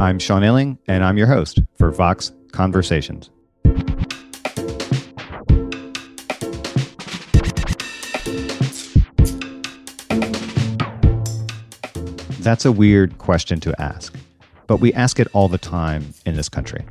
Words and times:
I'm 0.00 0.20
Sean 0.20 0.42
Illing, 0.42 0.78
and 0.86 1.02
I'm 1.02 1.18
your 1.18 1.26
host 1.26 1.60
for 1.76 1.90
Vox 1.90 2.30
Conversations. 2.52 3.30
That's 12.38 12.64
a 12.64 12.70
weird 12.70 13.18
question 13.18 13.58
to 13.58 13.74
ask, 13.82 14.14
but 14.68 14.76
we 14.76 14.92
ask 14.92 15.18
it 15.18 15.26
all 15.32 15.48
the 15.48 15.58
time 15.58 16.14
in 16.24 16.36
this 16.36 16.48
country. 16.48 16.84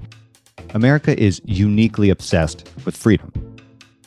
America 0.73 1.17
is 1.17 1.41
uniquely 1.45 2.09
obsessed 2.09 2.69
with 2.83 2.97
freedom. 2.97 3.31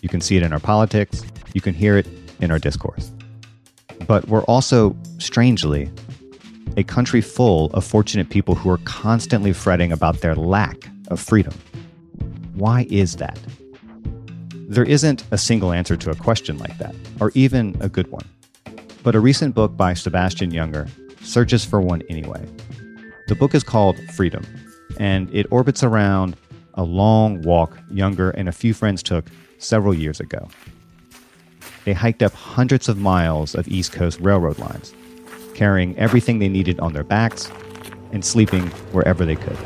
You 0.02 0.10
can 0.10 0.20
see 0.20 0.36
it 0.36 0.42
in 0.42 0.52
our 0.52 0.60
politics, 0.60 1.22
you 1.54 1.62
can 1.62 1.72
hear 1.72 1.96
it 1.96 2.06
in 2.40 2.50
our 2.50 2.58
discourse. 2.58 3.10
But 4.06 4.28
we're 4.28 4.44
also, 4.44 4.94
strangely, 5.16 5.90
a 6.76 6.84
country 6.84 7.20
full 7.20 7.66
of 7.72 7.84
fortunate 7.84 8.30
people 8.30 8.54
who 8.54 8.70
are 8.70 8.78
constantly 8.78 9.52
fretting 9.52 9.92
about 9.92 10.20
their 10.20 10.34
lack 10.34 10.88
of 11.08 11.20
freedom. 11.20 11.54
Why 12.54 12.86
is 12.90 13.16
that? 13.16 13.38
There 14.68 14.84
isn't 14.84 15.24
a 15.30 15.38
single 15.38 15.72
answer 15.72 15.96
to 15.96 16.10
a 16.10 16.14
question 16.14 16.58
like 16.58 16.78
that, 16.78 16.94
or 17.20 17.32
even 17.34 17.76
a 17.80 17.88
good 17.88 18.10
one. 18.10 18.24
But 19.02 19.14
a 19.14 19.20
recent 19.20 19.54
book 19.54 19.76
by 19.76 19.94
Sebastian 19.94 20.52
Junger 20.52 20.88
searches 21.22 21.64
for 21.64 21.80
one 21.80 22.02
anyway. 22.08 22.46
The 23.28 23.34
book 23.34 23.54
is 23.54 23.64
called 23.64 23.98
Freedom, 24.14 24.44
and 24.98 25.32
it 25.34 25.46
orbits 25.50 25.82
around 25.82 26.36
a 26.74 26.84
long 26.84 27.42
walk 27.42 27.76
Junger 27.90 28.32
and 28.36 28.48
a 28.48 28.52
few 28.52 28.74
friends 28.74 29.02
took 29.02 29.26
several 29.58 29.94
years 29.94 30.20
ago. 30.20 30.48
They 31.84 31.92
hiked 31.92 32.22
up 32.22 32.32
hundreds 32.32 32.88
of 32.88 32.98
miles 32.98 33.54
of 33.54 33.66
East 33.66 33.92
Coast 33.92 34.20
railroad 34.20 34.58
lines 34.58 34.94
carrying 35.60 35.94
everything 35.98 36.38
they 36.38 36.48
needed 36.48 36.80
on 36.80 36.94
their 36.94 37.04
backs 37.04 37.52
and 38.12 38.24
sleeping 38.24 38.66
wherever 38.92 39.26
they 39.26 39.36
could. 39.36 39.58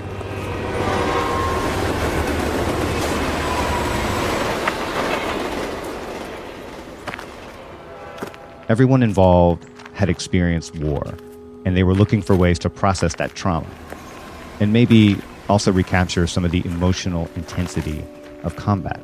Everyone 8.69 9.05
involved 9.05 9.65
had 9.93 10.09
experienced 10.09 10.75
war, 10.75 11.15
and 11.65 11.77
they 11.77 11.85
were 11.85 11.95
looking 11.95 12.21
for 12.21 12.35
ways 12.35 12.59
to 12.59 12.69
process 12.69 13.15
that 13.15 13.37
trauma 13.37 13.71
and 14.59 14.73
maybe 14.73 15.17
also 15.49 15.71
recapture 15.71 16.27
some 16.27 16.45
of 16.45 16.51
the 16.51 16.67
emotional 16.67 17.31
intensity 17.37 18.03
of 18.43 18.57
combat. 18.57 19.01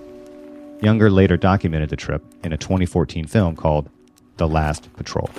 Junger 0.81 1.09
later 1.09 1.37
documented 1.37 1.91
the 1.91 1.97
trip 1.97 2.25
in 2.43 2.53
a 2.53 2.57
2014 2.57 3.29
film 3.29 3.55
called 3.55 3.89
The 4.39 4.49
Last 4.49 4.93
Patrol. 4.95 5.31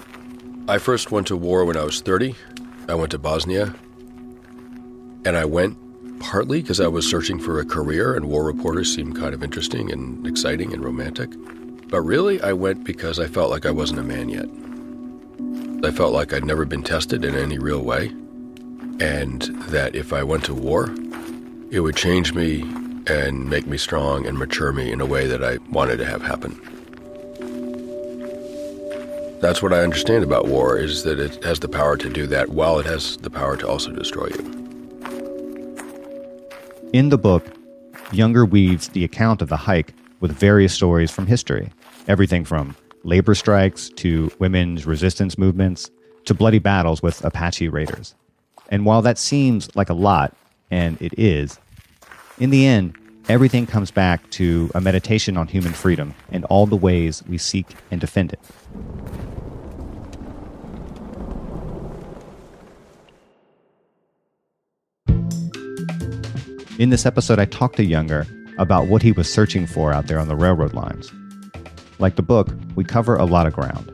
I 0.68 0.78
first 0.78 1.12
went 1.12 1.28
to 1.28 1.36
war 1.36 1.66
when 1.66 1.76
I 1.76 1.84
was 1.84 2.02
30. 2.02 2.36
I 2.88 2.96
went 2.96 3.12
to 3.12 3.20
Bosnia. 3.20 3.74
And 5.26 5.36
I 5.36 5.46
went 5.46 5.78
partly 6.20 6.62
because 6.62 6.80
I 6.80 6.88
was 6.88 7.10
searching 7.10 7.40
for 7.40 7.60
a 7.60 7.66
career, 7.66 8.16
and 8.16 8.26
war 8.26 8.44
reporters 8.44 8.94
seemed 8.94 9.16
kind 9.16 9.34
of 9.34 9.44
interesting 9.44 9.92
and 9.92 10.26
exciting 10.26 10.72
and 10.74 10.84
romantic. 10.84 11.32
But 11.90 12.02
really, 12.02 12.42
I 12.42 12.54
went 12.54 12.84
because 12.84 13.20
I 13.20 13.28
felt 13.28 13.50
like 13.50 13.66
I 13.66 13.72
wasn't 13.72 14.00
a 14.00 14.04
man 14.04 14.30
yet. 14.30 14.46
I 15.84 15.92
felt 15.92 16.14
like 16.14 16.32
I'd 16.32 16.46
never 16.46 16.66
been 16.66 16.84
tested 16.84 17.26
in 17.26 17.36
any 17.36 17.58
real 17.58 17.82
way, 17.82 18.10
and 19.00 19.42
that 19.70 19.96
if 19.96 20.14
I 20.14 20.24
went 20.24 20.46
to 20.46 20.54
war, 20.54 20.94
it 21.72 21.80
would 21.80 21.96
change 21.96 22.34
me 22.34 22.62
and 23.08 23.50
make 23.50 23.66
me 23.66 23.78
strong 23.78 24.28
and 24.28 24.38
mature 24.38 24.72
me 24.72 24.92
in 24.92 25.02
a 25.02 25.06
way 25.06 25.26
that 25.26 25.44
I 25.44 25.58
wanted 25.72 25.98
to 25.98 26.06
have 26.06 26.22
happen. 26.22 26.60
That's 29.42 29.64
what 29.64 29.74
I 29.74 29.80
understand 29.80 30.24
about 30.24 30.46
war 30.46 30.78
is 30.78 31.04
that 31.04 31.20
it 31.20 31.44
has 31.44 31.60
the 31.60 31.68
power 31.68 31.98
to 31.98 32.10
do 32.10 32.28
that 32.28 32.50
while 32.50 32.78
it 32.78 32.86
has 32.86 33.18
the 33.18 33.32
power 33.32 33.58
to 33.58 33.68
also 33.68 33.92
destroy 33.92 34.28
you. 34.28 34.62
In 36.94 37.10
the 37.10 37.18
book, 37.18 37.44
Junger 38.12 38.48
weaves 38.48 38.90
the 38.90 39.04
account 39.04 39.42
of 39.42 39.50
the 39.50 39.58
hike 39.58 39.96
with 40.20 40.32
various 40.32 40.76
stories 40.76 41.10
from 41.10 41.26
history. 41.26 41.72
Everything 42.08 42.46
from 42.46 42.76
labor 43.04 43.34
strikes 43.34 43.90
to 43.90 44.32
women's 44.38 44.86
resistance 44.86 45.40
movements 45.40 45.90
to 46.26 46.36
bloody 46.36 46.60
battles 46.60 47.02
with 47.02 47.26
Apache 47.26 47.70
raiders. 47.70 48.14
And 48.70 48.86
while 48.86 49.02
that 49.02 49.18
seems 49.18 49.76
like 49.76 49.90
a 49.90 49.96
lot, 49.96 50.38
and 50.70 51.02
it 51.02 51.18
is, 51.18 51.60
in 52.38 52.52
the 52.52 52.68
end, 52.68 52.96
everything 53.30 53.66
comes 53.66 53.92
back 53.92 54.30
to 54.32 54.72
a 54.76 54.82
meditation 54.82 55.38
on 55.38 55.48
human 55.48 55.74
freedom 55.74 56.14
and 56.32 56.46
all 56.46 56.66
the 56.66 56.76
ways 56.76 57.24
we 57.28 57.38
seek 57.38 57.68
and 57.90 58.02
defend 58.02 58.34
it. 58.34 58.40
In 66.80 66.90
this 66.90 67.06
episode, 67.06 67.38
I 67.38 67.46
talked 67.46 67.78
to 67.78 67.86
Junger 67.86 68.26
about 68.58 68.88
what 68.88 69.02
he 69.02 69.12
was 69.12 69.32
searching 69.32 69.68
for 69.68 69.94
out 69.94 70.08
there 70.08 70.20
on 70.20 70.28
the 70.28 70.36
railroad 70.36 70.74
lines. 70.74 71.12
Like 72.00 72.16
the 72.16 72.24
book, 72.24 72.50
we 72.76 72.84
cover 72.84 73.16
a 73.16 73.26
lot 73.26 73.48
of 73.48 73.54
ground 73.54 73.90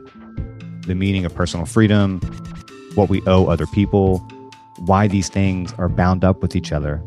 the 0.88 0.96
meaning 0.96 1.26
of 1.26 1.36
personal 1.36 1.66
freedom, 1.66 2.22
what 2.96 3.10
we 3.10 3.22
owe 3.28 3.48
other 3.48 3.68
people, 3.68 4.20
why 4.78 5.06
these 5.06 5.28
things 5.28 5.74
are 5.74 5.90
bound 5.90 6.24
up 6.24 6.42
with 6.42 6.56
each 6.56 6.72
other, 6.72 7.04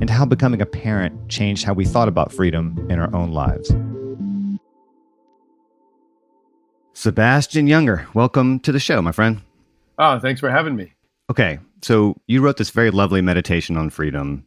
and 0.00 0.10
how 0.10 0.24
becoming 0.24 0.60
a 0.60 0.66
parent 0.66 1.28
changed 1.28 1.64
how 1.64 1.72
we 1.72 1.84
thought 1.84 2.08
about 2.08 2.32
freedom 2.32 2.86
in 2.90 2.98
our 2.98 3.14
own 3.14 3.32
lives. 3.32 3.68
Sebastian 6.92 7.66
Junger, 7.66 8.12
welcome 8.14 8.60
to 8.60 8.72
the 8.72 8.80
show, 8.80 9.02
my 9.02 9.12
friend. 9.12 9.40
Oh, 9.98 10.18
thanks 10.18 10.40
for 10.40 10.50
having 10.50 10.76
me. 10.76 10.92
Okay, 11.30 11.58
so 11.82 12.16
you 12.26 12.40
wrote 12.40 12.56
this 12.56 12.70
very 12.70 12.90
lovely 12.90 13.20
meditation 13.20 13.76
on 13.76 13.90
freedom 13.90 14.46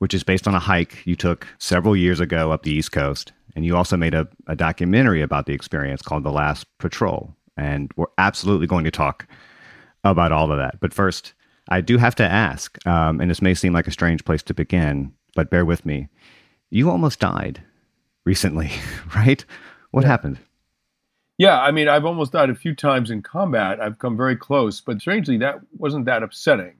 which 0.00 0.14
is 0.14 0.24
based 0.24 0.48
on 0.48 0.54
a 0.54 0.58
hike 0.58 1.06
you 1.06 1.14
took 1.14 1.46
several 1.58 1.94
years 1.94 2.20
ago 2.20 2.50
up 2.50 2.62
the 2.62 2.72
East 2.72 2.90
Coast. 2.90 3.32
And 3.54 3.66
you 3.66 3.76
also 3.76 3.96
made 3.96 4.14
a, 4.14 4.26
a 4.46 4.56
documentary 4.56 5.20
about 5.20 5.44
the 5.44 5.52
experience 5.52 6.00
called 6.00 6.24
The 6.24 6.32
Last 6.32 6.66
Patrol. 6.78 7.34
And 7.56 7.92
we're 7.96 8.06
absolutely 8.16 8.66
going 8.66 8.84
to 8.84 8.90
talk 8.90 9.26
about 10.02 10.32
all 10.32 10.50
of 10.50 10.58
that. 10.58 10.80
But 10.80 10.94
first, 10.94 11.34
I 11.70 11.80
do 11.80 11.98
have 11.98 12.14
to 12.16 12.24
ask, 12.24 12.84
um, 12.86 13.20
and 13.20 13.30
this 13.30 13.42
may 13.42 13.54
seem 13.54 13.72
like 13.72 13.86
a 13.86 13.92
strange 13.92 14.24
place 14.24 14.42
to 14.44 14.54
begin, 14.54 15.12
but 15.34 15.50
bear 15.50 15.64
with 15.64 15.86
me. 15.86 16.08
You 16.70 16.90
almost 16.90 17.20
died 17.20 17.62
recently, 18.24 18.72
right? 19.14 19.44
What 19.90 20.02
yeah. 20.02 20.08
happened? 20.08 20.38
Yeah, 21.38 21.60
I 21.60 21.70
mean, 21.70 21.88
I've 21.88 22.04
almost 22.04 22.32
died 22.32 22.50
a 22.50 22.54
few 22.54 22.74
times 22.74 23.10
in 23.10 23.22
combat. 23.22 23.80
I've 23.80 23.98
come 23.98 24.16
very 24.16 24.36
close, 24.36 24.80
but 24.80 25.00
strangely, 25.00 25.38
that 25.38 25.60
wasn't 25.78 26.04
that 26.04 26.22
upsetting, 26.22 26.74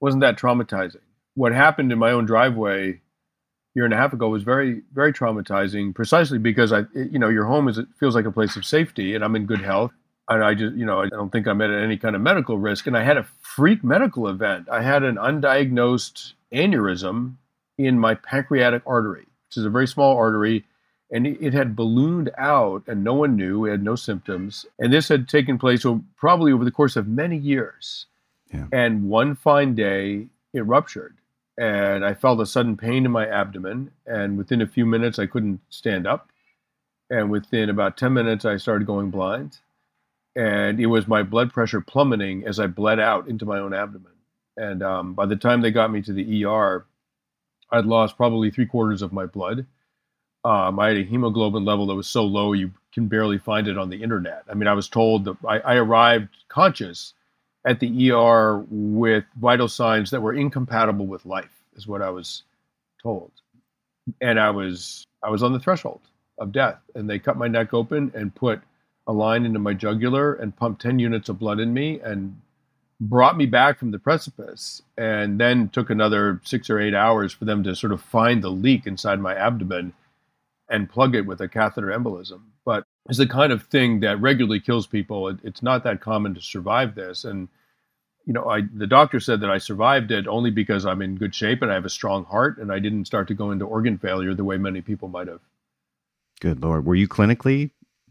wasn't 0.00 0.20
that 0.20 0.36
traumatizing 0.36 1.00
what 1.36 1.52
happened 1.52 1.92
in 1.92 1.98
my 1.98 2.10
own 2.10 2.26
driveway 2.26 2.90
a 2.90 3.00
year 3.74 3.84
and 3.84 3.94
a 3.94 3.96
half 3.96 4.12
ago 4.12 4.28
was 4.28 4.42
very 4.42 4.82
very 4.92 5.12
traumatizing 5.12 5.94
precisely 5.94 6.38
because 6.38 6.72
i 6.72 6.82
you 6.94 7.18
know 7.18 7.28
your 7.28 7.44
home 7.44 7.68
is 7.68 7.78
it 7.78 7.86
feels 8.00 8.16
like 8.16 8.24
a 8.24 8.32
place 8.32 8.56
of 8.56 8.64
safety 8.64 9.14
and 9.14 9.22
i'm 9.22 9.36
in 9.36 9.46
good 9.46 9.60
health 9.60 9.92
and 10.28 10.42
i 10.44 10.54
just 10.54 10.74
you 10.74 10.84
know 10.84 11.00
i 11.00 11.08
don't 11.08 11.30
think 11.30 11.46
i'm 11.46 11.60
at 11.60 11.70
any 11.70 11.96
kind 11.96 12.16
of 12.16 12.22
medical 12.22 12.58
risk 12.58 12.86
and 12.86 12.96
i 12.96 13.02
had 13.02 13.16
a 13.16 13.26
freak 13.40 13.82
medical 13.84 14.28
event 14.28 14.68
i 14.70 14.82
had 14.82 15.02
an 15.02 15.16
undiagnosed 15.16 16.32
aneurysm 16.52 17.36
in 17.78 17.98
my 17.98 18.14
pancreatic 18.14 18.82
artery, 18.86 19.26
which 19.48 19.56
is 19.56 19.64
a 19.64 19.70
very 19.70 19.86
small 19.86 20.16
artery. 20.16 20.64
And 21.10 21.26
it 21.26 21.52
had 21.52 21.76
ballooned 21.76 22.32
out, 22.36 22.82
and 22.88 23.04
no 23.04 23.14
one 23.14 23.36
knew. 23.36 23.64
It 23.64 23.70
had 23.70 23.84
no 23.84 23.94
symptoms. 23.94 24.66
And 24.78 24.92
this 24.92 25.08
had 25.08 25.28
taken 25.28 25.56
place 25.56 25.84
probably 26.16 26.50
over 26.50 26.64
the 26.64 26.72
course 26.72 26.96
of 26.96 27.06
many 27.06 27.36
years. 27.36 28.06
Yeah. 28.52 28.66
And 28.72 29.08
one 29.08 29.36
fine 29.36 29.76
day, 29.76 30.26
it 30.52 30.66
ruptured. 30.66 31.14
And 31.56 32.04
I 32.04 32.14
felt 32.14 32.40
a 32.40 32.46
sudden 32.46 32.76
pain 32.76 33.04
in 33.04 33.12
my 33.12 33.26
abdomen. 33.26 33.92
And 34.04 34.36
within 34.36 34.60
a 34.60 34.66
few 34.66 34.84
minutes, 34.84 35.20
I 35.20 35.26
couldn't 35.26 35.60
stand 35.70 36.08
up. 36.08 36.30
And 37.08 37.30
within 37.30 37.70
about 37.70 37.96
10 37.96 38.12
minutes, 38.12 38.44
I 38.44 38.56
started 38.56 38.88
going 38.88 39.10
blind. 39.10 39.58
And 40.36 40.78
it 40.78 40.86
was 40.86 41.08
my 41.08 41.22
blood 41.22 41.52
pressure 41.52 41.80
plummeting 41.80 42.46
as 42.46 42.60
I 42.60 42.66
bled 42.66 43.00
out 43.00 43.26
into 43.26 43.46
my 43.46 43.58
own 43.58 43.72
abdomen. 43.72 44.12
And 44.56 44.82
um, 44.82 45.14
by 45.14 45.26
the 45.26 45.36
time 45.36 45.62
they 45.62 45.70
got 45.70 45.90
me 45.90 46.02
to 46.02 46.12
the 46.12 46.44
ER, 46.44 46.86
I'd 47.70 47.86
lost 47.86 48.16
probably 48.16 48.50
three 48.50 48.66
quarters 48.66 49.02
of 49.02 49.12
my 49.12 49.26
blood. 49.26 49.66
Um, 50.44 50.78
I 50.78 50.88
had 50.88 50.98
a 50.98 51.04
hemoglobin 51.04 51.64
level 51.64 51.86
that 51.86 51.94
was 51.94 52.06
so 52.06 52.24
low 52.24 52.52
you 52.52 52.70
can 52.92 53.08
barely 53.08 53.38
find 53.38 53.66
it 53.66 53.78
on 53.78 53.90
the 53.90 54.02
internet. 54.02 54.44
I 54.48 54.54
mean, 54.54 54.68
I 54.68 54.74
was 54.74 54.88
told 54.88 55.24
that 55.24 55.36
I, 55.46 55.58
I 55.60 55.74
arrived 55.76 56.28
conscious 56.48 57.14
at 57.66 57.80
the 57.80 58.12
ER 58.12 58.64
with 58.70 59.24
vital 59.40 59.68
signs 59.68 60.10
that 60.10 60.22
were 60.22 60.34
incompatible 60.34 61.06
with 61.06 61.26
life, 61.26 61.50
is 61.74 61.88
what 61.88 62.00
I 62.00 62.10
was 62.10 62.44
told. 63.02 63.32
And 64.20 64.38
I 64.38 64.50
was 64.50 65.04
I 65.22 65.30
was 65.30 65.42
on 65.42 65.52
the 65.52 65.58
threshold 65.58 66.02
of 66.38 66.52
death. 66.52 66.78
And 66.94 67.10
they 67.10 67.18
cut 67.18 67.36
my 67.36 67.48
neck 67.48 67.74
open 67.74 68.12
and 68.14 68.34
put 68.34 68.60
a 69.06 69.12
line 69.12 69.44
into 69.46 69.58
my 69.58 69.72
jugular 69.72 70.34
and 70.34 70.56
pumped 70.56 70.82
10 70.82 70.98
units 70.98 71.28
of 71.28 71.38
blood 71.38 71.60
in 71.60 71.72
me 71.72 72.00
and 72.00 72.40
brought 73.00 73.36
me 73.36 73.46
back 73.46 73.78
from 73.78 73.90
the 73.90 73.98
precipice 73.98 74.82
and 74.96 75.38
then 75.38 75.68
took 75.68 75.90
another 75.90 76.40
six 76.44 76.70
or 76.70 76.80
eight 76.80 76.94
hours 76.94 77.32
for 77.32 77.44
them 77.44 77.62
to 77.62 77.76
sort 77.76 77.92
of 77.92 78.00
find 78.00 78.42
the 78.42 78.50
leak 78.50 78.86
inside 78.86 79.20
my 79.20 79.34
abdomen 79.34 79.92
and 80.68 80.90
plug 80.90 81.14
it 81.14 81.26
with 81.26 81.40
a 81.40 81.48
catheter 81.48 81.88
embolism. 81.88 82.40
But 82.64 82.84
it's 83.08 83.18
the 83.18 83.26
kind 83.26 83.52
of 83.52 83.64
thing 83.64 84.00
that 84.00 84.20
regularly 84.20 84.60
kills 84.60 84.86
people. 84.86 85.28
It, 85.28 85.38
it's 85.44 85.62
not 85.62 85.84
that 85.84 86.00
common 86.00 86.34
to 86.34 86.40
survive 86.40 86.94
this. 86.94 87.24
And, 87.24 87.48
you 88.24 88.32
know, 88.32 88.48
I, 88.48 88.62
the 88.62 88.86
doctor 88.88 89.20
said 89.20 89.40
that 89.42 89.50
I 89.50 89.58
survived 89.58 90.10
it 90.10 90.26
only 90.26 90.50
because 90.50 90.84
I'm 90.84 91.02
in 91.02 91.16
good 91.16 91.34
shape 91.34 91.62
and 91.62 91.70
I 91.70 91.74
have 91.74 91.84
a 91.84 91.90
strong 91.90 92.24
heart 92.24 92.58
and 92.58 92.72
I 92.72 92.80
didn't 92.80 93.04
start 93.04 93.28
to 93.28 93.34
go 93.34 93.52
into 93.52 93.64
organ 93.64 93.98
failure 93.98 94.34
the 94.34 94.44
way 94.44 94.56
many 94.56 94.80
people 94.80 95.08
might 95.08 95.28
have. 95.28 95.40
Good 96.40 96.62
Lord. 96.62 96.84
Were 96.84 96.94
you 96.94 97.08
clinically 97.08 97.70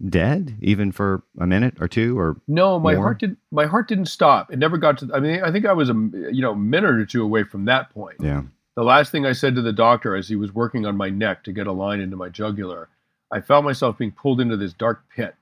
dead 0.10 0.58
even 0.62 0.92
for 0.92 1.24
a 1.40 1.48
minute 1.48 1.76
or 1.80 1.88
two 1.88 2.20
or 2.20 2.36
no 2.48 2.78
my 2.80 2.94
more? 2.96 3.04
heart 3.04 3.20
didn't 3.20 3.38
my 3.52 3.66
heart 3.66 3.88
didn't 3.88 4.08
stop. 4.08 4.52
It 4.52 4.60
never 4.60 4.78
got 4.78 4.98
to 4.98 5.10
i 5.14 5.20
mean 5.20 5.42
i 5.42 5.52
think 5.52 5.66
i 5.66 5.72
was 5.72 5.90
a 5.90 5.94
you 5.94 6.42
know 6.42 6.54
minute 6.54 6.96
or 6.96 7.06
two 7.06 7.24
away 7.24 7.44
from 7.44 7.66
that 7.66 7.94
point. 7.94 8.18
Yeah. 8.20 8.44
The 8.76 8.84
last 8.84 9.12
thing 9.12 9.26
i 9.26 9.32
said 9.32 9.56
to 9.56 9.62
the 9.62 9.72
doctor 9.72 10.16
as 10.16 10.28
he 10.28 10.36
was 10.36 10.54
working 10.54 10.86
on 10.86 10.98
my 10.98 11.10
neck 11.10 11.46
to 11.46 11.54
get 11.54 11.68
a 11.68 11.72
line 11.72 12.02
into 12.02 12.18
my 12.18 12.28
jugular 12.28 12.90
i 13.32 13.40
felt 13.40 13.64
myself 13.64 13.98
being 13.98 14.12
pulled 14.12 14.42
into 14.42 14.58
this 14.58 14.74
dark 14.74 15.02
pit. 15.16 15.36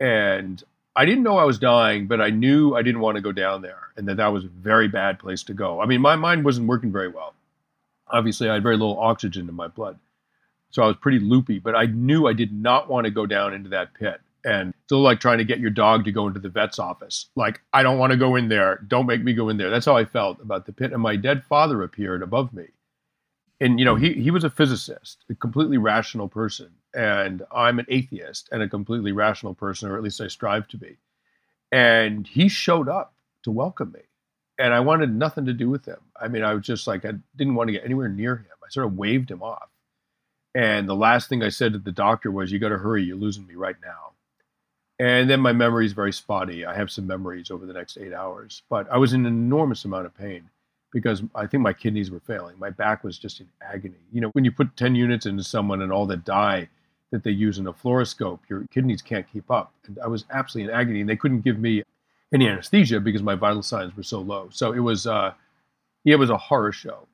And 0.00 0.62
i 0.96 1.04
didn't 1.04 1.22
know 1.22 1.38
i 1.38 1.44
was 1.44 1.58
dying 1.58 2.08
but 2.08 2.20
i 2.20 2.28
knew 2.30 2.74
i 2.74 2.82
didn't 2.82 3.00
want 3.00 3.16
to 3.16 3.22
go 3.22 3.30
down 3.30 3.62
there 3.62 3.92
and 3.96 4.08
that 4.08 4.16
that 4.16 4.32
was 4.32 4.44
a 4.44 4.48
very 4.48 4.88
bad 4.88 5.20
place 5.20 5.44
to 5.44 5.54
go. 5.54 5.80
I 5.80 5.86
mean 5.86 6.00
my 6.00 6.16
mind 6.16 6.44
wasn't 6.44 6.66
working 6.66 6.90
very 6.90 7.08
well. 7.08 7.34
Obviously 8.08 8.50
i 8.50 8.54
had 8.54 8.64
very 8.64 8.76
little 8.76 8.98
oxygen 8.98 9.48
in 9.48 9.54
my 9.54 9.68
blood 9.68 9.96
so 10.70 10.82
I 10.82 10.86
was 10.86 10.96
pretty 10.96 11.18
loopy, 11.18 11.58
but 11.58 11.74
I 11.74 11.86
knew 11.86 12.26
I 12.26 12.32
did 12.32 12.52
not 12.52 12.88
want 12.88 13.04
to 13.04 13.10
go 13.10 13.26
down 13.26 13.54
into 13.54 13.68
that 13.70 13.94
pit. 13.94 14.20
And 14.42 14.72
still 14.86 15.02
like 15.02 15.20
trying 15.20 15.36
to 15.36 15.44
get 15.44 15.60
your 15.60 15.70
dog 15.70 16.04
to 16.06 16.12
go 16.12 16.26
into 16.26 16.40
the 16.40 16.48
vet's 16.48 16.78
office. 16.78 17.26
Like, 17.36 17.60
I 17.74 17.82
don't 17.82 17.98
want 17.98 18.12
to 18.12 18.16
go 18.16 18.36
in 18.36 18.48
there. 18.48 18.82
Don't 18.88 19.06
make 19.06 19.22
me 19.22 19.34
go 19.34 19.50
in 19.50 19.58
there. 19.58 19.68
That's 19.68 19.84
how 19.84 19.96
I 19.96 20.06
felt 20.06 20.40
about 20.40 20.64
the 20.64 20.72
pit. 20.72 20.94
And 20.94 21.02
my 21.02 21.16
dead 21.16 21.44
father 21.44 21.82
appeared 21.82 22.22
above 22.22 22.54
me. 22.54 22.68
And, 23.60 23.78
you 23.78 23.84
know, 23.84 23.96
he, 23.96 24.14
he 24.14 24.30
was 24.30 24.42
a 24.42 24.48
physicist, 24.48 25.26
a 25.28 25.34
completely 25.34 25.76
rational 25.76 26.26
person. 26.26 26.70
And 26.94 27.42
I'm 27.54 27.78
an 27.78 27.86
atheist 27.90 28.48
and 28.50 28.62
a 28.62 28.68
completely 28.68 29.12
rational 29.12 29.52
person, 29.54 29.90
or 29.90 29.96
at 29.98 30.02
least 30.02 30.22
I 30.22 30.28
strive 30.28 30.66
to 30.68 30.78
be. 30.78 30.96
And 31.70 32.26
he 32.26 32.48
showed 32.48 32.88
up 32.88 33.12
to 33.42 33.50
welcome 33.50 33.92
me. 33.92 34.00
And 34.58 34.72
I 34.72 34.80
wanted 34.80 35.14
nothing 35.14 35.44
to 35.46 35.52
do 35.52 35.68
with 35.68 35.84
him. 35.84 36.00
I 36.18 36.28
mean, 36.28 36.44
I 36.44 36.54
was 36.54 36.64
just 36.64 36.86
like, 36.86 37.04
I 37.04 37.12
didn't 37.36 37.56
want 37.56 37.68
to 37.68 37.72
get 37.72 37.84
anywhere 37.84 38.08
near 38.08 38.36
him. 38.36 38.46
I 38.64 38.70
sort 38.70 38.86
of 38.86 38.96
waved 38.96 39.30
him 39.30 39.42
off. 39.42 39.68
And 40.54 40.88
the 40.88 40.96
last 40.96 41.28
thing 41.28 41.42
I 41.42 41.48
said 41.48 41.72
to 41.72 41.78
the 41.78 41.92
doctor 41.92 42.30
was, 42.30 42.50
You 42.50 42.58
got 42.58 42.70
to 42.70 42.78
hurry, 42.78 43.04
you're 43.04 43.16
losing 43.16 43.46
me 43.46 43.54
right 43.54 43.76
now. 43.82 44.12
And 44.98 45.30
then 45.30 45.40
my 45.40 45.52
memory 45.52 45.86
is 45.86 45.92
very 45.94 46.12
spotty. 46.12 46.66
I 46.66 46.74
have 46.74 46.90
some 46.90 47.06
memories 47.06 47.50
over 47.50 47.64
the 47.64 47.72
next 47.72 47.96
eight 47.96 48.12
hours, 48.12 48.62
but 48.68 48.86
I 48.92 48.98
was 48.98 49.14
in 49.14 49.24
an 49.24 49.32
enormous 49.32 49.84
amount 49.86 50.04
of 50.06 50.14
pain 50.14 50.50
because 50.92 51.22
I 51.34 51.46
think 51.46 51.62
my 51.62 51.72
kidneys 51.72 52.10
were 52.10 52.20
failing. 52.20 52.58
My 52.58 52.70
back 52.70 53.02
was 53.02 53.18
just 53.18 53.40
in 53.40 53.48
agony. 53.62 53.94
You 54.12 54.20
know, 54.20 54.28
when 54.30 54.44
you 54.44 54.52
put 54.52 54.76
10 54.76 54.94
units 54.94 55.24
into 55.24 55.42
someone 55.42 55.80
and 55.80 55.92
all 55.92 56.04
the 56.04 56.18
dye 56.18 56.68
that 57.12 57.24
they 57.24 57.30
use 57.30 57.58
in 57.58 57.66
a 57.66 57.72
fluoroscope, 57.72 58.40
your 58.48 58.66
kidneys 58.70 59.00
can't 59.00 59.30
keep 59.32 59.50
up. 59.50 59.72
And 59.86 59.98
I 60.04 60.08
was 60.08 60.24
absolutely 60.30 60.72
in 60.72 60.78
agony, 60.78 61.00
and 61.00 61.08
they 61.08 61.16
couldn't 61.16 61.40
give 61.42 61.58
me 61.58 61.82
any 62.34 62.48
anesthesia 62.48 63.00
because 63.00 63.22
my 63.22 63.34
vital 63.34 63.62
signs 63.62 63.96
were 63.96 64.02
so 64.02 64.20
low. 64.20 64.48
So 64.52 64.72
it 64.72 64.80
was, 64.80 65.06
uh, 65.06 65.32
it 66.04 66.16
was 66.16 66.30
a 66.30 66.36
horror 66.36 66.72
show. 66.72 67.06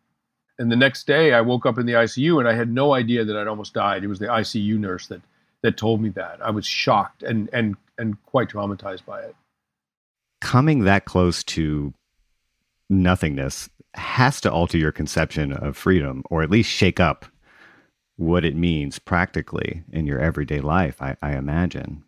And 0.58 0.72
the 0.72 0.76
next 0.76 1.06
day, 1.06 1.34
I 1.34 1.42
woke 1.42 1.66
up 1.66 1.78
in 1.78 1.86
the 1.86 1.92
ICU 1.92 2.38
and 2.38 2.48
I 2.48 2.54
had 2.54 2.72
no 2.72 2.94
idea 2.94 3.24
that 3.24 3.36
I'd 3.36 3.46
almost 3.46 3.74
died. 3.74 4.04
It 4.04 4.08
was 4.08 4.18
the 4.18 4.26
ICU 4.26 4.78
nurse 4.78 5.06
that 5.08 5.20
that 5.62 5.76
told 5.76 6.00
me 6.00 6.10
that. 6.10 6.38
I 6.42 6.50
was 6.50 6.66
shocked 6.66 7.22
and 7.22 7.48
and 7.52 7.76
and 7.98 8.22
quite 8.24 8.48
traumatized 8.48 9.04
by 9.04 9.20
it. 9.20 9.36
Coming 10.40 10.84
that 10.84 11.04
close 11.04 11.42
to 11.44 11.92
nothingness 12.88 13.68
has 13.94 14.40
to 14.42 14.52
alter 14.52 14.78
your 14.78 14.92
conception 14.92 15.52
of 15.52 15.76
freedom, 15.76 16.22
or 16.30 16.42
at 16.42 16.50
least 16.50 16.70
shake 16.70 17.00
up 17.00 17.26
what 18.16 18.44
it 18.44 18.54
means 18.54 18.98
practically 18.98 19.82
in 19.92 20.06
your 20.06 20.20
everyday 20.20 20.60
life. 20.60 21.00
I, 21.00 21.16
I 21.22 21.36
imagine. 21.36 22.02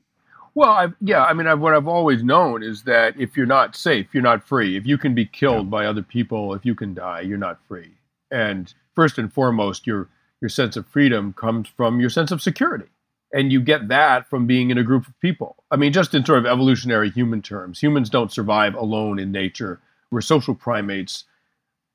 Well, 0.54 0.70
I've, 0.70 0.94
yeah, 1.00 1.24
I 1.24 1.34
mean, 1.34 1.46
I've, 1.46 1.60
what 1.60 1.74
I've 1.74 1.86
always 1.86 2.22
known 2.22 2.62
is 2.62 2.82
that 2.84 3.18
if 3.18 3.36
you're 3.36 3.46
not 3.46 3.76
safe, 3.76 4.08
you're 4.12 4.22
not 4.22 4.46
free. 4.46 4.76
If 4.76 4.86
you 4.86 4.98
can 4.98 5.14
be 5.14 5.24
killed 5.24 5.66
yeah. 5.66 5.70
by 5.70 5.86
other 5.86 6.02
people, 6.02 6.54
if 6.54 6.64
you 6.64 6.74
can 6.74 6.94
die, 6.94 7.20
you're 7.20 7.38
not 7.38 7.58
free. 7.68 7.92
And 8.30 8.72
first 8.94 9.18
and 9.18 9.32
foremost, 9.32 9.86
your 9.86 10.08
your 10.40 10.48
sense 10.48 10.76
of 10.76 10.86
freedom 10.86 11.32
comes 11.32 11.68
from 11.68 12.00
your 12.00 12.10
sense 12.10 12.30
of 12.30 12.40
security. 12.40 12.86
And 13.32 13.52
you 13.52 13.60
get 13.60 13.88
that 13.88 14.28
from 14.28 14.46
being 14.46 14.70
in 14.70 14.78
a 14.78 14.84
group 14.84 15.06
of 15.06 15.18
people. 15.20 15.56
I 15.70 15.76
mean, 15.76 15.92
just 15.92 16.14
in 16.14 16.24
sort 16.24 16.38
of 16.38 16.46
evolutionary 16.46 17.10
human 17.10 17.42
terms, 17.42 17.80
humans 17.80 18.08
don't 18.08 18.32
survive 18.32 18.74
alone 18.74 19.18
in 19.18 19.32
nature. 19.32 19.80
We're 20.10 20.20
social 20.20 20.54
primates. 20.54 21.24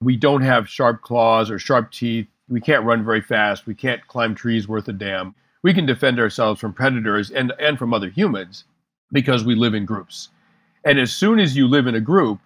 We 0.02 0.16
don't 0.16 0.42
have 0.42 0.70
sharp 0.70 1.02
claws 1.02 1.50
or 1.50 1.58
sharp 1.58 1.92
teeth. 1.92 2.28
We 2.50 2.62
can't 2.62 2.86
run 2.86 3.04
very 3.04 3.22
fast. 3.22 3.66
We 3.66 3.74
can't 3.74 4.06
climb 4.08 4.36
trees 4.36 4.68
worth 4.68 4.88
a 4.88 4.94
damn. 4.94 5.34
We 5.64 5.74
can 5.74 5.86
defend 5.86 6.20
ourselves 6.20 6.60
from 6.60 6.74
predators 6.74 7.32
and, 7.32 7.54
and 7.60 7.80
from 7.80 7.94
other 7.94 8.10
humans 8.10 8.66
because 9.12 9.46
we 9.46 9.56
live 9.56 9.74
in 9.74 9.86
groups. 9.86 10.30
And 10.84 11.00
as 11.00 11.14
soon 11.14 11.40
as 11.40 11.56
you 11.56 11.68
live 11.68 11.88
in 11.88 11.96
a 11.96 12.02
group, 12.02 12.40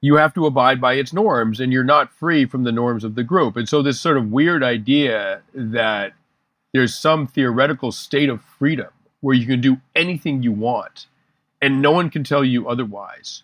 you 0.00 0.16
have 0.16 0.34
to 0.34 0.46
abide 0.46 0.80
by 0.80 0.94
its 0.94 1.12
norms 1.12 1.60
and 1.60 1.72
you're 1.72 1.84
not 1.84 2.12
free 2.12 2.46
from 2.46 2.64
the 2.64 2.72
norms 2.72 3.04
of 3.04 3.14
the 3.14 3.24
group. 3.24 3.56
And 3.56 3.68
so, 3.68 3.82
this 3.82 4.00
sort 4.00 4.16
of 4.16 4.30
weird 4.30 4.62
idea 4.62 5.42
that 5.54 6.12
there's 6.72 6.94
some 6.94 7.26
theoretical 7.26 7.92
state 7.92 8.28
of 8.28 8.42
freedom 8.42 8.88
where 9.20 9.34
you 9.34 9.46
can 9.46 9.60
do 9.60 9.76
anything 9.94 10.42
you 10.42 10.52
want 10.52 11.06
and 11.60 11.82
no 11.82 11.92
one 11.92 12.08
can 12.10 12.24
tell 12.24 12.44
you 12.44 12.68
otherwise, 12.68 13.42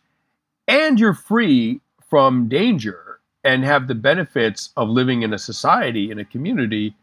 and 0.67 0.99
you're 0.99 1.15
free 1.15 1.81
from 2.09 2.49
danger 2.49 3.21
and 3.45 3.65
have 3.65 3.87
the 3.87 3.95
benefits 3.95 4.71
of 4.77 4.89
living 4.89 5.23
in 5.23 5.33
a 5.33 5.39
society, 5.39 6.11
in 6.11 6.19
a 6.19 6.25
community, 6.25 6.95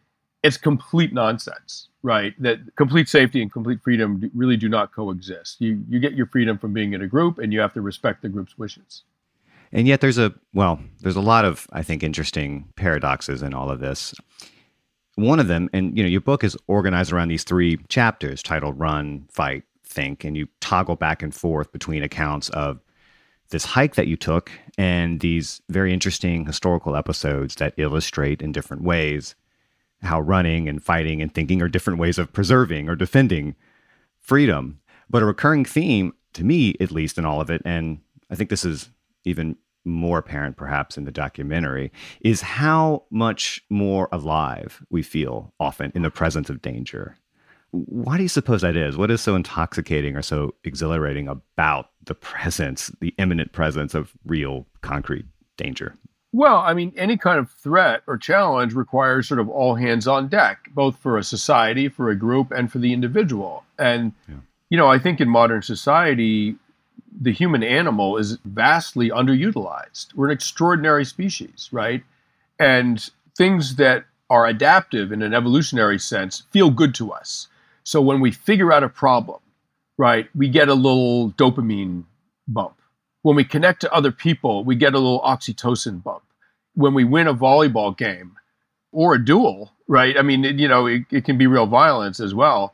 it's 0.43 0.57
complete 0.57 1.13
nonsense, 1.13 1.87
right? 2.01 2.33
That 2.41 2.59
complete 2.75 3.07
safety 3.07 3.41
and 3.41 3.51
complete 3.51 3.81
freedom 3.81 4.29
really 4.33 4.57
do 4.57 4.67
not 4.67 4.91
coexist. 4.91 5.61
You, 5.61 5.83
you 5.87 5.99
get 5.99 6.13
your 6.13 6.25
freedom 6.25 6.57
from 6.57 6.73
being 6.73 6.93
in 6.93 7.01
a 7.01 7.07
group 7.07 7.37
and 7.37 7.53
you 7.53 7.61
have 7.61 7.73
to 7.75 7.81
respect 7.81 8.21
the 8.21 8.29
group's 8.29 8.57
wishes. 8.57 9.03
And 9.73 9.87
yet 9.87 10.01
there's 10.01 10.19
a, 10.19 10.31
well, 10.53 10.79
there's 11.01 11.15
a 11.15 11.21
lot 11.21 11.45
of, 11.45 11.67
I 11.73 11.81
think, 11.81 12.03
interesting 12.03 12.69
paradoxes 12.75 13.41
in 13.41 13.53
all 13.55 13.71
of 13.71 13.79
this. 13.79 14.13
One 15.15 15.39
of 15.39 15.47
them, 15.47 15.69
and 15.73 15.97
you 15.97 16.03
know, 16.03 16.09
your 16.09 16.21
book 16.21 16.43
is 16.43 16.55
organized 16.67 17.11
around 17.11 17.27
these 17.27 17.43
three 17.43 17.77
chapters 17.89 18.43
titled 18.43 18.79
Run, 18.79 19.27
Fight, 19.31 19.63
Think, 19.85 20.23
and 20.23 20.37
you 20.37 20.47
toggle 20.59 20.95
back 20.95 21.21
and 21.21 21.33
forth 21.33 21.71
between 21.71 22.03
accounts 22.03 22.49
of 22.49 22.79
this 23.49 23.65
hike 23.65 23.95
that 23.95 24.07
you 24.07 24.15
took 24.15 24.51
and 24.77 25.19
these 25.19 25.61
very 25.69 25.93
interesting 25.93 26.45
historical 26.45 26.95
episodes 26.95 27.55
that 27.55 27.73
illustrate 27.77 28.41
in 28.41 28.51
different 28.51 28.83
ways 28.83 29.35
how 30.01 30.19
running 30.19 30.67
and 30.67 30.83
fighting 30.83 31.21
and 31.21 31.33
thinking 31.33 31.61
are 31.61 31.69
different 31.69 31.99
ways 31.99 32.17
of 32.17 32.33
preserving 32.33 32.89
or 32.89 32.95
defending 32.95 33.55
freedom. 34.19 34.79
But 35.09 35.23
a 35.23 35.25
recurring 35.25 35.65
theme, 35.65 36.13
to 36.33 36.43
me 36.43 36.75
at 36.79 36.91
least, 36.91 37.17
in 37.17 37.25
all 37.25 37.41
of 37.41 37.49
it, 37.49 37.61
and 37.63 37.99
I 38.29 38.35
think 38.35 38.49
this 38.49 38.65
is 38.65 38.89
even 39.25 39.55
more 39.85 40.19
apparent 40.19 40.57
perhaps 40.57 40.97
in 40.97 41.05
the 41.05 41.11
documentary 41.11 41.91
is 42.21 42.41
how 42.41 43.03
much 43.09 43.63
more 43.69 44.07
alive 44.11 44.83
we 44.89 45.01
feel 45.03 45.53
often 45.59 45.91
in 45.95 46.01
the 46.01 46.09
presence 46.09 46.49
of 46.49 46.61
danger. 46.61 47.15
Why 47.71 48.17
do 48.17 48.23
you 48.23 48.29
suppose 48.29 48.61
that 48.61 48.77
is? 48.77 48.97
What 48.97 49.09
is 49.09 49.21
so 49.21 49.35
intoxicating 49.35 50.15
or 50.15 50.21
so 50.21 50.53
exhilarating 50.63 51.27
about 51.27 51.89
the 52.05 52.13
presence, 52.13 52.91
the 53.01 53.15
imminent 53.17 53.51
presence 53.51 53.95
of 53.95 54.13
real 54.25 54.67
concrete 54.81 55.25
danger? 55.57 55.95
Well, 56.33 56.57
I 56.57 56.73
mean, 56.73 56.93
any 56.97 57.15
kind 57.15 57.37
of 57.37 57.51
threat 57.51 58.01
or 58.07 58.17
challenge 58.17 58.73
requires 58.73 59.27
sort 59.27 59.39
of 59.39 59.47
all 59.49 59.75
hands 59.75 60.07
on 60.07 60.27
deck, 60.27 60.69
both 60.73 60.97
for 60.97 61.17
a 61.17 61.23
society, 61.23 61.89
for 61.89 62.09
a 62.09 62.15
group, 62.15 62.51
and 62.51 62.71
for 62.71 62.79
the 62.79 62.91
individual. 62.91 63.63
And, 63.77 64.13
yeah. 64.27 64.35
you 64.69 64.77
know, 64.77 64.87
I 64.87 64.97
think 64.97 65.21
in 65.21 65.29
modern 65.29 65.61
society, 65.61 66.55
the 67.21 67.31
human 67.31 67.63
animal 67.63 68.17
is 68.17 68.37
vastly 68.45 69.09
underutilized. 69.09 70.13
We're 70.15 70.27
an 70.27 70.33
extraordinary 70.33 71.05
species, 71.05 71.69
right? 71.71 72.03
And 72.59 73.09
things 73.37 73.75
that 73.75 74.05
are 74.29 74.45
adaptive 74.45 75.11
in 75.11 75.21
an 75.21 75.33
evolutionary 75.33 75.99
sense 75.99 76.43
feel 76.51 76.69
good 76.69 76.95
to 76.95 77.11
us. 77.11 77.47
So 77.83 78.01
when 78.01 78.19
we 78.19 78.31
figure 78.31 78.71
out 78.71 78.83
a 78.83 78.89
problem, 78.89 79.39
right, 79.97 80.27
we 80.33 80.49
get 80.49 80.69
a 80.69 80.73
little 80.73 81.31
dopamine 81.31 82.05
bump 82.47 82.75
when 83.23 83.35
we 83.35 83.43
connect 83.43 83.81
to 83.81 83.91
other 83.91 84.11
people, 84.11 84.63
we 84.63 84.75
get 84.75 84.93
a 84.93 84.99
little 84.99 85.21
oxytocin 85.21 86.03
bump. 86.03 86.23
When 86.75 86.93
we 86.93 87.03
win 87.03 87.27
a 87.27 87.33
volleyball 87.33 87.97
game 87.97 88.37
or 88.91 89.15
a 89.15 89.25
duel, 89.25 89.71
right? 89.87 90.17
I 90.17 90.21
mean, 90.21 90.43
you 90.43 90.67
know, 90.67 90.85
it, 90.85 91.03
it 91.09 91.25
can 91.25 91.37
be 91.37 91.47
real 91.47 91.65
violence 91.65 92.19
as 92.19 92.35
well. 92.35 92.73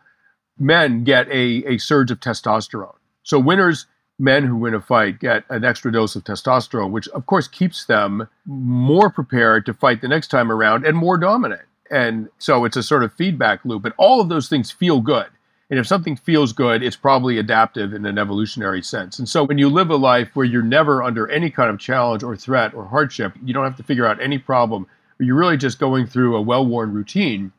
Men 0.57 1.03
get 1.03 1.27
a, 1.29 1.63
a 1.65 1.77
surge 1.77 2.11
of 2.11 2.19
testosterone. 2.19 2.95
So 3.23 3.39
winners, 3.39 3.85
men 4.19 4.43
who 4.43 4.55
win 4.57 4.73
a 4.73 4.81
fight, 4.81 5.19
get 5.19 5.45
an 5.49 5.63
extra 5.63 5.91
dose 5.91 6.15
of 6.15 6.25
testosterone, 6.25 6.91
which 6.91 7.07
of 7.09 7.25
course 7.25 7.47
keeps 7.47 7.85
them 7.85 8.27
more 8.45 9.09
prepared 9.09 9.65
to 9.65 9.73
fight 9.73 10.01
the 10.01 10.07
next 10.07 10.27
time 10.27 10.51
around 10.51 10.85
and 10.85 10.97
more 10.97 11.17
dominant. 11.17 11.61
And 11.89 12.29
so 12.37 12.65
it's 12.65 12.77
a 12.77 12.83
sort 12.83 13.03
of 13.03 13.13
feedback 13.13 13.63
loop. 13.63 13.85
And 13.85 13.93
all 13.97 14.21
of 14.21 14.29
those 14.29 14.49
things 14.49 14.69
feel 14.69 14.99
good. 14.99 15.27
And 15.69 15.79
if 15.79 15.87
something 15.87 16.15
feels 16.15 16.51
good, 16.51 16.81
it's 16.81 16.95
probably 16.95 17.37
adaptive 17.37 17.93
in 17.93 18.05
an 18.05 18.17
evolutionary 18.17 18.81
sense. 18.81 19.19
And 19.19 19.29
so 19.29 19.43
when 19.43 19.59
you 19.59 19.69
live 19.69 19.89
a 19.89 19.95
life 19.95 20.29
where 20.33 20.45
you're 20.45 20.63
never 20.63 21.03
under 21.03 21.29
any 21.29 21.49
kind 21.49 21.69
of 21.69 21.79
challenge 21.79 22.23
or 22.23 22.35
threat 22.35 22.73
or 22.73 22.87
hardship, 22.87 23.33
you 23.43 23.53
don't 23.53 23.65
have 23.65 23.77
to 23.77 23.83
figure 23.83 24.05
out 24.05 24.21
any 24.21 24.39
problem, 24.39 24.87
you're 25.19 25.35
really 25.35 25.57
just 25.57 25.79
going 25.79 26.07
through 26.07 26.35
a 26.35 26.41
well 26.41 26.65
worn 26.65 26.91
routine. 26.91 27.51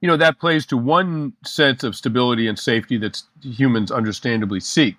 You 0.00 0.08
know, 0.08 0.16
that 0.16 0.38
plays 0.38 0.66
to 0.66 0.76
one 0.76 1.32
sense 1.44 1.84
of 1.84 1.96
stability 1.96 2.48
and 2.48 2.58
safety 2.58 2.98
that 2.98 3.22
humans 3.40 3.90
understandably 3.90 4.60
seek. 4.60 4.96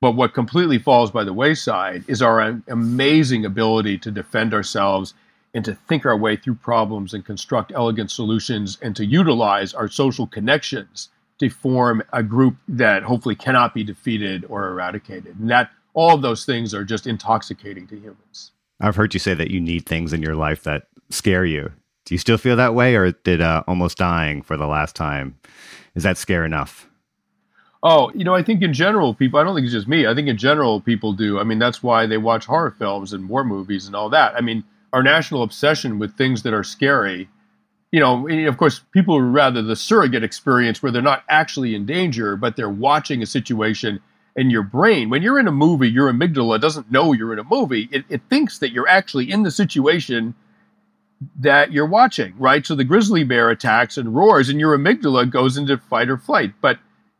But 0.00 0.12
what 0.12 0.34
completely 0.34 0.78
falls 0.78 1.10
by 1.10 1.24
the 1.24 1.32
wayside 1.32 2.04
is 2.06 2.22
our 2.22 2.40
amazing 2.68 3.44
ability 3.44 3.98
to 3.98 4.10
defend 4.10 4.54
ourselves 4.54 5.14
and 5.54 5.64
to 5.64 5.74
think 5.88 6.06
our 6.06 6.16
way 6.16 6.36
through 6.36 6.54
problems 6.56 7.14
and 7.14 7.24
construct 7.24 7.72
elegant 7.74 8.10
solutions 8.10 8.78
and 8.80 8.94
to 8.94 9.04
utilize 9.04 9.74
our 9.74 9.88
social 9.88 10.26
connections 10.26 11.08
to 11.38 11.48
form 11.48 12.02
a 12.12 12.22
group 12.22 12.56
that 12.68 13.02
hopefully 13.02 13.34
cannot 13.34 13.74
be 13.74 13.82
defeated 13.82 14.44
or 14.48 14.68
eradicated. 14.68 15.38
And 15.38 15.50
that 15.50 15.70
all 15.94 16.14
of 16.14 16.22
those 16.22 16.44
things 16.44 16.74
are 16.74 16.84
just 16.84 17.06
intoxicating 17.06 17.86
to 17.88 17.96
humans. 17.96 18.52
I've 18.80 18.96
heard 18.96 19.14
you 19.14 19.20
say 19.20 19.34
that 19.34 19.50
you 19.50 19.60
need 19.60 19.86
things 19.86 20.12
in 20.12 20.22
your 20.22 20.36
life 20.36 20.62
that 20.62 20.86
scare 21.10 21.44
you. 21.44 21.72
Do 22.04 22.14
you 22.14 22.18
still 22.18 22.38
feel 22.38 22.56
that 22.56 22.74
way, 22.74 22.94
or 22.94 23.12
did 23.12 23.40
uh, 23.40 23.64
almost 23.66 23.98
dying 23.98 24.42
for 24.42 24.56
the 24.56 24.66
last 24.66 24.96
time 24.96 25.38
is 25.94 26.04
that 26.04 26.16
scare 26.16 26.44
enough? 26.44 26.87
Oh, 27.82 28.10
you 28.14 28.24
know, 28.24 28.34
I 28.34 28.42
think 28.42 28.62
in 28.62 28.72
general, 28.72 29.14
people, 29.14 29.38
I 29.38 29.44
don't 29.44 29.54
think 29.54 29.64
it's 29.64 29.72
just 29.72 29.86
me. 29.86 30.06
I 30.06 30.14
think 30.14 30.28
in 30.28 30.36
general, 30.36 30.80
people 30.80 31.12
do. 31.12 31.38
I 31.38 31.44
mean, 31.44 31.58
that's 31.60 31.82
why 31.82 32.06
they 32.06 32.18
watch 32.18 32.46
horror 32.46 32.74
films 32.76 33.12
and 33.12 33.28
war 33.28 33.44
movies 33.44 33.86
and 33.86 33.94
all 33.94 34.10
that. 34.10 34.34
I 34.34 34.40
mean, 34.40 34.64
our 34.92 35.02
national 35.02 35.42
obsession 35.42 35.98
with 35.98 36.16
things 36.16 36.42
that 36.42 36.54
are 36.54 36.64
scary 36.64 37.28
you 37.90 38.00
know, 38.00 38.26
eh, 38.26 38.46
of 38.46 38.56
course, 38.58 38.80
people 38.92 39.14
would 39.14 39.32
rather 39.32 39.62
the 39.62 39.76
surrogate 39.76 40.22
experience 40.24 40.82
where 40.82 40.92
they're 40.92 41.02
not 41.02 41.24
actually 41.28 41.74
in 41.74 41.86
danger, 41.86 42.36
but 42.36 42.56
they're 42.56 42.68
watching 42.68 43.22
a 43.22 43.26
situation 43.26 44.00
and 44.36 44.52
your 44.52 44.62
brain, 44.62 45.10
when 45.10 45.20
you're 45.20 45.40
in 45.40 45.48
a 45.48 45.52
movie, 45.52 45.90
your 45.90 46.12
amygdala 46.12 46.60
doesn't 46.60 46.92
know 46.92 47.12
you're 47.12 47.32
in 47.32 47.40
a 47.40 47.44
movie. 47.44 47.88
It, 47.90 48.04
it 48.08 48.22
thinks 48.30 48.58
that 48.58 48.70
you're 48.70 48.86
actually 48.86 49.28
in 49.28 49.42
the 49.42 49.50
situation 49.50 50.34
that 51.40 51.72
you're 51.72 51.86
watching, 51.86 52.34
right? 52.38 52.64
So 52.64 52.76
the 52.76 52.84
grizzly 52.84 53.24
bear 53.24 53.50
attacks 53.50 53.98
and 53.98 54.14
roars, 54.14 54.48
and 54.48 54.60
your 54.60 54.78
amygdala 54.78 55.28
goes 55.28 55.56
into 55.56 55.76
fight 55.76 56.08
or 56.08 56.16
flight. 56.16 56.52
But, 56.60 56.78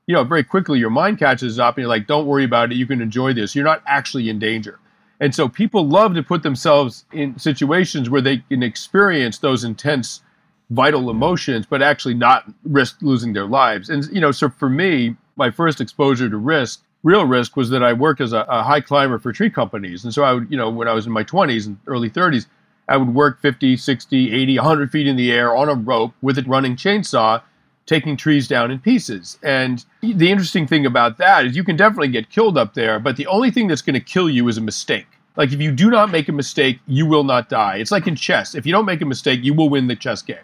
you 0.09 0.15
know, 0.15 0.25
very 0.25 0.43
quickly 0.43 0.79
your 0.79 0.91
mind 0.91 1.19
catches 1.19 1.59
up 1.59 1.77
and 1.77 1.83
you're 1.83 1.89
like, 1.89 2.07
don't 2.07 2.27
worry 2.27 2.45
about 2.45 2.73
it. 2.73 2.77
You 2.77 2.87
can 2.87 3.03
enjoy 3.03 3.35
this. 3.35 3.55
You're 3.55 3.65
not 3.65 3.83
actually 3.87 4.31
in 4.31 4.39
danger. 4.39 4.81
And 5.21 5.35
so 5.35 5.49
people 5.49 5.87
love 5.87 6.15
to 6.15 6.23
put 6.23 6.43
themselves 6.43 7.05
in 7.13 7.39
situations 7.39 8.09
where 8.09 8.23
they 8.23 8.39
can 8.39 8.63
experience 8.63 9.39
those 9.39 9.65
intense 9.65 10.23
vital 10.71 11.11
emotions, 11.11 11.67
but 11.69 11.83
actually 11.83 12.15
not 12.15 12.51
risk 12.65 13.03
losing 13.03 13.35
their 13.35 13.45
lives. 13.45 13.91
And, 13.91 14.07
you 14.07 14.21
know, 14.21 14.33
so 14.33 14.49
for 14.49 14.71
me, 14.71 15.15
my 15.37 15.51
first 15.51 15.79
exposure 15.79 16.31
to 16.31 16.37
risk, 16.39 16.81
real 17.03 17.27
risk, 17.27 17.55
was 17.55 17.69
that 17.71 17.83
I 17.83 17.93
worked 17.93 18.23
as 18.23 18.33
a, 18.33 18.47
a 18.49 18.63
high 18.63 18.81
climber 18.81 19.19
for 19.19 19.31
tree 19.31 19.51
companies. 19.51 20.05
And 20.05 20.15
so 20.15 20.23
I 20.25 20.33
would, 20.33 20.51
you 20.51 20.57
know, 20.57 20.71
when 20.71 20.89
I 20.89 20.95
was 20.95 21.07
in 21.07 21.13
my 21.13 21.25
20s 21.25 21.67
and 21.67 21.77
early 21.87 22.09
30s, 22.09 22.47
I 22.89 22.97
would 22.97 23.15
work 23.15 23.43
50, 23.43 23.77
60, 23.77 24.33
80, 24.33 24.57
100 24.57 24.91
feet 24.91 25.07
in 25.07 25.17
the 25.17 25.33
air 25.33 25.55
on 25.55 25.69
a 25.69 25.75
rope 25.75 26.15
with 26.23 26.39
a 26.39 26.43
running 26.43 26.77
chainsaw, 26.77 27.43
taking 27.89 28.17
trees 28.17 28.47
down 28.47 28.71
in 28.71 28.79
pieces. 28.79 29.37
And 29.43 29.85
the 30.01 30.31
interesting 30.31 30.69
thing 30.69 30.87
about 30.87 31.19
that 31.19 31.47
is 31.47 31.57
you 31.57 31.65
can 31.65 31.77
definitely 31.77 32.09
get 32.09 32.31
killed 32.31 32.57
up 32.57 32.75
there, 32.75 33.01
but 33.01 33.17
the 33.17 33.27
only 33.27 33.51
thing 33.51 33.67
that's 33.67 33.83
going 33.83 33.95
to 33.95 34.01
kill 34.01 34.31
you 34.31 34.47
is 34.47 34.59
a 34.59 34.61
mistake. 34.61 35.09
Like 35.37 35.53
if 35.53 35.61
you 35.61 35.73
do 35.73 35.91
not 35.91 36.13
make 36.13 36.29
a 36.29 36.33
mistake, 36.33 36.79
you 36.87 37.07
will 37.07 37.25
not 37.25 37.49
die. 37.49 37.79
It's 37.79 37.91
like 37.91 38.07
in 38.07 38.15
chess. 38.15 38.55
If 38.55 38.65
you 38.65 38.73
don't 38.73 38.85
make 38.85 39.01
a 39.01 39.07
mistake, 39.07 39.43
you 39.43 39.55
will 39.55 39.69
win 39.69 39.89
the 39.89 39.97
chess 39.97 40.23
game 40.23 40.39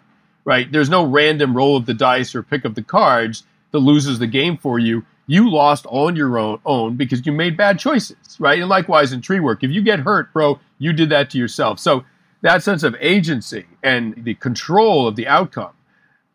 right? 0.45 0.71
There's 0.71 0.91
no 0.91 1.05
random 1.05 1.57
roll 1.57 1.77
of 1.77 1.87
the 1.87 1.95
dice 1.95 2.35
or 2.35 2.43
pick 2.43 2.65
of 2.65 2.75
the 2.75 2.83
cards 2.83 3.45
that 3.73 3.79
loses 3.79 4.19
the 4.19 4.27
game 4.27 4.57
for 4.57 4.79
you. 4.79 5.05
You 5.27 5.51
lost 5.51 5.87
on 5.89 6.17
your 6.17 6.39
own, 6.39 6.61
own 6.67 6.97
because 6.97 7.25
you 7.25 7.33
made 7.33 7.57
bad 7.57 7.79
choices, 7.79 8.37
right? 8.39 8.61
And 8.61 8.69
likewise 8.69 9.13
in 9.13 9.23
tree 9.23 9.41
work, 9.41 9.65
if 9.65 9.71
you 9.71 9.83
get 9.83 10.01
hurt, 10.01 10.33
bro, 10.33 10.61
you 10.79 10.93
did 10.93 11.09
that 11.11 11.31
to 11.31 11.39
yourself. 11.39 11.79
So 11.79 12.05
that 12.43 12.63
sense 12.63 12.83
of 12.83 12.95
agency 13.01 13.65
and 13.83 14.15
the 14.23 14.35
control 14.35 15.09
of 15.09 15.17
the 15.17 15.27
outcome 15.27 15.73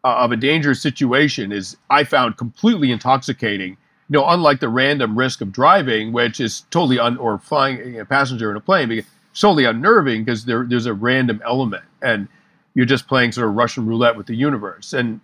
uh, 0.04 0.16
of 0.16 0.32
a 0.32 0.38
dangerous 0.38 0.82
situation 0.82 1.52
is, 1.52 1.78
I 1.90 2.04
found, 2.04 2.38
completely 2.38 2.92
intoxicating. 2.92 3.78
You 4.10 4.20
know, 4.20 4.26
unlike 4.28 4.60
the 4.60 4.70
random 4.70 5.18
risk 5.18 5.42
of 5.42 5.52
driving, 5.52 6.12
which 6.14 6.40
is 6.40 6.62
totally 6.72 7.00
un 7.00 7.18
or 7.18 7.38
flying 7.38 8.00
a 8.00 8.06
passenger 8.06 8.50
in 8.50 8.58
a 8.58 8.60
plane, 8.62 8.90
because 8.90 9.06
totally 9.40 9.66
unnerving 9.66 10.24
because 10.24 10.46
there, 10.46 10.66
there's 10.68 10.86
a 10.86 10.94
random 10.94 11.42
element 11.46 11.84
and 12.02 12.28
you're 12.74 12.86
just 12.86 13.08
playing 13.08 13.32
sort 13.32 13.48
of 13.48 13.56
Russian 13.56 13.86
roulette 13.86 14.16
with 14.16 14.28
the 14.28 14.36
universe. 14.36 14.94
And 14.94 15.22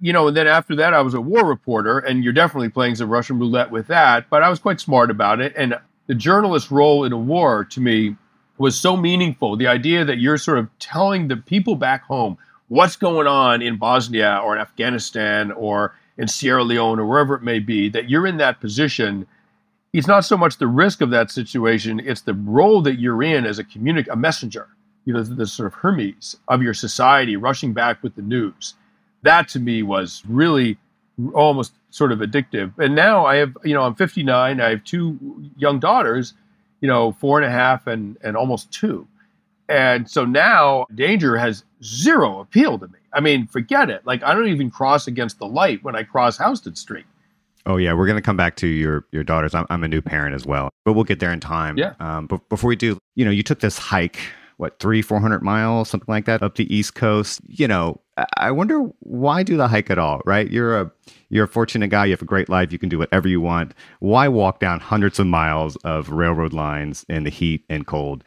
you 0.00 0.12
know, 0.12 0.28
and 0.28 0.36
then 0.36 0.46
after 0.46 0.76
that, 0.76 0.94
I 0.94 1.00
was 1.00 1.14
a 1.14 1.20
war 1.20 1.44
reporter, 1.44 1.98
and 1.98 2.22
you're 2.22 2.32
definitely 2.32 2.68
playing 2.68 2.94
some 2.94 3.10
Russian 3.10 3.40
roulette 3.40 3.72
with 3.72 3.88
that. 3.88 4.30
But 4.30 4.44
I 4.44 4.48
was 4.48 4.60
quite 4.60 4.80
smart 4.80 5.10
about 5.10 5.40
it, 5.40 5.52
and 5.56 5.76
the 6.06 6.14
journalist 6.14 6.70
role 6.70 7.02
in 7.02 7.12
a 7.12 7.18
war 7.18 7.64
to 7.64 7.80
me 7.80 8.14
was 8.58 8.78
so 8.78 8.96
meaningful. 8.96 9.56
The 9.56 9.66
idea 9.66 10.04
that 10.04 10.18
you're 10.18 10.38
sort 10.38 10.58
of 10.58 10.68
telling 10.78 11.26
the 11.26 11.36
people 11.36 11.74
back 11.74 12.04
home 12.04 12.38
what's 12.68 12.96
going 12.96 13.26
on 13.26 13.62
in 13.62 13.76
Bosnia 13.76 14.40
or 14.44 14.54
in 14.54 14.60
Afghanistan 14.60 15.52
or 15.52 15.94
in 16.16 16.28
Sierra 16.28 16.64
Leone 16.64 16.98
or 16.98 17.06
wherever 17.06 17.34
it 17.34 17.42
may 17.42 17.58
be, 17.58 17.88
that 17.90 18.10
you're 18.10 18.26
in 18.26 18.38
that 18.38 18.60
position. 18.60 19.26
It's 19.92 20.06
not 20.06 20.24
so 20.24 20.36
much 20.36 20.58
the 20.58 20.66
risk 20.66 21.00
of 21.00 21.10
that 21.10 21.30
situation; 21.30 22.00
it's 22.04 22.20
the 22.20 22.34
role 22.34 22.82
that 22.82 22.98
you're 22.98 23.22
in 23.22 23.46
as 23.46 23.58
a 23.58 23.64
communic- 23.64 24.08
a 24.10 24.16
messenger 24.16 24.68
you 25.08 25.14
know, 25.14 25.22
the 25.22 25.46
sort 25.46 25.68
of 25.68 25.72
Hermes 25.72 26.36
of 26.48 26.62
your 26.62 26.74
society 26.74 27.34
rushing 27.34 27.72
back 27.72 28.02
with 28.02 28.14
the 28.14 28.20
news. 28.20 28.74
That 29.22 29.48
to 29.48 29.58
me 29.58 29.82
was 29.82 30.22
really 30.28 30.76
almost 31.32 31.72
sort 31.88 32.12
of 32.12 32.18
addictive. 32.18 32.76
And 32.78 32.94
now 32.94 33.24
I 33.24 33.36
have, 33.36 33.56
you 33.64 33.72
know, 33.72 33.80
I'm 33.80 33.94
59. 33.94 34.60
I 34.60 34.68
have 34.68 34.84
two 34.84 35.18
young 35.56 35.78
daughters, 35.78 36.34
you 36.82 36.88
know, 36.88 37.12
four 37.12 37.40
and 37.40 37.46
a 37.46 37.50
half 37.50 37.86
and, 37.86 38.18
and 38.22 38.36
almost 38.36 38.70
two. 38.70 39.08
And 39.66 40.10
so 40.10 40.26
now 40.26 40.84
danger 40.94 41.38
has 41.38 41.64
zero 41.82 42.40
appeal 42.40 42.78
to 42.78 42.88
me. 42.88 42.98
I 43.12 43.20
mean, 43.20 43.46
forget 43.46 43.90
it. 43.90 44.06
Like 44.06 44.22
I 44.22 44.34
don't 44.34 44.48
even 44.48 44.70
cross 44.70 45.06
against 45.06 45.38
the 45.38 45.46
light 45.46 45.82
when 45.82 45.96
I 45.96 46.02
cross 46.02 46.38
Houston 46.38 46.76
Street. 46.76 47.06
Oh 47.66 47.76
yeah, 47.76 47.92
we're 47.92 48.06
gonna 48.06 48.22
come 48.22 48.36
back 48.36 48.56
to 48.56 48.66
your 48.66 49.04
your 49.12 49.24
daughters. 49.24 49.54
I'm, 49.54 49.66
I'm 49.70 49.84
a 49.84 49.88
new 49.88 50.02
parent 50.02 50.34
as 50.34 50.46
well, 50.46 50.70
but 50.84 50.94
we'll 50.94 51.04
get 51.04 51.20
there 51.20 51.32
in 51.32 51.40
time. 51.40 51.76
Yeah. 51.76 51.94
Um, 52.00 52.26
but 52.26 52.48
before 52.48 52.68
we 52.68 52.76
do, 52.76 52.98
you 53.14 53.24
know, 53.24 53.30
you 53.30 53.42
took 53.42 53.60
this 53.60 53.78
hike 53.78 54.18
what 54.58 54.78
three 54.80 55.00
four 55.00 55.20
hundred 55.20 55.42
miles 55.42 55.88
something 55.88 56.12
like 56.12 56.26
that 56.26 56.42
up 56.42 56.56
the 56.56 56.72
east 56.74 56.94
coast 56.94 57.40
you 57.46 57.66
know 57.66 57.98
i 58.36 58.50
wonder 58.50 58.80
why 59.00 59.42
do 59.42 59.56
the 59.56 59.68
hike 59.68 59.88
at 59.88 59.98
all 59.98 60.20
right 60.26 60.50
you're 60.50 60.78
a 60.78 60.90
you're 61.30 61.44
a 61.44 61.48
fortunate 61.48 61.88
guy 61.88 62.04
you 62.04 62.10
have 62.10 62.20
a 62.20 62.26
great 62.26 62.48
life 62.48 62.70
you 62.70 62.78
can 62.78 62.88
do 62.88 62.98
whatever 62.98 63.28
you 63.28 63.40
want 63.40 63.72
why 64.00 64.28
walk 64.28 64.60
down 64.60 64.78
hundreds 64.78 65.18
of 65.18 65.26
miles 65.26 65.76
of 65.76 66.10
railroad 66.10 66.52
lines 66.52 67.06
in 67.08 67.24
the 67.24 67.30
heat 67.30 67.64
and 67.68 67.86
cold 67.86 68.22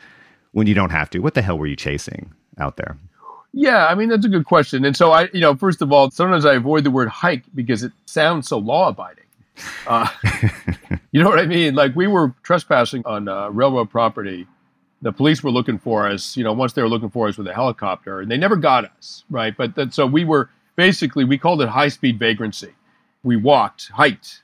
when 0.53 0.67
you 0.67 0.73
don't 0.73 0.89
have 0.89 1.09
to 1.09 1.19
what 1.19 1.33
the 1.33 1.41
hell 1.41 1.57
were 1.57 1.67
you 1.67 1.75
chasing 1.75 2.33
out 2.57 2.77
there 2.77 2.97
yeah 3.53 3.87
i 3.87 3.95
mean 3.95 4.09
that's 4.09 4.25
a 4.25 4.29
good 4.29 4.45
question 4.45 4.85
and 4.85 4.95
so 4.95 5.11
i 5.11 5.27
you 5.33 5.41
know 5.41 5.55
first 5.55 5.81
of 5.81 5.91
all 5.91 6.09
sometimes 6.11 6.45
i 6.45 6.53
avoid 6.53 6.83
the 6.83 6.91
word 6.91 7.09
hike 7.09 7.43
because 7.55 7.83
it 7.83 7.91
sounds 8.05 8.47
so 8.47 8.57
law 8.57 8.89
abiding 8.89 9.25
uh, 9.87 10.07
you 11.11 11.21
know 11.21 11.29
what 11.29 11.39
i 11.39 11.45
mean 11.45 11.75
like 11.75 11.95
we 11.95 12.07
were 12.07 12.33
trespassing 12.43 13.01
on 13.05 13.27
uh, 13.27 13.49
railroad 13.49 13.89
property 13.89 14.47
the 15.01 15.11
police 15.11 15.43
were 15.43 15.51
looking 15.51 15.79
for 15.79 16.07
us, 16.07 16.37
you 16.37 16.43
know, 16.43 16.53
once 16.53 16.73
they 16.73 16.81
were 16.81 16.89
looking 16.89 17.09
for 17.09 17.27
us 17.27 17.37
with 17.37 17.47
a 17.47 17.53
helicopter, 17.53 18.21
and 18.21 18.29
they 18.29 18.37
never 18.37 18.55
got 18.55 18.85
us, 18.85 19.23
right? 19.29 19.55
But 19.55 19.75
that, 19.75 19.93
so 19.93 20.05
we 20.05 20.23
were 20.23 20.49
basically, 20.75 21.25
we 21.25 21.37
called 21.37 21.61
it 21.61 21.69
high 21.69 21.87
speed 21.87 22.19
vagrancy. 22.19 22.73
We 23.23 23.35
walked, 23.35 23.89
hiked, 23.89 24.43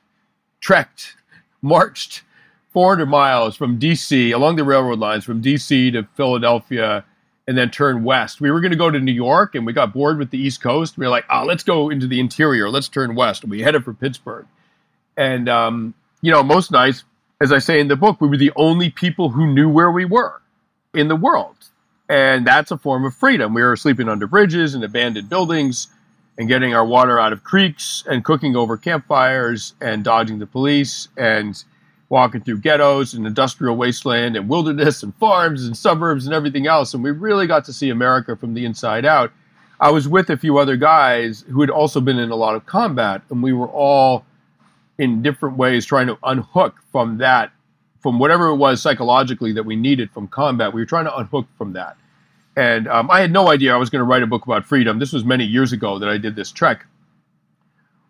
trekked, 0.60 1.16
marched 1.62 2.24
400 2.74 3.06
miles 3.06 3.56
from 3.56 3.80
DC 3.80 4.34
along 4.34 4.56
the 4.56 4.64
railroad 4.64 5.00
lines 5.00 5.24
from 5.24 5.42
DC 5.42 5.92
to 5.94 6.08
Philadelphia 6.16 7.06
and 7.48 7.58
then 7.58 7.70
turn 7.70 8.04
west. 8.04 8.42
We 8.42 8.52
were 8.52 8.60
going 8.60 8.72
to 8.72 8.78
go 8.78 8.92
to 8.92 9.00
New 9.00 9.14
York 9.14 9.56
and 9.56 9.66
we 9.66 9.74
got 9.74 9.94
bored 9.94 10.18
with 10.18 10.32
the 10.32 10.38
East 10.38 10.62
Coast. 10.62 10.98
We 10.98 11.06
were 11.06 11.12
like, 11.12 11.26
oh, 11.30 11.46
let's 11.46 11.64
go 11.64 11.90
into 11.90 12.06
the 12.06 12.20
interior. 12.20 12.70
Let's 12.70 12.90
turn 12.90 13.16
west. 13.16 13.46
We 13.46 13.62
headed 13.62 13.86
for 13.86 13.94
Pittsburgh. 13.94 14.46
And, 15.16 15.48
um, 15.48 15.94
you 16.22 16.32
know, 16.32 16.44
most 16.44 16.72
nights, 16.72 17.06
as 17.40 17.52
I 17.52 17.60
say 17.60 17.80
in 17.80 17.88
the 17.88 17.96
book, 17.96 18.20
we 18.20 18.28
were 18.28 18.38
the 18.38 18.52
only 18.56 18.90
people 18.90 19.30
who 19.30 19.48
knew 19.48 19.70
where 19.70 19.92
we 19.92 20.04
were 20.04 20.42
in 20.94 21.08
the 21.08 21.16
world. 21.16 21.56
And 22.10 22.46
that's 22.46 22.72
a 22.72 22.78
form 22.78 23.06
of 23.06 23.16
freedom. 23.16 23.54
We 23.54 23.62
were 23.62 23.76
sleeping 23.76 24.10
under 24.10 24.28
bridges 24.28 24.74
and 24.74 24.84
abandoned 24.84 25.30
buildings 25.30 25.88
and 26.38 26.48
getting 26.48 26.74
our 26.74 26.86
water 26.86 27.20
out 27.20 27.34
of 27.34 27.44
creeks 27.44 28.04
and 28.08 28.24
cooking 28.24 28.56
over 28.56 28.78
campfires 28.78 29.74
and 29.82 30.04
dodging 30.04 30.40
the 30.40 30.46
police 30.46 31.08
and 31.18 31.64
walking 32.10 32.42
through 32.42 32.60
ghettos 32.60 33.14
and 33.14 33.28
industrial 33.28 33.76
wasteland 33.76 34.36
and 34.36 34.48
wilderness 34.48 35.04
and 35.04 35.14
farms 35.16 35.66
and 35.66 35.76
suburbs 35.76 36.26
and 36.26 36.34
everything 36.34 36.68
else. 36.68 36.94
And 36.94 37.04
we 37.04 37.12
really 37.12 37.48
got 37.48 37.66
to 37.66 37.74
see 37.74 37.90
America 37.90 38.36
from 38.36 38.54
the 38.54 38.66
inside 38.66 39.06
out. 39.06 39.32
I 39.80 39.92
was 39.92 40.08
with 40.08 40.30
a 40.30 40.38
few 40.38 40.58
other 40.58 40.76
guys 40.76 41.44
who 41.50 41.62
had 41.62 41.70
also 41.70 42.02
been 42.02 42.18
in 42.18 42.32
a 42.32 42.36
lot 42.36 42.56
of 42.56 42.66
combat, 42.66 43.22
and 43.30 43.44
we 43.44 43.54
were 43.54 43.68
all 43.68 44.26
in 44.98 45.22
different 45.22 45.58
ways 45.58 45.86
trying 45.86 46.08
to 46.08 46.18
unhook 46.24 46.76
from 46.92 47.20
that, 47.20 47.52
from 48.00 48.18
whatever 48.18 48.48
it 48.48 48.56
was 48.56 48.82
psychologically 48.82 49.52
that 49.52 49.64
we 49.64 49.76
needed 49.76 50.10
from 50.12 50.28
combat. 50.28 50.74
We 50.74 50.82
were 50.82 50.88
trying 50.88 51.06
to 51.06 51.16
unhook 51.16 51.46
from 51.58 51.74
that. 51.74 51.96
And 52.56 52.88
um, 52.88 53.12
I 53.12 53.22
had 53.22 53.32
no 53.32 53.50
idea 53.52 53.76
I 53.76 53.78
was 53.78 53.92
going 53.92 54.00
to 54.00 54.06
write 54.06 54.24
a 54.24 54.28
book 54.28 54.46
about 54.46 54.66
freedom. 54.66 54.98
This 54.98 55.14
was 55.14 55.24
many 55.24 55.44
years 55.44 55.74
ago 55.74 56.00
that 56.00 56.10
I 56.10 56.18
did 56.18 56.36
this 56.36 56.52
trek 56.52 56.88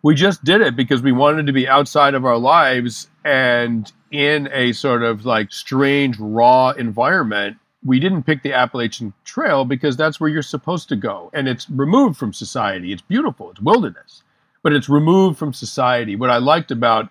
we 0.08 0.14
just 0.14 0.42
did 0.42 0.62
it 0.62 0.74
because 0.74 1.02
we 1.02 1.12
wanted 1.12 1.46
to 1.46 1.52
be 1.52 1.68
outside 1.68 2.14
of 2.14 2.24
our 2.24 2.38
lives 2.38 3.10
and 3.26 3.92
in 4.10 4.48
a 4.54 4.72
sort 4.72 5.02
of 5.02 5.26
like 5.26 5.52
strange 5.52 6.16
raw 6.18 6.70
environment. 6.70 7.58
We 7.84 8.00
didn't 8.00 8.22
pick 8.22 8.42
the 8.42 8.54
appalachian 8.54 9.12
trail 9.26 9.66
because 9.66 9.98
that's 9.98 10.18
where 10.18 10.30
you're 10.30 10.40
supposed 10.40 10.88
to 10.88 10.96
go. 10.96 11.30
And 11.34 11.46
it's 11.46 11.68
removed 11.68 12.16
from 12.16 12.32
society. 12.32 12.90
It's 12.90 13.02
beautiful. 13.02 13.50
It's 13.50 13.60
wilderness. 13.60 14.22
But 14.62 14.72
it's 14.72 14.88
removed 14.88 15.38
from 15.38 15.52
society. 15.52 16.16
What 16.16 16.30
i 16.30 16.38
liked 16.38 16.70
about 16.70 17.10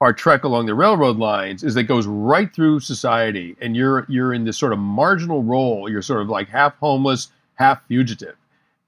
our 0.00 0.12
trek 0.12 0.42
along 0.42 0.66
the 0.66 0.74
railroad 0.74 1.18
lines 1.18 1.62
is 1.62 1.74
that 1.74 1.82
it 1.82 1.84
goes 1.84 2.08
right 2.08 2.52
through 2.52 2.80
society 2.80 3.54
and 3.60 3.76
you're 3.76 4.04
you're 4.08 4.34
in 4.34 4.42
this 4.46 4.58
sort 4.58 4.72
of 4.72 4.80
marginal 4.80 5.44
role. 5.44 5.88
You're 5.88 6.02
sort 6.02 6.22
of 6.22 6.28
like 6.28 6.48
half 6.48 6.76
homeless 6.78 7.28
half 7.54 7.86
fugitive. 7.86 8.34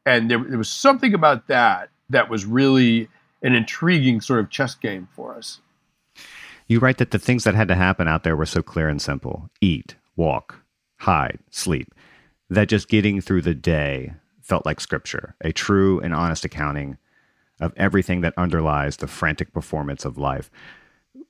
And 0.04 0.28
there, 0.28 0.42
there 0.42 0.58
was 0.58 0.68
something 0.68 1.14
about 1.14 1.46
that 1.46 1.90
that 2.11 2.28
was 2.28 2.44
really 2.44 3.08
an 3.44 3.54
intriguing 3.54 4.20
sort 4.20 4.40
of 4.40 4.50
chess 4.50 4.74
game 4.74 5.06
for 5.14 5.36
us. 5.36 5.60
You 6.66 6.80
write 6.80 6.98
that 6.98 7.10
the 7.10 7.18
things 7.18 7.44
that 7.44 7.54
had 7.54 7.68
to 7.68 7.74
happen 7.74 8.08
out 8.08 8.24
there 8.24 8.36
were 8.36 8.46
so 8.46 8.62
clear 8.62 8.88
and 8.88 9.00
simple 9.00 9.50
eat, 9.60 9.94
walk, 10.16 10.62
hide, 10.96 11.38
sleep 11.50 11.94
that 12.50 12.68
just 12.68 12.88
getting 12.88 13.20
through 13.20 13.42
the 13.42 13.54
day 13.54 14.14
felt 14.40 14.66
like 14.66 14.80
scripture, 14.80 15.36
a 15.42 15.52
true 15.52 16.00
and 16.00 16.14
honest 16.14 16.44
accounting 16.44 16.96
of 17.60 17.72
everything 17.76 18.22
that 18.22 18.34
underlies 18.36 18.96
the 18.96 19.06
frantic 19.06 19.52
performance 19.52 20.04
of 20.04 20.18
life. 20.18 20.50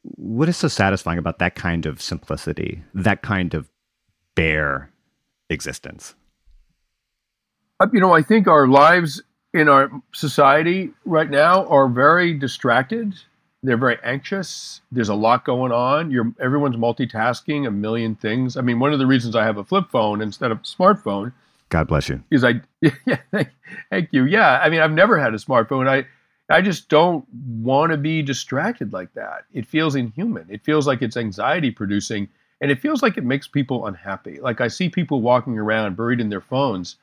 What 0.03 0.49
is 0.49 0.57
so 0.57 0.69
satisfying 0.69 1.19
about 1.19 1.39
that 1.41 1.55
kind 1.55 1.85
of 1.85 2.01
simplicity, 2.01 2.83
that 2.95 3.23
kind 3.23 3.55
of 3.55 3.69
bare 4.35 4.91
existence? 5.51 6.15
Uh, 7.81 7.87
you 7.93 8.01
know, 8.01 8.15
I 8.15 8.23
think 8.23 8.47
our 8.47 8.69
lives 8.69 9.23
in 9.55 9.69
our 9.69 9.91
society 10.13 10.91
right 11.07 11.31
now 11.31 11.67
are 11.69 11.89
very 11.89 12.35
distracted. 12.35 13.15
They're 13.63 13.79
very 13.79 13.99
anxious. 14.05 14.83
There's 14.93 15.09
a 15.09 15.15
lot 15.15 15.47
going 15.47 15.73
on. 15.73 16.11
You're 16.11 16.35
everyone's 16.39 16.77
multitasking 16.77 17.67
a 17.67 17.71
million 17.71 18.17
things. 18.17 18.59
I 18.59 18.61
mean, 18.61 18.79
one 18.79 18.93
of 18.93 18.99
the 18.99 19.07
reasons 19.07 19.35
I 19.35 19.45
have 19.45 19.57
a 19.57 19.65
flip 19.65 19.87
phone 19.91 20.21
instead 20.21 20.51
of 20.51 20.59
a 20.59 20.63
smartphone. 20.63 21.33
God 21.71 21.89
bless 21.89 22.09
you. 22.09 22.23
Is 22.31 22.45
I 22.45 22.61
yeah, 22.81 23.17
thank, 23.31 23.49
thank 23.91 24.09
you. 24.13 24.27
Yeah, 24.27 24.61
I 24.61 24.69
mean, 24.69 24.81
I've 24.81 24.93
never 24.93 25.19
had 25.19 25.33
a 25.33 25.39
smartphone. 25.39 25.89
I 25.89 26.07
I 26.53 26.61
just 26.61 26.91
don't 26.91 27.25
want 27.33 27.93
to 27.93 27.97
be 27.97 28.21
distracted 28.21 28.93
like 28.93 29.15
that. 29.15 29.45
It 29.55 29.67
feels 29.67 29.95
inhuman. 29.95 30.47
It 30.51 30.63
feels 30.63 30.87
like 30.87 31.01
it's 31.01 31.17
anxiety 31.17 31.71
producing 31.71 32.29
and 32.61 32.71
it 32.71 32.81
feels 32.81 33.03
like 33.03 33.17
it 33.17 33.25
makes 33.25 33.49
people 33.49 33.87
unhappy. 33.87 34.41
Like 34.41 34.61
I 34.61 34.69
see 34.69 34.89
people 34.89 35.23
walking 35.23 35.59
around 35.59 35.97
buried 35.97 36.21
in 36.21 36.29
their 36.29 36.41
phones. 36.41 36.97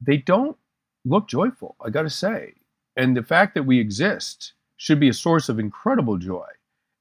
They 0.00 0.16
don't 0.16 0.56
look 1.04 1.28
joyful, 1.28 1.76
I 1.84 1.90
got 1.90 2.02
to 2.02 2.10
say. 2.10 2.54
And 2.96 3.16
the 3.16 3.22
fact 3.22 3.54
that 3.54 3.62
we 3.62 3.78
exist 3.78 4.52
should 4.76 5.00
be 5.00 5.08
a 5.08 5.14
source 5.14 5.48
of 5.48 5.58
incredible 5.58 6.18
joy. 6.18 6.46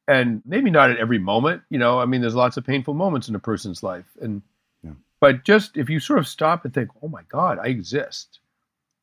And 0.07 0.41
maybe 0.45 0.69
not 0.69 0.89
at 0.89 0.97
every 0.97 1.19
moment, 1.19 1.63
you 1.69 1.77
know, 1.77 1.99
I 1.99 2.05
mean, 2.05 2.21
there's 2.21 2.35
lots 2.35 2.57
of 2.57 2.65
painful 2.65 2.93
moments 2.93 3.27
in 3.27 3.35
a 3.35 3.39
person's 3.39 3.83
life. 3.83 4.05
And, 4.21 4.41
yeah. 4.83 4.91
but 5.19 5.43
just 5.43 5.75
if 5.75 5.89
you 5.89 5.99
sort 5.99 6.19
of 6.19 6.27
stop 6.27 6.63
and 6.63 6.73
think, 6.73 6.89
oh 7.01 7.07
my 7.07 7.23
God, 7.29 7.59
I 7.59 7.67
exist 7.67 8.39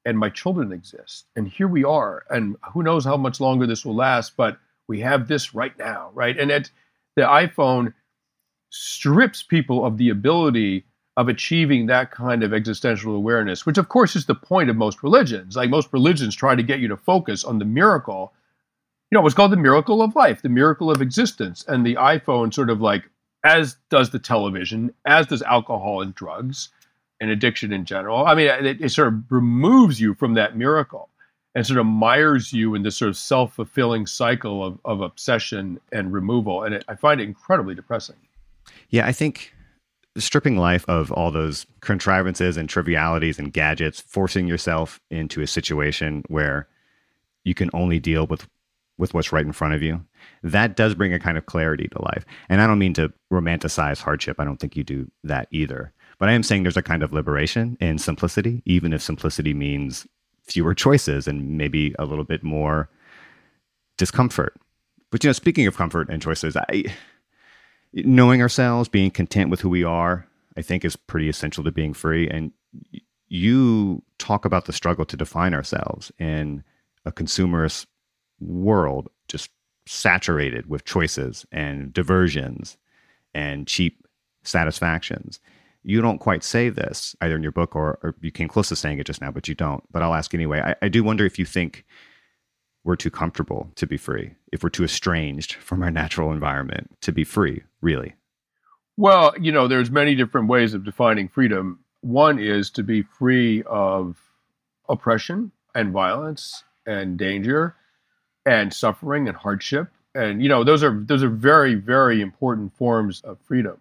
and 0.05 0.19
my 0.19 0.31
children 0.31 0.73
exist 0.73 1.27
and 1.37 1.49
here 1.49 1.69
we 1.69 1.85
are. 1.85 2.25
And 2.31 2.57
who 2.73 2.83
knows 2.83 3.05
how 3.05 3.17
much 3.17 3.41
longer 3.41 3.67
this 3.67 3.85
will 3.85 3.95
last, 3.95 4.37
but 4.37 4.59
we 4.89 5.01
have 5.01 5.29
this 5.29 5.55
right 5.55 5.77
now, 5.79 6.11
right? 6.15 6.39
And 6.39 6.51
it, 6.51 6.71
the 7.17 7.23
iPhone 7.23 7.93
strips 8.71 9.43
people 9.43 9.85
of 9.85 9.99
the 9.99 10.09
ability 10.09 10.85
of 11.17 11.29
achieving 11.29 11.87
that 11.87 12.11
kind 12.11 12.43
of 12.43 12.53
existential 12.53 13.15
awareness, 13.15 13.65
which 13.65 13.79
of 13.79 13.89
course 13.89 14.17
is 14.17 14.27
the 14.27 14.35
point 14.35 14.69
of 14.69 14.77
most 14.77 15.03
religions. 15.03 15.57
Like 15.57 15.71
most 15.71 15.93
religions 15.93 16.35
try 16.35 16.55
to 16.55 16.63
get 16.63 16.81
you 16.81 16.89
to 16.89 16.97
focus 16.97 17.45
on 17.45 17.59
the 17.59 17.65
miracle. 17.65 18.33
You 19.11 19.17
know, 19.17 19.23
what's 19.23 19.35
called 19.35 19.53
the 19.53 19.57
miracle 19.57 20.03
of 20.03 20.17
life, 20.17 20.43
the 20.43 20.49
miracle 20.49 20.91
of 20.91 21.01
existence. 21.01 21.65
And 21.69 21.87
the 21.87 21.95
iPhone 21.95 22.53
sort 22.53 22.69
of 22.69 22.81
like, 22.81 23.09
as 23.45 23.77
does 23.91 24.11
the 24.11 24.19
television, 24.19 24.93
as 25.05 25.27
does 25.27 25.43
alcohol 25.43 26.01
and 26.01 26.15
drugs 26.15 26.71
and 27.21 27.31
addiction 27.31 27.73
in 27.73 27.85
general. 27.85 28.27
I 28.27 28.35
mean, 28.35 28.49
it, 28.49 28.81
it 28.81 28.89
sort 28.91 29.09
of 29.09 29.23
removes 29.31 30.01
you 30.01 30.15
from 30.15 30.35
that 30.35 30.57
miracle 30.57 31.11
and 31.55 31.65
sort 31.65 31.79
of 31.79 31.87
mires 31.87 32.53
you 32.53 32.75
in 32.75 32.83
this 32.83 32.97
sort 32.97 33.09
of 33.09 33.17
self-fulfilling 33.17 34.07
cycle 34.07 34.65
of, 34.65 34.81
of 34.85 35.01
obsession 35.01 35.79
and 35.93 36.13
removal. 36.13 36.65
And 36.65 36.75
it, 36.75 36.85
I 36.89 36.97
find 36.97 37.21
it 37.21 37.25
incredibly 37.25 37.77
depressing. 37.77 38.17
Yeah, 38.91 39.07
I 39.07 39.13
think 39.13 39.54
stripping 40.17 40.57
life 40.57 40.85
of 40.89 41.11
all 41.13 41.31
those 41.31 41.67
contrivances 41.81 42.57
and 42.57 42.69
trivialities 42.69 43.39
and 43.39 43.53
gadgets, 43.53 44.01
forcing 44.01 44.47
yourself 44.47 45.01
into 45.11 45.41
a 45.41 45.47
situation 45.47 46.23
where 46.29 46.69
you 47.45 47.55
can 47.55 47.71
only 47.73 47.99
deal 47.99 48.27
with 48.27 48.47
with 48.97 49.13
what's 49.13 49.33
right 49.33 49.45
in 49.45 49.53
front 49.53 49.75
of 49.75 49.83
you. 49.83 50.05
That 50.43 50.77
does 50.77 50.95
bring 50.95 51.13
a 51.13 51.19
kind 51.19 51.37
of 51.37 51.47
clarity 51.47 51.89
to 51.89 52.03
life. 52.03 52.25
And 52.49 52.61
I 52.61 52.67
don't 52.67 52.79
mean 52.79 52.95
to 52.95 53.13
romanticize 53.33 54.01
hardship. 54.01 54.39
I 54.39 54.45
don't 54.45 54.59
think 54.59 54.77
you 54.77 54.85
do 54.85 55.11
that 55.25 55.49
either. 55.51 55.93
But 56.19 56.29
I 56.29 56.33
am 56.33 56.45
saying 56.45 56.63
there's 56.63 56.77
a 56.77 56.83
kind 56.83 57.03
of 57.03 57.13
liberation 57.13 57.77
in 57.81 57.99
simplicity, 57.99 58.63
even 58.67 58.93
if 58.93 59.03
simplicity 59.03 59.53
means 59.53 60.07
fewer 60.45 60.75
choices 60.75 61.27
and 61.27 61.59
maybe 61.59 61.95
a 61.99 62.05
little 62.05 62.25
bit 62.25 62.45
more 62.45 62.89
discomfort. 63.97 64.55
But 65.11 65.25
you 65.25 65.29
know, 65.29 65.33
speaking 65.33 65.67
of 65.67 65.77
comfort 65.77 66.09
and 66.09 66.23
choices, 66.23 66.57
I 66.57 66.85
knowing 67.95 68.43
ourselves, 68.43 68.89
being 68.89 69.11
content 69.11 69.51
with 69.51 69.61
who 69.61 69.69
we 69.69 69.85
are, 69.85 70.27
I 70.57 70.63
think 70.63 70.85
is 70.85 70.97
pretty 70.97 71.29
essential 71.29 71.65
to 71.65 71.71
being 71.71 71.95
free. 71.95 72.29
And 72.29 72.53
you 73.29 74.03
talk 74.19 74.45
about 74.45 74.67
the 74.67 74.73
struggle 74.73 75.05
to 75.07 75.17
define 75.17 75.55
ourselves 75.55 76.13
in 76.19 76.65
a 77.05 77.13
consumerist 77.13 77.87
world, 78.41 79.09
just 79.29 79.51
saturated 79.87 80.69
with 80.69 80.85
choices 80.85 81.47
and 81.53 81.93
diversions 81.93 82.77
and 83.35 83.67
cheap 83.67 84.07
satisfactions. 84.43 85.41
You 85.83 86.01
don't 86.01 86.19
quite 86.19 86.43
say 86.43 86.71
this 86.71 87.15
either 87.21 87.37
in 87.37 87.43
your 87.43 87.53
book 87.53 87.77
or, 87.77 87.99
or 88.03 88.15
you 88.21 88.31
came 88.31 88.49
close 88.49 88.71
to 88.71 88.77
saying 88.77 88.99
it 88.99 89.07
just 89.07 89.21
now, 89.21 89.31
but 89.31 89.49
you 89.49 89.55
don't. 89.55 89.85
But 89.93 90.03
I'll 90.03 90.15
ask 90.15 90.33
anyway. 90.35 90.61
I, 90.61 90.75
I 90.87 90.89
do 90.89 91.05
wonder 91.05 91.27
if 91.27 91.39
you 91.39 91.45
think 91.45 91.85
we're 92.85 92.97
too 92.97 93.11
comfortable 93.11 93.71
to 93.77 93.87
be 93.87 93.97
free, 93.97 94.35
if 94.53 94.63
we're 94.63 94.69
too 94.69 94.85
estranged 94.85 95.55
from 95.55 95.83
our 95.83 95.91
natural 95.91 96.31
environment 96.31 96.91
to 97.01 97.13
be 97.13 97.25
free, 97.25 97.63
really? 97.81 98.15
Well, 98.97 99.35
you 99.41 99.51
know, 99.51 99.67
there's 99.67 99.91
many 99.91 100.15
different 100.15 100.49
ways 100.49 100.75
of 100.75 100.85
defining 100.85 101.29
freedom. 101.29 101.81
One 102.03 102.39
is 102.39 102.71
to 102.73 102.83
be 102.83 103.03
free 103.03 103.63
of 103.65 104.17
oppression 104.89 105.51
and 105.75 105.93
violence 105.93 106.63
and 106.87 107.19
danger 107.19 107.75
and 108.47 108.73
suffering 108.73 109.27
and 109.27 109.37
hardship. 109.37 109.89
And 110.15 110.43
you 110.43 110.49
know, 110.49 110.63
those 110.63 110.85
are 110.85 111.03
those 111.07 111.25
are 111.25 111.29
very 111.29 111.75
very 111.75 112.21
important 112.21 112.77
forms 112.77 113.21
of 113.23 113.39
freedom. 113.41 113.81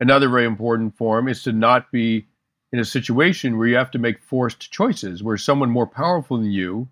Another 0.00 0.28
very 0.28 0.46
important 0.46 0.96
form 0.96 1.28
is 1.28 1.42
to 1.42 1.52
not 1.52 1.90
be 1.90 2.26
in 2.72 2.78
a 2.78 2.84
situation 2.84 3.58
where 3.58 3.66
you 3.66 3.76
have 3.76 3.90
to 3.90 3.98
make 3.98 4.22
forced 4.22 4.70
choices, 4.70 5.22
where 5.22 5.36
someone 5.36 5.70
more 5.70 5.86
powerful 5.86 6.38
than 6.38 6.50
you 6.50 6.88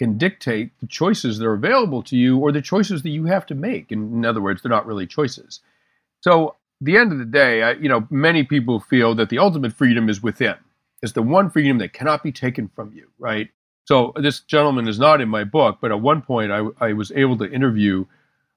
can 0.00 0.16
dictate 0.16 0.70
the 0.80 0.86
choices 0.86 1.36
that 1.36 1.46
are 1.46 1.52
available 1.52 2.02
to 2.02 2.16
you 2.16 2.38
or 2.38 2.50
the 2.50 2.62
choices 2.62 3.02
that 3.02 3.10
you 3.10 3.26
have 3.26 3.44
to 3.44 3.54
make. 3.54 3.92
In, 3.92 4.14
in 4.14 4.24
other 4.24 4.40
words, 4.40 4.62
they're 4.62 4.70
not 4.70 4.86
really 4.86 5.06
choices. 5.06 5.60
So, 6.22 6.56
the 6.80 6.96
end 6.96 7.12
of 7.12 7.18
the 7.18 7.26
day, 7.26 7.62
I, 7.62 7.72
you 7.72 7.90
know, 7.90 8.08
many 8.08 8.42
people 8.42 8.80
feel 8.80 9.14
that 9.16 9.28
the 9.28 9.36
ultimate 9.36 9.74
freedom 9.74 10.08
is 10.08 10.22
within. 10.22 10.54
It's 11.02 11.12
the 11.12 11.20
one 11.20 11.50
freedom 11.50 11.76
that 11.78 11.92
cannot 11.92 12.22
be 12.22 12.32
taken 12.32 12.70
from 12.74 12.94
you, 12.94 13.08
right? 13.18 13.50
So, 13.84 14.14
this 14.16 14.40
gentleman 14.40 14.88
is 14.88 14.98
not 14.98 15.20
in 15.20 15.28
my 15.28 15.44
book, 15.44 15.76
but 15.82 15.90
at 15.90 16.00
one 16.00 16.22
point 16.22 16.50
I, 16.50 16.66
I 16.80 16.94
was 16.94 17.12
able 17.12 17.36
to 17.36 17.52
interview 17.52 18.06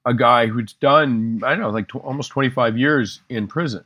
a 0.06 0.14
guy 0.14 0.46
who's 0.46 0.72
done, 0.72 1.42
I 1.44 1.50
don't 1.50 1.60
know, 1.60 1.68
like 1.68 1.94
almost 1.94 2.30
25 2.30 2.78
years 2.78 3.20
in 3.28 3.48
prison 3.48 3.84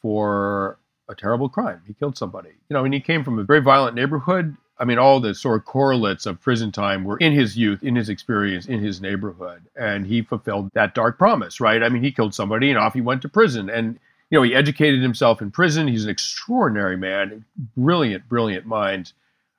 for 0.00 0.78
a 1.10 1.14
terrible 1.14 1.50
crime. 1.50 1.82
He 1.86 1.92
killed 1.92 2.16
somebody. 2.16 2.52
You 2.70 2.74
know, 2.74 2.86
and 2.86 2.94
he 2.94 3.00
came 3.00 3.24
from 3.24 3.38
a 3.38 3.44
very 3.44 3.60
violent 3.60 3.94
neighborhood. 3.94 4.56
I 4.78 4.84
mean, 4.84 4.98
all 4.98 5.20
the 5.20 5.34
sort 5.34 5.60
of 5.60 5.64
correlates 5.66 6.26
of 6.26 6.40
prison 6.40 6.72
time 6.72 7.04
were 7.04 7.16
in 7.18 7.32
his 7.32 7.56
youth, 7.56 7.82
in 7.82 7.94
his 7.94 8.08
experience, 8.08 8.66
in 8.66 8.80
his 8.80 9.00
neighborhood. 9.00 9.62
And 9.76 10.06
he 10.06 10.22
fulfilled 10.22 10.70
that 10.74 10.94
dark 10.94 11.16
promise, 11.16 11.60
right? 11.60 11.82
I 11.82 11.88
mean, 11.88 12.02
he 12.02 12.10
killed 12.10 12.34
somebody 12.34 12.70
and 12.70 12.78
off 12.78 12.94
he 12.94 13.00
went 13.00 13.22
to 13.22 13.28
prison. 13.28 13.70
And, 13.70 13.98
you 14.30 14.38
know, 14.38 14.42
he 14.42 14.54
educated 14.54 15.00
himself 15.00 15.40
in 15.40 15.52
prison. 15.52 15.86
He's 15.86 16.04
an 16.04 16.10
extraordinary 16.10 16.96
man, 16.96 17.44
brilliant, 17.76 18.28
brilliant 18.28 18.66
mind. 18.66 19.12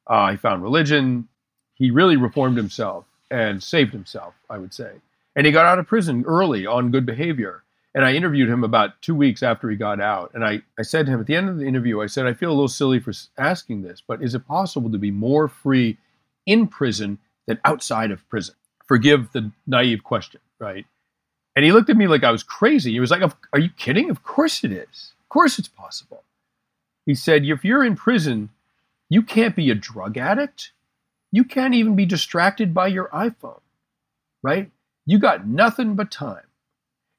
Uh, 0.07 0.31
he 0.31 0.37
found 0.37 0.61
religion. 0.63 1.27
He 1.75 1.91
really 1.91 2.17
reformed 2.17 2.57
himself 2.57 3.05
and 3.31 3.63
saved 3.63 3.93
himself, 3.93 4.33
I 4.49 4.57
would 4.57 4.73
say. 4.73 4.91
And 5.35 5.45
he 5.45 5.51
got 5.51 5.65
out 5.65 5.79
of 5.79 5.87
prison 5.87 6.23
early 6.25 6.65
on 6.65 6.91
good 6.91 7.05
behavior. 7.05 7.63
And 7.95 8.03
I 8.03 8.13
interviewed 8.13 8.49
him 8.49 8.65
about 8.65 9.01
two 9.01 9.15
weeks 9.15 9.41
after 9.41 9.69
he 9.69 9.77
got 9.77 10.01
out. 10.01 10.31
And 10.33 10.43
I, 10.43 10.61
I 10.77 10.81
said 10.81 11.05
to 11.05 11.13
him 11.13 11.21
at 11.21 11.27
the 11.27 11.35
end 11.35 11.47
of 11.47 11.57
the 11.57 11.65
interview, 11.65 12.01
I 12.01 12.07
said, 12.07 12.25
I 12.27 12.33
feel 12.33 12.49
a 12.49 12.51
little 12.51 12.67
silly 12.67 12.99
for 12.99 13.13
asking 13.37 13.83
this, 13.83 14.03
but 14.05 14.21
is 14.21 14.35
it 14.35 14.45
possible 14.45 14.91
to 14.91 14.97
be 14.97 15.11
more 15.11 15.47
free 15.47 15.97
in 16.45 16.67
prison 16.67 17.19
than 17.47 17.57
outside 17.63 18.11
of 18.11 18.27
prison? 18.27 18.55
Forgive 18.85 19.31
the 19.31 19.49
naive 19.65 20.03
question, 20.03 20.41
right? 20.59 20.85
And 21.55 21.63
he 21.63 21.71
looked 21.71 21.89
at 21.89 21.95
me 21.95 22.07
like 22.07 22.25
I 22.25 22.31
was 22.31 22.43
crazy. 22.43 22.91
He 22.91 22.99
was 22.99 23.11
like, 23.11 23.23
Are 23.53 23.59
you 23.59 23.69
kidding? 23.77 24.09
Of 24.09 24.23
course 24.23 24.65
it 24.65 24.73
is. 24.73 25.13
Of 25.21 25.29
course 25.29 25.57
it's 25.57 25.69
possible. 25.69 26.23
He 27.05 27.15
said, 27.15 27.45
If 27.45 27.63
you're 27.63 27.85
in 27.85 27.95
prison, 27.95 28.49
you 29.09 29.23
can't 29.23 29.55
be 29.55 29.71
a 29.71 29.75
drug 29.75 30.17
addict. 30.17 30.73
You 31.31 31.45
can't 31.45 31.73
even 31.73 31.95
be 31.95 32.05
distracted 32.05 32.73
by 32.73 32.87
your 32.87 33.07
iPhone, 33.07 33.61
right? 34.43 34.69
You 35.05 35.17
got 35.17 35.47
nothing 35.47 35.95
but 35.95 36.11
time. 36.11 36.43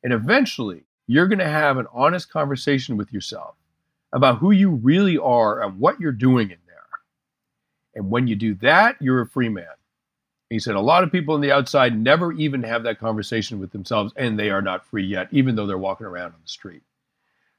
And 0.06 0.14
eventually, 0.14 0.84
you're 1.08 1.26
going 1.26 1.40
to 1.40 1.48
have 1.48 1.78
an 1.78 1.88
honest 1.92 2.30
conversation 2.30 2.96
with 2.96 3.12
yourself 3.12 3.56
about 4.12 4.38
who 4.38 4.52
you 4.52 4.70
really 4.70 5.18
are 5.18 5.60
and 5.60 5.80
what 5.80 5.98
you're 5.98 6.12
doing 6.12 6.52
in 6.52 6.58
there. 6.68 6.76
And 7.96 8.08
when 8.08 8.28
you 8.28 8.36
do 8.36 8.54
that, 8.54 8.94
you're 9.00 9.22
a 9.22 9.26
free 9.26 9.48
man. 9.48 9.66
He 10.48 10.60
said 10.60 10.76
a 10.76 10.80
lot 10.80 11.02
of 11.02 11.10
people 11.10 11.34
on 11.34 11.40
the 11.40 11.50
outside 11.50 11.98
never 11.98 12.32
even 12.34 12.62
have 12.62 12.84
that 12.84 13.00
conversation 13.00 13.58
with 13.58 13.72
themselves, 13.72 14.12
and 14.14 14.38
they 14.38 14.48
are 14.48 14.62
not 14.62 14.86
free 14.86 15.04
yet, 15.04 15.26
even 15.32 15.56
though 15.56 15.66
they're 15.66 15.76
walking 15.76 16.06
around 16.06 16.26
on 16.26 16.40
the 16.40 16.48
street. 16.48 16.84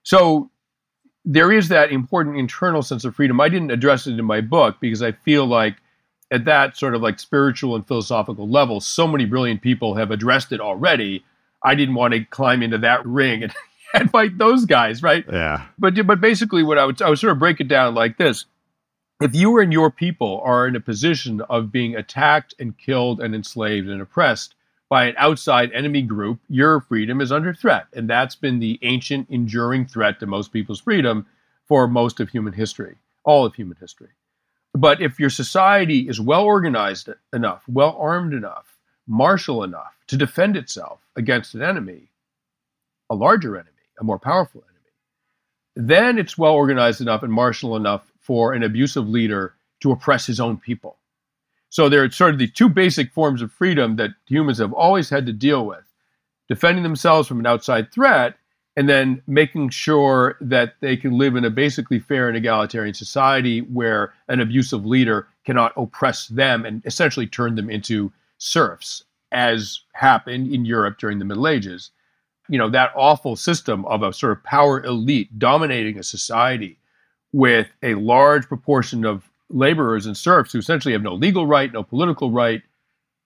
So 0.04 0.50
there 1.26 1.52
is 1.52 1.68
that 1.68 1.92
important 1.92 2.38
internal 2.38 2.82
sense 2.82 3.04
of 3.04 3.14
freedom. 3.14 3.42
I 3.42 3.50
didn't 3.50 3.72
address 3.72 4.08
it 4.08 4.18
in 4.18 4.24
my 4.24 4.40
book 4.40 4.78
because 4.80 5.04
I 5.04 5.12
feel 5.12 5.46
like 5.46 5.76
at 6.32 6.46
that 6.46 6.78
sort 6.78 6.96
of 6.96 7.02
like 7.02 7.20
spiritual 7.20 7.76
and 7.76 7.86
philosophical 7.86 8.48
level, 8.48 8.80
so 8.80 9.06
many 9.06 9.26
brilliant 9.26 9.62
people 9.62 9.96
have 9.96 10.12
addressed 10.12 10.54
it 10.54 10.62
already 10.62 11.26
I 11.64 11.76
didn't 11.76 11.96
want 11.96 12.14
to 12.14 12.24
climb 12.26 12.62
into 12.64 12.78
that 12.80 13.06
ring 13.06 13.44
and, 13.44 13.54
and 13.94 14.12
fight 14.12 14.38
those 14.38 14.66
guys, 14.66 15.02
right? 15.04 15.26
Yeah. 15.32 15.66
But 15.78 16.06
but 16.06 16.22
basically, 16.22 16.64
what 16.64 16.78
I 16.78 16.86
would 16.86 17.02
I 17.02 17.10
would 17.10 17.20
sort 17.20 17.32
of 17.32 17.40
break 17.40 17.60
it 17.60 17.68
down 17.68 17.96
like 17.96 18.18
this: 18.18 18.46
if 19.22 19.36
you 19.36 19.60
and 19.60 19.74
your 19.74 19.90
people 19.90 20.42
are 20.44 20.68
in 20.68 20.76
a 20.76 20.80
position 20.80 21.42
of 21.42 21.72
being 21.72 21.96
attacked 21.96 22.54
and 22.60 22.78
killed 22.78 23.20
and 23.20 23.34
enslaved 23.34 23.88
and 23.88 24.02
oppressed 24.02 24.54
by 24.90 25.06
an 25.06 25.16
outside 25.18 25.72
enemy 25.74 26.02
group, 26.02 26.40
your 26.48 26.80
freedom 26.82 27.20
is 27.20 27.32
under 27.32 27.54
threat, 27.54 27.88
and 27.94 28.10
that's 28.10 28.36
been 28.36 28.60
the 28.60 28.80
ancient, 28.84 29.30
enduring 29.30 29.86
threat 29.86 30.20
to 30.20 30.26
most 30.26 30.54
people's 30.54 30.80
freedom 30.80 31.26
for 31.66 31.88
most 31.88 32.20
of 32.20 32.30
human 32.30 32.54
history, 32.54 32.96
all 33.24 33.46
of 33.46 33.56
human 33.56 33.76
history. 33.80 34.10
But 34.74 35.02
if 35.02 35.20
your 35.20 35.30
society 35.30 36.08
is 36.08 36.22
well 36.22 36.44
organized 36.44 37.10
enough, 37.34 37.64
well 37.68 37.98
armed 38.00 38.34
enough, 38.34 38.77
martial 39.08 39.64
enough 39.64 39.96
to 40.08 40.18
defend 40.18 40.58
itself 40.58 41.00
against 41.16 41.56
an 41.56 41.62
enemy, 41.62 42.10
a 43.10 43.16
larger 43.16 43.56
enemy, 43.56 43.72
a 44.00 44.04
more 44.04 44.20
powerful 44.20 44.64
enemy, 44.64 45.88
then 45.88 46.18
it's 46.18 46.38
well 46.38 46.54
organized 46.54 47.02
enough 47.02 47.24
and 47.24 47.32
martial 47.32 47.76
enough 47.76 48.12
for 48.20 48.54
an 48.54 48.64
abusive 48.64 49.08
leader 49.08 49.56
to 49.80 49.92
oppress 49.92 50.26
his 50.26 50.40
own 50.40 50.58
people. 50.58 50.98
So 51.70 51.90
there 51.90 52.04
are 52.04 52.12
sort 52.12 52.34
of 52.34 52.40
the 52.40 52.48
two 52.48 52.70
basic 52.70 53.12
forms 53.12 53.42
of 53.42 53.52
freedom 53.52 53.96
that 53.98 54.12
humans 54.28 54.58
have 54.58 54.74
always 54.74 55.10
had 55.10 55.26
to 55.26 55.34
deal 55.34 55.66
with 55.66 55.84
defending 56.48 56.84
themselves 56.84 57.28
from 57.28 57.40
an 57.40 57.46
outside 57.46 57.92
threat 57.92 58.36
and 58.78 58.88
then 58.88 59.22
making 59.28 59.70
sure 59.70 60.38
that 60.40 60.76
they 60.82 60.96
can 60.96 61.18
live 61.18 61.36
in 61.36 61.44
a 61.44 61.50
basically 61.50 62.00
fair 62.00 62.28
and 62.28 62.38
egalitarian 62.38 62.94
society 62.94 63.62
where 63.62 64.14
an 64.28 64.40
abusive 64.40 64.86
leader 64.86 65.28
cannot 65.46 65.74
oppress 65.76 66.28
them 66.28 66.66
and 66.66 66.86
essentially 66.86 67.28
turn 67.28 67.56
them 67.56 67.70
into 67.70 68.12
serfs, 68.38 69.04
as 69.32 69.82
happened 69.94 70.54
in 70.54 70.66
Europe 70.66 70.98
during 70.98 71.20
the 71.20 71.26
Middle 71.26 71.48
Ages. 71.48 71.92
You 72.50 72.58
know, 72.58 72.70
that 72.70 72.94
awful 72.96 73.36
system 73.36 73.86
of 73.86 74.04
a 74.04 74.14
sort 74.14 74.32
of 74.32 74.44
power 74.44 74.84
elite 74.84 75.38
dominating 75.38 76.00
a 76.00 76.04
society 76.04 76.80
with 77.34 77.68
a 77.84 77.96
large 77.96 78.48
proportion 78.48 79.06
of 79.06 79.30
laborers 79.50 80.06
and 80.06 80.16
serfs 80.16 80.54
who 80.54 80.60
essentially 80.60 80.94
have 80.94 81.02
no 81.02 81.14
legal 81.14 81.46
right, 81.46 81.72
no 81.72 81.84
political 81.84 82.32
right, 82.32 82.62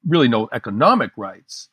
really 0.08 0.28
no 0.28 0.50
economic 0.52 1.12
rights. 1.18 1.70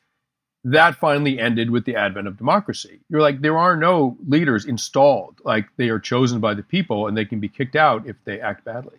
That 0.63 0.95
finally 0.95 1.39
ended 1.39 1.69
with 1.69 1.85
the 1.85 1.95
advent 1.95 2.27
of 2.27 2.37
democracy. 2.37 2.99
You're 3.09 3.21
like, 3.21 3.41
there 3.41 3.57
are 3.57 3.77
no 3.77 4.17
leaders 4.27 4.65
installed, 4.65 5.41
like 5.43 5.67
they 5.77 5.89
are 5.89 5.99
chosen 5.99 6.39
by 6.39 6.53
the 6.53 6.63
people 6.63 7.07
and 7.07 7.15
they 7.15 7.25
can 7.25 7.39
be 7.39 7.47
kicked 7.47 7.75
out 7.75 8.05
if 8.07 8.17
they 8.25 8.41
act 8.41 8.65
badly. 8.65 8.97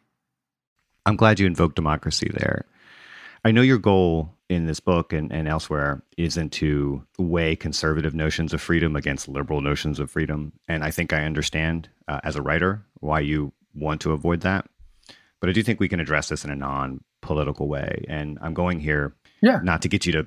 I'm 1.06 1.16
glad 1.16 1.38
you 1.38 1.46
invoked 1.46 1.76
democracy 1.76 2.30
there. 2.32 2.64
I 3.44 3.52
know 3.52 3.62
your 3.62 3.78
goal 3.78 4.34
in 4.48 4.66
this 4.66 4.80
book 4.80 5.12
and, 5.12 5.32
and 5.32 5.48
elsewhere 5.48 6.02
isn't 6.16 6.50
to 6.50 7.04
weigh 7.18 7.56
conservative 7.56 8.14
notions 8.14 8.52
of 8.52 8.60
freedom 8.60 8.96
against 8.96 9.28
liberal 9.28 9.60
notions 9.60 10.00
of 10.00 10.10
freedom. 10.10 10.52
And 10.68 10.84
I 10.84 10.90
think 10.90 11.12
I 11.12 11.24
understand 11.24 11.88
uh, 12.08 12.20
as 12.24 12.36
a 12.36 12.42
writer 12.42 12.84
why 12.98 13.20
you 13.20 13.52
want 13.74 14.00
to 14.02 14.12
avoid 14.12 14.40
that. 14.40 14.68
But 15.40 15.48
I 15.48 15.52
do 15.52 15.62
think 15.62 15.80
we 15.80 15.88
can 15.88 16.00
address 16.00 16.28
this 16.28 16.44
in 16.44 16.50
a 16.50 16.56
non 16.56 17.02
political 17.22 17.68
way. 17.68 18.04
And 18.08 18.38
I'm 18.42 18.54
going 18.54 18.80
here 18.80 19.14
yeah. 19.40 19.60
not 19.62 19.82
to 19.82 19.88
get 19.88 20.04
you 20.04 20.12
to 20.12 20.26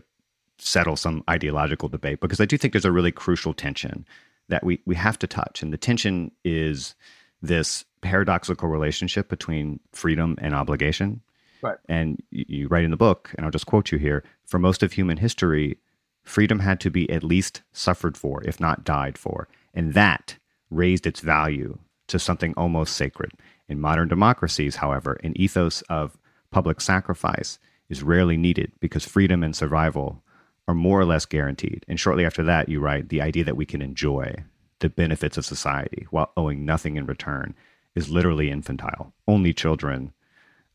settle 0.58 0.95
some 0.95 1.23
ideological 1.30 1.89
debate, 1.89 2.19
because 2.19 2.39
I 2.39 2.45
do 2.45 2.58
think 2.58 2.73
there's 2.73 2.86
a 2.86 2.91
really 2.91 3.12
crucial 3.12 3.54
tension 3.54 4.06
that 4.49 4.63
we, 4.63 4.82
we 4.86 4.95
have 4.95 5.19
to 5.19 5.28
touch. 5.28 5.62
And 5.62 5.73
the 5.73 5.78
tension 5.78 6.32
is 6.43 6.95
this 7.41 7.86
paradoxical 8.02 8.69
relationship 8.69 9.30
between 9.30 9.80
freedom 9.91 10.38
and 10.41 10.56
obligation. 10.56 11.21
Right. 11.63 11.78
And 11.88 12.21
you 12.30 12.67
write 12.67 12.84
in 12.84 12.91
the 12.91 12.97
book, 12.97 13.34
and 13.36 13.45
I'll 13.45 13.52
just 13.52 13.65
quote 13.65 13.91
you 13.91 13.97
here 13.97 14.23
for 14.45 14.60
most 14.60 14.84
of 14.84 14.91
human 14.91 15.17
history, 15.17 15.78
freedom 16.23 16.60
had 16.60 16.80
to 16.82 16.91
be 16.91 17.10
at 17.10 17.23
least 17.23 17.62
suffered 17.71 18.17
for, 18.17 18.43
if 18.43 18.60
not 18.60 18.84
died 18.84 19.17
for. 19.17 19.47
And 19.73 19.93
that 19.93 20.38
raised 20.69 21.08
its 21.08 21.21
value 21.21 21.80
to 22.08 22.19
something 22.19 22.54
almost 22.58 22.95
sacred. 22.97 23.32
In 23.69 23.80
modern 23.80 24.10
democracies, 24.10 24.76
however, 24.76 25.19
an 25.23 25.36
ethos 25.38 25.82
of 25.84 26.17
public 26.52 26.82
sacrifice 26.82 27.60
is 27.89 28.04
rarely 28.04 28.36
needed 28.36 28.73
because 28.82 29.06
freedom 29.06 29.41
and 29.41 29.56
survival 29.56 30.21
are 30.67 30.76
more 30.76 30.99
or 30.99 31.06
less 31.06 31.26
guaranteed. 31.26 31.86
And 31.88 31.99
shortly 31.99 32.26
after 32.26 32.43
that, 32.43 32.67
you 32.67 32.82
write 32.82 33.10
the 33.10 33.21
idea 33.21 33.45
that 33.45 33.58
we 33.58 33.65
can 33.65 33.82
enjoy 33.82 34.36
the 34.80 34.89
benefits 34.89 35.38
of 35.38 35.45
society 35.45 36.08
while 36.10 36.32
owing 36.36 36.65
nothing 36.65 36.97
in 36.97 37.06
return 37.06 37.56
is 37.95 38.10
literally 38.10 38.49
infantile. 38.52 39.13
Only 39.28 39.54
children 39.54 40.13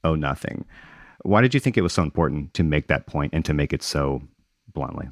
owe 0.04 0.14
nothing. 0.14 0.64
Why 1.22 1.40
did 1.40 1.54
you 1.54 1.60
think 1.60 1.76
it 1.76 1.82
was 1.82 1.92
so 1.92 2.02
important 2.02 2.54
to 2.54 2.62
make 2.62 2.86
that 2.88 3.06
point 3.06 3.34
and 3.34 3.44
to 3.44 3.54
make 3.54 3.72
it 3.72 3.82
so 3.82 4.22
bluntly? 4.72 5.08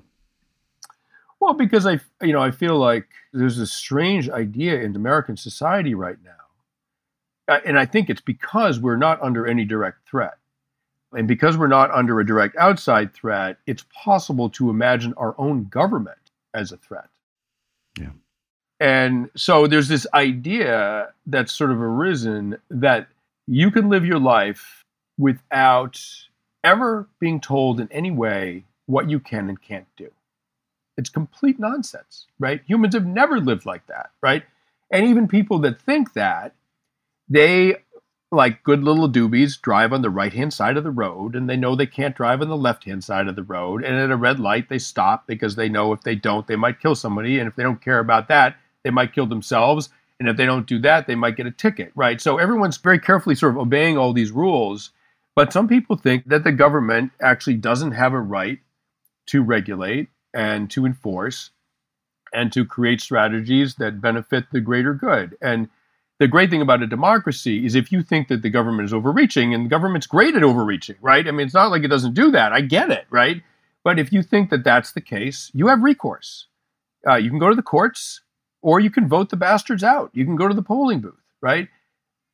Well, 1.40 1.54
because 1.54 1.86
I, 1.86 2.00
you 2.22 2.32
know, 2.32 2.40
I 2.40 2.50
feel 2.50 2.78
like 2.78 3.06
there's 3.32 3.58
a 3.58 3.66
strange 3.66 4.30
idea 4.30 4.80
in 4.80 4.96
American 4.96 5.36
society 5.36 5.94
right 5.94 6.16
now, 6.24 7.54
uh, 7.54 7.60
and 7.64 7.78
I 7.78 7.84
think 7.84 8.08
it's 8.08 8.20
because 8.20 8.80
we're 8.80 8.96
not 8.96 9.22
under 9.22 9.46
any 9.46 9.64
direct 9.64 10.08
threat, 10.08 10.38
and 11.12 11.28
because 11.28 11.56
we're 11.56 11.66
not 11.66 11.90
under 11.90 12.18
a 12.20 12.26
direct 12.26 12.56
outside 12.56 13.12
threat, 13.12 13.58
it's 13.66 13.84
possible 13.92 14.48
to 14.50 14.70
imagine 14.70 15.12
our 15.16 15.34
own 15.38 15.64
government 15.64 16.18
as 16.54 16.72
a 16.72 16.78
threat. 16.78 17.08
Yeah. 17.98 18.10
And 18.80 19.30
so 19.36 19.66
there's 19.66 19.88
this 19.88 20.06
idea 20.14 21.12
that's 21.26 21.52
sort 21.52 21.70
of 21.70 21.80
arisen 21.80 22.58
that 22.70 23.08
you 23.46 23.70
can 23.70 23.88
live 23.88 24.04
your 24.04 24.18
life 24.18 24.84
without 25.18 26.00
ever 26.64 27.08
being 27.20 27.40
told 27.40 27.80
in 27.80 27.90
any 27.92 28.10
way 28.10 28.64
what 28.86 29.08
you 29.08 29.20
can 29.20 29.48
and 29.48 29.60
can't 29.60 29.86
do. 29.96 30.10
It's 30.96 31.10
complete 31.10 31.58
nonsense, 31.58 32.26
right? 32.38 32.62
Humans 32.66 32.94
have 32.94 33.06
never 33.06 33.40
lived 33.40 33.66
like 33.66 33.86
that, 33.86 34.10
right? 34.22 34.44
And 34.90 35.06
even 35.06 35.28
people 35.28 35.58
that 35.60 35.80
think 35.80 36.14
that, 36.14 36.54
they, 37.28 37.76
like 38.32 38.62
good 38.64 38.82
little 38.82 39.08
doobies, 39.08 39.60
drive 39.60 39.92
on 39.92 40.02
the 40.02 40.10
right 40.10 40.32
hand 40.32 40.52
side 40.52 40.76
of 40.76 40.84
the 40.84 40.90
road 40.90 41.34
and 41.36 41.48
they 41.48 41.56
know 41.56 41.74
they 41.74 41.86
can't 41.86 42.16
drive 42.16 42.40
on 42.42 42.48
the 42.48 42.56
left 42.56 42.84
hand 42.84 43.04
side 43.04 43.28
of 43.28 43.36
the 43.36 43.42
road. 43.42 43.84
And 43.84 43.96
at 43.96 44.10
a 44.10 44.16
red 44.16 44.40
light, 44.40 44.68
they 44.68 44.78
stop 44.78 45.26
because 45.26 45.54
they 45.56 45.68
know 45.68 45.92
if 45.92 46.02
they 46.02 46.14
don't, 46.14 46.46
they 46.46 46.56
might 46.56 46.80
kill 46.80 46.94
somebody. 46.94 47.38
And 47.38 47.48
if 47.48 47.56
they 47.56 47.62
don't 47.62 47.80
care 47.80 47.98
about 47.98 48.28
that, 48.28 48.56
they 48.82 48.90
might 48.90 49.12
kill 49.12 49.26
themselves. 49.26 49.90
And 50.18 50.28
if 50.28 50.36
they 50.36 50.46
don't 50.46 50.66
do 50.66 50.78
that, 50.80 51.06
they 51.06 51.14
might 51.14 51.36
get 51.36 51.46
a 51.46 51.50
ticket, 51.50 51.92
right? 51.94 52.20
So 52.20 52.38
everyone's 52.38 52.78
very 52.78 52.98
carefully 52.98 53.34
sort 53.34 53.52
of 53.52 53.58
obeying 53.58 53.98
all 53.98 54.12
these 54.12 54.30
rules. 54.30 54.90
But 55.34 55.52
some 55.52 55.68
people 55.68 55.96
think 55.96 56.24
that 56.26 56.44
the 56.44 56.52
government 56.52 57.12
actually 57.20 57.56
doesn't 57.56 57.92
have 57.92 58.14
a 58.14 58.20
right 58.20 58.58
to 59.26 59.42
regulate 59.42 60.08
and 60.32 60.70
to 60.70 60.86
enforce 60.86 61.50
and 62.32 62.52
to 62.52 62.64
create 62.64 63.00
strategies 63.00 63.74
that 63.76 64.00
benefit 64.00 64.44
the 64.52 64.60
greater 64.60 64.94
good. 64.94 65.36
And 65.42 65.68
the 66.18 66.28
great 66.28 66.48
thing 66.48 66.62
about 66.62 66.82
a 66.82 66.86
democracy 66.86 67.66
is 67.66 67.74
if 67.74 67.92
you 67.92 68.02
think 68.02 68.28
that 68.28 68.42
the 68.42 68.50
government 68.50 68.86
is 68.86 68.94
overreaching, 68.94 69.52
and 69.52 69.66
the 69.66 69.70
government's 69.70 70.06
great 70.06 70.34
at 70.34 70.42
overreaching, 70.42 70.96
right? 71.02 71.26
I 71.26 71.30
mean, 71.30 71.46
it's 71.46 71.54
not 71.54 71.70
like 71.70 71.84
it 71.84 71.88
doesn't 71.88 72.14
do 72.14 72.30
that. 72.30 72.52
I 72.52 72.62
get 72.62 72.90
it, 72.90 73.06
right? 73.10 73.42
But 73.84 73.98
if 73.98 74.12
you 74.12 74.22
think 74.22 74.50
that 74.50 74.64
that's 74.64 74.92
the 74.92 75.00
case, 75.00 75.50
you 75.54 75.66
have 75.68 75.82
recourse. 75.82 76.46
Uh, 77.06 77.16
you 77.16 77.30
can 77.30 77.38
go 77.38 77.50
to 77.50 77.54
the 77.54 77.62
courts, 77.62 78.22
or 78.62 78.80
you 78.80 78.90
can 78.90 79.08
vote 79.08 79.30
the 79.30 79.36
bastards 79.36 79.84
out. 79.84 80.10
You 80.12 80.24
can 80.24 80.36
go 80.36 80.48
to 80.48 80.54
the 80.54 80.62
polling 80.62 81.00
booth, 81.00 81.14
right? 81.40 81.68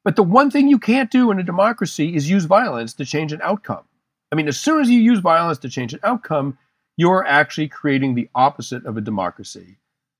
But 0.05 0.17
the 0.17 0.23
one 0.23 0.51
thing 0.51 0.69
you 0.69 0.79
can't 0.79 1.11
do 1.11 1.31
in 1.31 1.39
a 1.39 1.45
democracy 1.45 2.15
is 2.15 2.31
use 2.31 2.45
violence 2.45 2.95
to 2.95 3.05
change 3.05 3.33
an 3.33 3.41
outcome. 3.43 3.85
I 4.33 4.35
mean, 4.35 4.49
as 4.49 4.59
soon 4.59 4.81
as 4.81 4.91
you 4.91 5.01
use 5.01 5.21
violence 5.21 5.59
to 5.59 5.69
change 5.69 5.93
an 5.93 6.01
outcome, 6.03 6.59
you're 6.97 7.27
actually 7.27 7.69
creating 7.69 8.15
the 8.15 8.29
opposite 8.35 8.85
of 8.87 8.97
a 8.97 9.01
democracy. 9.01 9.77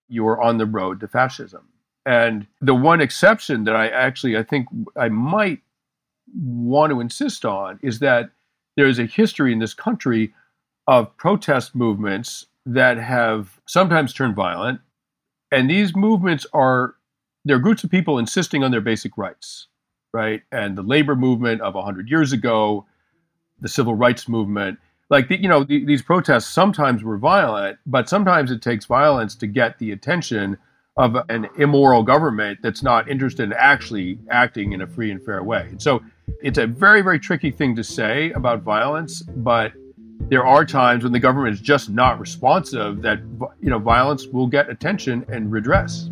You're 0.09 0.41
on 0.41 0.59
the 0.59 0.67
road 0.67 1.01
to 1.01 1.09
fascism. 1.09 1.69
And 2.05 2.47
the 2.61 2.75
one 2.75 3.01
exception 3.01 3.65
that 3.65 3.77
I 3.77 3.88
actually 3.88 4.37
I 4.37 4.43
think 4.43 4.67
I 4.97 5.09
might 5.09 5.61
want 6.35 6.93
to 6.93 7.01
insist 7.01 7.45
on 7.45 7.79
is 7.83 8.01
that 8.01 8.31
there 8.77 8.87
is 8.87 8.99
a 8.99 9.05
history 9.05 9.53
in 9.53 9.59
this 9.59 9.75
country 9.75 10.35
of 10.87 11.17
protest 11.17 11.75
movements 11.75 12.47
that 12.67 12.97
have 12.97 13.61
sometimes 13.67 14.12
turned 14.12 14.35
violent. 14.35 14.81
And 15.53 15.71
these 15.71 15.95
movements 15.95 16.47
are 16.53 16.95
they're 17.45 17.59
groups 17.59 17.85
of 17.85 17.91
people 17.91 18.19
insisting 18.19 18.65
on 18.65 18.71
their 18.71 18.81
basic 18.81 19.19
rights, 19.19 19.69
right? 20.12 20.43
And 20.51 20.77
the 20.77 20.83
labor 20.83 21.15
movement 21.15 21.61
of 21.61 21.75
100 21.75 22.09
years 22.09 22.33
ago, 22.33 22.87
the 23.61 23.69
civil 23.69 23.95
rights 23.95 24.29
movement, 24.29 24.79
like 25.11 25.29
the, 25.29 25.41
you 25.41 25.49
know, 25.49 25.62
the, 25.62 25.85
these 25.85 26.03
protests 26.03 26.47
sometimes 26.47 27.05
were 27.05 27.19
violent, 27.19 27.79
but 27.85 28.09
sometimes 28.09 28.51
it 28.51 28.62
takes 28.62 28.87
violence 28.87 29.35
to 29.37 29.47
get 29.47 29.79
the 29.79 29.93
attention 29.93 30.57
of 30.97 31.17
an 31.29 31.49
immoral 31.59 32.03
government 32.03 32.59
that's 32.62 32.83
not 32.83 33.09
interested 33.09 33.45
in 33.45 33.53
actually 33.55 34.19
acting 34.31 34.73
in 34.73 34.83
a 34.83 34.87
free 34.87 35.11
and 35.11 35.23
fair 35.23 35.43
way. 35.43 35.75
so 35.79 36.03
it's 36.43 36.59
a 36.59 36.67
very, 36.67 37.03
very 37.03 37.19
tricky 37.19 37.51
thing 37.51 37.77
to 37.77 37.85
say 37.85 38.31
about 38.33 38.62
violence, 38.62 39.23
but 39.23 39.73
there 40.29 40.47
are 40.47 40.65
times 40.65 41.05
when 41.05 41.13
the 41.13 41.19
government 41.19 41.55
is 41.55 41.61
just 41.61 41.91
not 41.91 42.19
responsive 42.19 43.03
that 43.03 43.19
you 43.61 43.71
know 43.71 43.79
violence 43.79 44.27
will 44.27 44.47
get 44.47 44.71
attention 44.71 45.25
and 45.29 45.51
redress. 45.53 46.09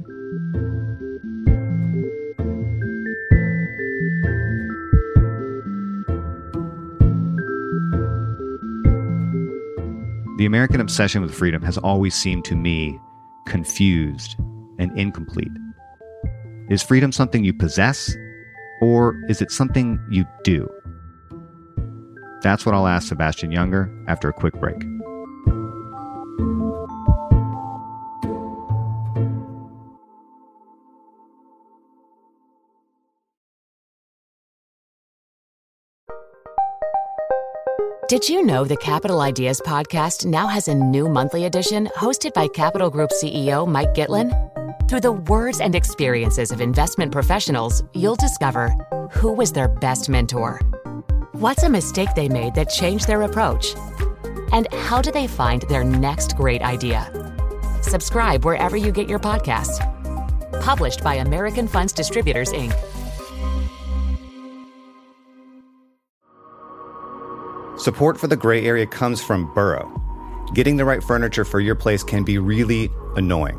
The 10.38 10.46
American 10.46 10.81
obsession 10.81 11.20
with 11.20 11.35
freedom 11.35 11.61
has 11.62 11.77
always 11.77 12.14
seemed 12.14 12.46
to 12.46 12.57
me 12.57 12.99
confused 13.44 14.37
and 14.79 14.96
incomplete. 14.99 15.53
Is 16.70 16.83
freedom 16.83 17.12
something 17.12 17.44
you 17.44 17.53
possess, 17.53 18.16
or 18.81 19.20
is 19.29 19.42
it 19.42 19.51
something 19.51 20.03
you 20.11 20.25
do? 20.42 20.66
That's 22.42 22.64
what 22.64 22.74
I'll 22.74 22.87
ask 22.87 23.09
Sebastian 23.09 23.50
Junger 23.50 24.05
after 24.09 24.29
a 24.29 24.33
quick 24.33 24.55
break. 24.55 24.81
Did 38.11 38.29
you 38.29 38.44
know 38.44 38.64
the 38.64 38.76
Capital 38.76 39.20
Ideas 39.20 39.61
podcast 39.64 40.26
now 40.26 40.48
has 40.48 40.66
a 40.66 40.74
new 40.74 41.09
monthly 41.09 41.44
edition 41.44 41.87
hosted 41.94 42.35
by 42.35 42.48
Capital 42.48 42.90
Group 42.90 43.11
CEO 43.11 43.68
Mike 43.68 43.94
Gitlin? 43.94 44.33
Through 44.88 45.03
the 45.03 45.12
words 45.12 45.61
and 45.61 45.76
experiences 45.76 46.50
of 46.50 46.61
investment 46.61 47.12
professionals, 47.12 47.85
you'll 47.94 48.16
discover 48.16 48.74
who 49.12 49.31
was 49.31 49.53
their 49.53 49.68
best 49.68 50.09
mentor, 50.09 50.59
what's 51.40 51.62
a 51.62 51.68
mistake 51.70 52.11
they 52.14 52.29
made 52.29 52.55
that 52.55 52.68
changed 52.68 53.07
their 53.07 53.22
approach, 53.22 53.74
and 54.53 54.72
how 54.74 55.00
do 55.00 55.11
they 55.11 55.26
find 55.26 55.62
their 55.62 55.83
next 55.83 56.37
great 56.37 56.61
idea. 56.61 57.11
Subscribe 57.81 58.44
wherever 58.44 58.76
you 58.76 58.92
get 58.92 59.09
your 59.09 59.18
podcasts. 59.18 59.81
Published 60.61 61.03
by 61.03 61.14
American 61.14 61.66
Funds 61.66 61.94
Distributors, 61.94 62.53
Inc. 62.53 62.74
Support 67.79 68.20
for 68.20 68.26
the 68.26 68.37
gray 68.37 68.66
area 68.66 68.87
comes 68.87 69.22
from 69.22 69.53
Burrow. 69.55 69.90
Getting 70.53 70.76
the 70.76 70.85
right 70.85 71.03
furniture 71.03 71.46
for 71.46 71.61
your 71.61 71.74
place 71.74 72.03
can 72.03 72.22
be 72.22 72.37
really 72.37 72.90
annoying. 73.16 73.59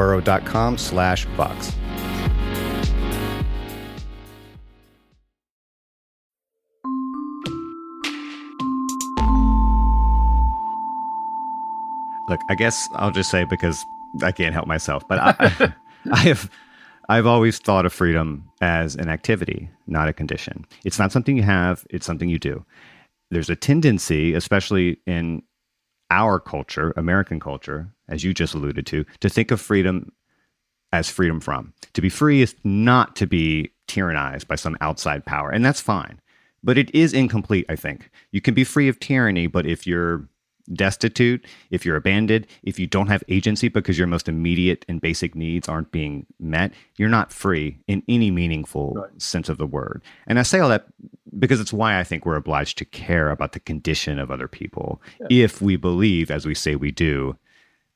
burrow.com 0.00 0.78
slash 0.78 1.26
Vox. 1.36 1.74
Look, 12.30 12.40
I 12.48 12.54
guess 12.56 12.88
I'll 12.94 13.10
just 13.10 13.30
say 13.30 13.44
because 13.44 13.84
I 14.22 14.32
can't 14.32 14.54
help 14.54 14.66
myself, 14.66 15.06
but 15.06 15.18
I, 15.20 15.74
I 16.10 16.18
have 16.20 16.50
I've 17.10 17.26
always 17.26 17.58
thought 17.58 17.84
of 17.84 17.92
freedom 17.92 18.48
as 18.62 18.96
an 18.96 19.10
activity, 19.10 19.68
not 19.86 20.08
a 20.08 20.14
condition. 20.14 20.64
It's 20.82 20.98
not 20.98 21.12
something 21.12 21.36
you 21.36 21.42
have, 21.42 21.84
it's 21.90 22.06
something 22.06 22.30
you 22.30 22.38
do. 22.38 22.64
There's 23.30 23.50
a 23.50 23.56
tendency, 23.56 24.32
especially 24.32 24.98
in 25.06 25.42
our 26.10 26.40
culture, 26.40 26.92
American 26.96 27.40
culture, 27.40 27.92
as 28.08 28.24
you 28.24 28.34
just 28.34 28.54
alluded 28.54 28.86
to, 28.86 29.04
to 29.20 29.28
think 29.28 29.50
of 29.50 29.60
freedom 29.60 30.12
as 30.92 31.08
freedom 31.08 31.40
from. 31.40 31.72
To 31.94 32.00
be 32.00 32.08
free 32.08 32.42
is 32.42 32.54
not 32.64 33.16
to 33.16 33.26
be 33.26 33.70
tyrannized 33.86 34.48
by 34.48 34.56
some 34.56 34.76
outside 34.80 35.24
power, 35.24 35.50
and 35.50 35.64
that's 35.64 35.80
fine. 35.80 36.20
But 36.62 36.76
it 36.76 36.94
is 36.94 37.12
incomplete, 37.12 37.66
I 37.68 37.76
think. 37.76 38.10
You 38.32 38.40
can 38.40 38.54
be 38.54 38.64
free 38.64 38.88
of 38.88 39.00
tyranny, 39.00 39.46
but 39.46 39.66
if 39.66 39.86
you're 39.86 40.28
destitute, 40.72 41.44
if 41.70 41.84
you're 41.84 41.96
abandoned, 41.96 42.46
if 42.62 42.78
you 42.78 42.86
don't 42.86 43.08
have 43.08 43.24
agency 43.28 43.68
because 43.68 43.98
your 43.98 44.06
most 44.06 44.28
immediate 44.28 44.84
and 44.88 45.00
basic 45.00 45.34
needs 45.34 45.68
aren't 45.68 45.92
being 45.92 46.26
met, 46.38 46.72
you're 46.96 47.08
not 47.08 47.32
free 47.32 47.78
in 47.86 48.02
any 48.08 48.30
meaningful 48.30 48.94
right. 48.94 49.22
sense 49.22 49.48
of 49.48 49.58
the 49.58 49.66
word. 49.66 50.02
And 50.26 50.38
I 50.38 50.42
say 50.42 50.60
all 50.60 50.68
that 50.68 50.86
because 51.38 51.60
it's 51.60 51.72
why 51.72 51.98
I 51.98 52.04
think 52.04 52.26
we're 52.26 52.36
obliged 52.36 52.78
to 52.78 52.84
care 52.84 53.30
about 53.30 53.52
the 53.52 53.60
condition 53.60 54.18
of 54.18 54.30
other 54.30 54.48
people 54.48 55.00
yeah. 55.20 55.44
if 55.44 55.62
we 55.62 55.76
believe, 55.76 56.30
as 56.30 56.46
we 56.46 56.54
say 56.54 56.74
we 56.74 56.90
do, 56.90 57.36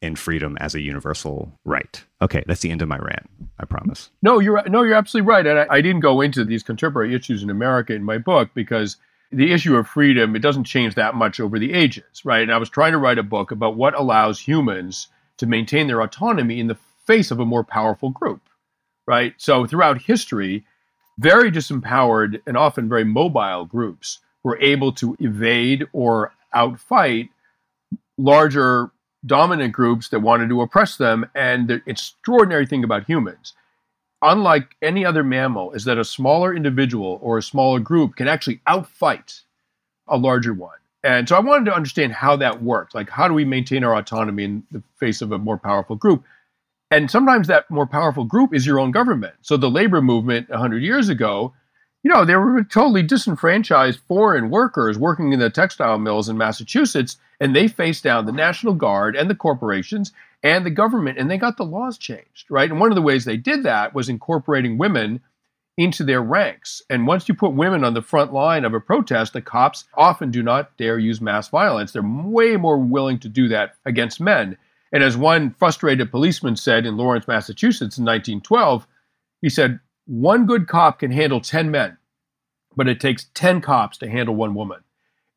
in 0.05 0.15
freedom 0.15 0.57
as 0.61 0.75
a 0.75 0.81
universal 0.81 1.59
right. 1.65 2.05
Okay, 2.21 2.45
that's 2.47 2.61
the 2.61 2.71
end 2.71 2.83
of 2.83 2.89
my 2.89 2.99
rant. 2.99 3.29
I 3.59 3.65
promise. 3.65 4.11
No, 4.23 4.39
you're 4.39 4.63
no, 4.69 4.83
you're 4.83 4.95
absolutely 4.95 5.27
right. 5.27 5.47
And 5.47 5.59
I, 5.61 5.67
I 5.71 5.81
didn't 5.81 6.01
go 6.01 6.21
into 6.21 6.45
these 6.45 6.63
contemporary 6.63 7.15
issues 7.15 7.43
in 7.43 7.51
America 7.51 7.95
in 7.95 8.05
my 8.05 8.19
book 8.19 8.51
because 8.55 8.99
the 9.37 9.53
issue 9.53 9.77
of 9.77 9.89
freedom 9.89 10.37
it 10.37 10.41
doesn't 10.41 10.65
change 10.65 10.95
that 10.95 11.15
much 11.15 11.41
over 11.41 11.59
the 11.59 11.73
ages, 11.73 12.25
right? 12.25 12.43
And 12.43 12.53
I 12.53 12.59
was 12.59 12.71
trying 12.71 12.93
to 12.93 12.99
write 12.99 13.19
a 13.19 13.23
book 13.23 13.51
about 13.51 13.77
what 13.77 13.99
allows 13.99 14.41
humans 14.41 15.09
to 15.39 15.47
maintain 15.47 15.87
their 15.87 16.01
autonomy 16.01 16.61
in 16.61 16.69
the 16.69 16.79
face 17.07 17.31
of 17.31 17.41
a 17.41 17.45
more 17.45 17.65
powerful 17.65 18.11
group, 18.11 18.41
right? 19.07 19.35
So 19.37 19.67
throughout 19.67 20.03
history, 20.03 20.65
very 21.19 21.51
disempowered 21.51 22.41
and 22.47 22.57
often 22.57 22.89
very 22.89 23.05
mobile 23.05 23.65
groups 23.67 24.21
were 24.43 24.59
able 24.61 24.93
to 24.93 25.17
evade 25.21 25.87
or 25.93 26.33
outfight 26.55 27.29
larger 28.19 28.91
dominant 29.27 29.73
groups 29.73 30.09
that 30.11 30.21
wanted 30.21 30.49
to 30.49 30.61
oppress 30.61 30.97
them. 30.97 31.27
And 31.35 31.69
the 31.69 31.83
extraordinary 31.87 32.67
thing 32.67 32.85
about 32.85 33.05
humans, 33.07 33.55
unlike 34.25 34.75
any 34.83 35.05
other 35.05 35.23
mammal, 35.23 35.73
is 35.73 35.85
that 35.85 35.99
a 35.99 36.05
smaller 36.05 36.55
individual 36.55 37.21
or 37.23 37.39
a 37.39 37.43
smaller 37.43 37.79
group 37.79 38.17
can 38.17 38.27
actually 38.27 38.61
outfight 38.67 39.43
a 40.09 40.17
larger 40.17 40.53
one. 40.53 40.79
And 41.05 41.29
so 41.29 41.37
I 41.37 41.41
wanted 41.41 41.67
to 41.67 41.77
understand 41.77 42.13
how 42.13 42.35
that 42.37 42.63
worked. 42.63 42.95
Like, 42.95 43.11
how 43.11 43.29
do 43.29 43.35
we 43.35 43.45
maintain 43.45 43.85
our 43.85 43.95
autonomy 43.95 44.45
in 44.45 44.63
the 44.73 44.83
face 44.97 45.21
of 45.21 45.33
a 45.33 45.39
more 45.39 45.59
powerful 45.59 45.97
group? 45.97 46.25
And 46.91 47.11
sometimes 47.11 47.47
that 47.49 47.71
more 47.71 47.87
powerful 47.87 48.25
group 48.25 48.55
is 48.55 48.67
your 48.67 48.81
own 48.81 48.91
government. 48.91 49.35
So 49.43 49.57
the 49.57 49.71
labor 49.71 50.01
movement 50.01 50.49
100 50.49 50.83
years 50.83 51.11
ago, 51.11 51.53
you 52.03 52.11
know, 52.11 52.25
they 52.25 52.37
were 52.37 52.63
totally 52.65 53.03
disenfranchised 53.03 54.01
foreign 54.09 54.49
workers 54.51 54.99
working 54.99 55.33
in 55.33 55.41
the 55.41 55.51
textile 55.51 55.99
mills 55.99 56.29
in 56.29 56.39
Massachusetts, 56.39 57.17
and 57.41 57.55
they 57.55 57.69
faced 57.69 58.05
down 58.05 58.27
the 58.27 58.33
National 58.33 58.75
Guard 58.75 59.17
and 59.17 59.29
the 59.29 59.35
corporations 59.35 60.13
and 60.45 60.65
the 60.65 60.71
government, 60.71 61.19
and 61.19 61.31
they 61.31 61.39
got 61.39 61.57
the 61.57 61.65
laws 61.65 61.99
changed, 61.99 62.45
right? 62.51 62.71
And 62.71 62.79
one 62.79 62.91
of 62.91 62.95
the 62.95 63.03
ways 63.03 63.25
they 63.25 63.39
did 63.39 63.63
that 63.63 63.95
was 63.95 64.11
incorporating 64.11 64.79
women 64.79 65.21
into 65.77 66.05
their 66.05 66.23
ranks. 66.23 66.83
And 66.89 67.07
once 67.07 67.29
you 67.29 67.35
put 67.35 67.55
women 67.55 67.83
on 67.83 67.95
the 67.95 68.03
front 68.03 68.33
line 68.33 68.65
of 68.65 68.75
a 68.75 68.81
protest, 68.81 69.33
the 69.33 69.41
cops 69.41 69.85
often 69.95 70.31
do 70.31 70.43
not 70.43 70.77
dare 70.77 70.99
use 70.99 71.21
mass 71.21 71.49
violence. 71.49 71.93
They're 71.93 72.03
way 72.03 72.57
more 72.57 72.79
willing 72.79 73.19
to 73.21 73.29
do 73.29 73.49
that 73.49 73.75
against 73.87 74.21
men. 74.21 74.57
And 74.93 75.03
as 75.03 75.17
one 75.17 75.51
frustrated 75.51 76.11
policeman 76.11 76.57
said 76.57 76.87
in 76.87 76.97
Lawrence, 76.97 77.27
Massachusetts 77.27 77.99
in 77.99 78.05
1912, 78.05 78.87
he 79.41 79.49
said, 79.49 79.81
one 80.07 80.47
good 80.47 80.69
cop 80.69 80.99
can 80.99 81.11
handle 81.11 81.41
10 81.41 81.71
men, 81.71 81.97
but 82.77 82.87
it 82.87 83.01
takes 83.01 83.31
10 83.35 83.63
cops 83.63 83.97
to 83.99 84.11
handle 84.11 84.37
one 84.37 84.55
woman. 84.55 84.81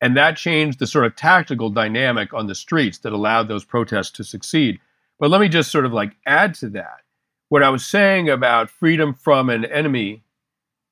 And 0.00 0.16
that 0.16 0.36
changed 0.36 0.78
the 0.78 0.86
sort 0.86 1.06
of 1.06 1.16
tactical 1.16 1.70
dynamic 1.70 2.32
on 2.34 2.46
the 2.46 2.54
streets 2.54 2.98
that 2.98 3.12
allowed 3.12 3.48
those 3.48 3.64
protests 3.64 4.10
to 4.12 4.24
succeed. 4.24 4.78
But 5.18 5.30
let 5.30 5.40
me 5.40 5.48
just 5.48 5.70
sort 5.70 5.84
of 5.84 5.92
like 5.92 6.16
add 6.26 6.54
to 6.56 6.68
that. 6.70 7.02
What 7.48 7.62
I 7.62 7.70
was 7.70 7.86
saying 7.86 8.28
about 8.28 8.70
freedom 8.70 9.14
from 9.14 9.50
an 9.50 9.64
enemy 9.64 10.22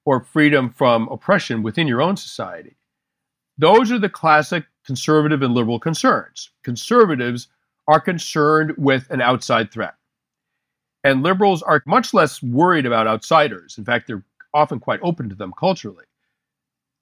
or 0.05 0.21
freedom 0.21 0.71
from 0.71 1.09
oppression 1.09 1.63
within 1.63 1.87
your 1.87 2.01
own 2.01 2.17
society. 2.17 2.77
Those 3.59 3.91
are 3.93 3.99
the 3.99 4.09
classic 4.09 4.65
conservative 4.85 5.43
and 5.43 5.55
liberal 5.55 5.81
concerns. 5.81 6.51
Conservatives 6.63 7.49
are 7.89 8.01
concerned 8.01 8.75
with 8.77 9.11
an 9.11 9.21
outside 9.21 9.71
threat. 9.71 9.95
And 11.05 11.23
liberals 11.23 11.63
are 11.63 11.83
much 11.87 12.15
less 12.15 12.43
worried 12.43 12.87
about 12.87 13.07
outsiders. 13.07 13.79
In 13.79 13.85
fact, 13.85 14.07
they're 14.07 14.25
often 14.55 14.81
quite 14.81 15.01
open 15.03 15.29
to 15.29 15.35
them 15.35 15.53
culturally. 15.59 16.05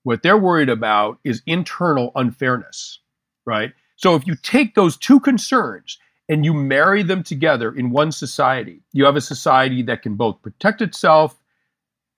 What 0.02 0.22
they're 0.22 0.36
worried 0.36 0.68
about 0.68 1.18
is 1.24 1.42
internal 1.46 2.12
unfairness, 2.14 3.00
right? 3.46 3.72
So 3.96 4.14
if 4.14 4.26
you 4.26 4.34
take 4.34 4.74
those 4.74 4.96
two 4.96 5.20
concerns 5.20 5.98
and 6.28 6.44
you 6.44 6.54
marry 6.54 7.02
them 7.02 7.22
together 7.22 7.74
in 7.74 7.90
one 7.90 8.12
society, 8.12 8.80
you 8.92 9.04
have 9.04 9.16
a 9.16 9.20
society 9.20 9.82
that 9.82 10.02
can 10.02 10.14
both 10.14 10.40
protect 10.42 10.80
itself 10.80 11.40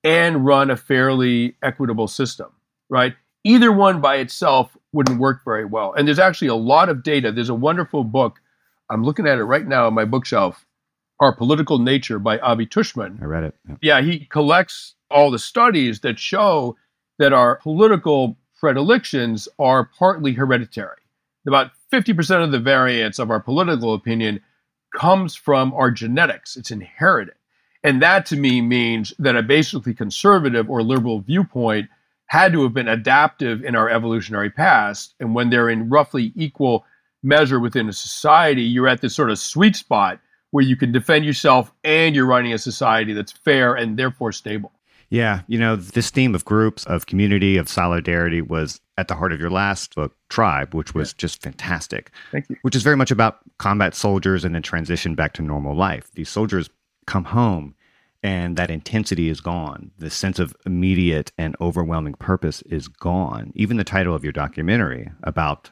and 0.05 0.45
run 0.47 0.71
a 0.71 0.77
fairly 0.77 1.57
equitable 1.63 2.07
system, 2.07 2.53
right? 2.89 3.15
Either 3.45 3.73
one 3.73 4.01
by 4.01 4.17
itself 4.17 4.77
wouldn't 4.93 5.19
work 5.19 5.43
very 5.45 5.65
well. 5.65 5.93
And 5.95 6.07
there's 6.07 6.19
actually 6.19 6.49
a 6.49 6.55
lot 6.55 6.89
of 6.89 7.03
data. 7.03 7.33
There's 7.33 7.49
a 7.49 7.55
wonderful 7.55 8.05
book. 8.05 8.41
I'm 8.91 9.03
looking 9.03 9.27
at 9.27 9.39
it 9.39 9.45
right 9.45 9.67
now 9.67 9.87
on 9.87 9.95
my 9.95 10.05
bookshelf. 10.05 10.65
Our 11.19 11.35
Political 11.35 11.79
Nature 11.79 12.19
by 12.19 12.39
Avi 12.39 12.67
Tuschman. 12.67 13.21
I 13.23 13.25
read 13.25 13.45
it. 13.45 13.55
Yeah. 13.67 13.77
yeah, 13.81 14.01
he 14.03 14.27
collects 14.27 14.95
all 15.11 15.31
the 15.31 15.39
studies 15.39 16.01
that 16.01 16.19
show 16.19 16.77
that 17.19 17.33
our 17.33 17.57
political 17.57 18.37
predilections 18.61 19.49
are 19.59 19.91
partly 19.99 20.33
hereditary. 20.33 20.99
About 21.47 21.71
50% 21.93 22.45
of 22.45 22.53
the 22.53 22.59
variance 22.59 23.19
of 23.19 23.31
our 23.31 23.41
political 23.41 23.95
opinion 23.95 24.41
comes 24.95 25.35
from 25.35 25.73
our 25.75 25.91
genetics, 25.91 26.57
it's 26.57 26.71
inherited. 26.71 27.35
And 27.85 28.03
that 28.03 28.27
to 28.27 28.37
me 28.37 28.61
means 28.61 29.13
that 29.19 29.37
a 29.37 29.43
basically 29.43 29.95
conservative 29.95 30.69
or 30.69 30.83
liberal 30.83 31.21
viewpoint 31.21 31.89
had 32.27 32.53
to 32.53 32.63
have 32.65 32.75
been 32.75 32.89
adaptive 32.89 33.63
in 33.63 33.77
our 33.77 33.89
evolutionary 33.89 34.51
past. 34.51 35.15
And 35.21 35.35
when 35.35 35.51
they're 35.51 35.71
in 35.71 35.89
roughly 35.89 36.33
equal 36.35 36.85
measure 37.23 37.61
within 37.61 37.89
a 37.89 37.93
society, 37.93 38.63
you're 38.63 38.89
at 38.89 39.01
this 39.01 39.15
sort 39.15 39.31
of 39.31 39.39
sweet 39.39 39.77
spot 39.77 40.19
where 40.51 40.65
you 40.65 40.77
can 40.77 40.91
defend 40.91 41.25
yourself 41.25 41.73
and 41.85 42.15
you're 42.15 42.27
running 42.27 42.53
a 42.53 42.59
society 42.59 43.13
that's 43.13 43.33
fair 43.33 43.75
and 43.75 43.97
therefore 43.97 44.33
stable. 44.33 44.73
Yeah, 45.09 45.43
you 45.47 45.59
know, 45.59 45.77
this 45.77 46.11
theme 46.11 46.35
of 46.35 46.45
groups, 46.45 46.85
of 46.87 47.07
community, 47.07 47.57
of 47.57 47.69
solidarity 47.69 48.43
was 48.43 48.81
at 48.99 49.09
the 49.09 49.15
heart 49.15 49.33
of 49.33 49.41
your 49.41 49.51
last 49.51 49.95
book, 49.95 50.17
Tribe, 50.29 50.75
which 50.75 50.95
was 50.95 51.11
yeah. 51.11 51.15
just 51.19 51.43
fantastic. 51.43 52.11
Thank 52.33 52.51
you. 52.51 52.57
Which 52.63 52.75
is 52.75 52.83
very 52.83 52.97
much 52.97 53.11
about 53.11 53.39
combat 53.59 53.95
soldiers 53.95 54.45
and 54.45 54.55
then 54.55 54.63
transition 54.63 55.15
back 55.15 55.33
to 55.35 55.43
normal 55.43 55.77
life. 55.77 56.11
These 56.15 56.29
soldiers 56.29 56.71
come 57.07 57.25
home 57.25 57.75
and 58.23 58.57
that 58.57 58.71
intensity 58.71 59.29
is 59.29 59.41
gone. 59.41 59.93
The 59.99 60.11
sense 60.11 60.41
of 60.41 60.57
immediate 60.67 61.31
and 61.39 61.55
overwhelming 61.61 62.15
purpose 62.15 62.63
is 62.63 62.89
gone. 62.89 63.53
Even 63.55 63.77
the 63.77 63.85
title 63.85 64.15
of 64.15 64.25
your 64.25 64.33
documentary 64.33 65.11
about 65.23 65.71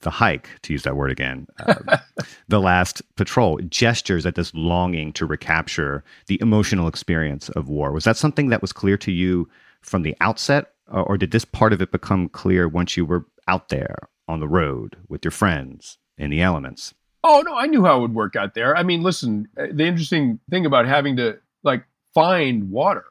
the 0.00 0.10
hike, 0.10 0.48
to 0.62 0.72
use 0.72 0.82
that 0.82 0.96
word 0.96 1.10
again, 1.10 1.46
uh, 1.60 1.98
the 2.48 2.60
last 2.60 3.02
patrol, 3.16 3.58
gestures 3.68 4.26
at 4.26 4.34
this 4.34 4.52
longing 4.54 5.12
to 5.14 5.26
recapture 5.26 6.04
the 6.26 6.40
emotional 6.40 6.88
experience 6.88 7.48
of 7.50 7.68
war. 7.68 7.92
Was 7.92 8.04
that 8.04 8.16
something 8.16 8.48
that 8.48 8.62
was 8.62 8.72
clear 8.72 8.96
to 8.98 9.12
you 9.12 9.48
from 9.82 10.02
the 10.02 10.16
outset, 10.20 10.72
or 10.88 11.16
did 11.16 11.30
this 11.30 11.44
part 11.44 11.72
of 11.72 11.82
it 11.82 11.92
become 11.92 12.28
clear 12.28 12.68
once 12.68 12.96
you 12.96 13.04
were 13.04 13.26
out 13.48 13.68
there 13.68 13.96
on 14.28 14.40
the 14.40 14.48
road 14.48 14.96
with 15.08 15.24
your 15.24 15.32
friends 15.32 15.98
in 16.18 16.30
the 16.30 16.42
elements? 16.42 16.94
Oh 17.22 17.42
no, 17.44 17.54
I 17.56 17.66
knew 17.66 17.84
how 17.84 17.98
it 17.98 18.00
would 18.02 18.14
work 18.14 18.36
out 18.36 18.54
there. 18.54 18.76
I 18.76 18.82
mean, 18.82 19.02
listen, 19.02 19.48
uh, 19.58 19.66
the 19.72 19.84
interesting 19.84 20.38
thing 20.48 20.64
about 20.64 20.86
having 20.86 21.16
to 21.16 21.38
like 21.64 21.84
find 22.14 22.70
water 22.70 23.04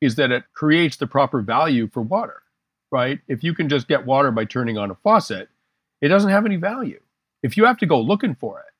is 0.00 0.16
that 0.16 0.32
it 0.32 0.44
creates 0.54 0.96
the 0.96 1.06
proper 1.06 1.40
value 1.40 1.88
for 1.88 2.02
water, 2.02 2.42
right? 2.90 3.20
If 3.28 3.44
you 3.44 3.54
can 3.54 3.68
just 3.68 3.86
get 3.86 4.06
water 4.06 4.32
by 4.32 4.44
turning 4.44 4.76
on 4.76 4.90
a 4.90 4.96
faucet, 4.96 5.48
it 6.00 6.08
doesn't 6.08 6.30
have 6.30 6.46
any 6.46 6.56
value. 6.56 7.00
If 7.42 7.56
you 7.56 7.64
have 7.64 7.78
to 7.78 7.86
go 7.86 8.00
looking 8.00 8.34
for 8.34 8.60
it, 8.60 8.72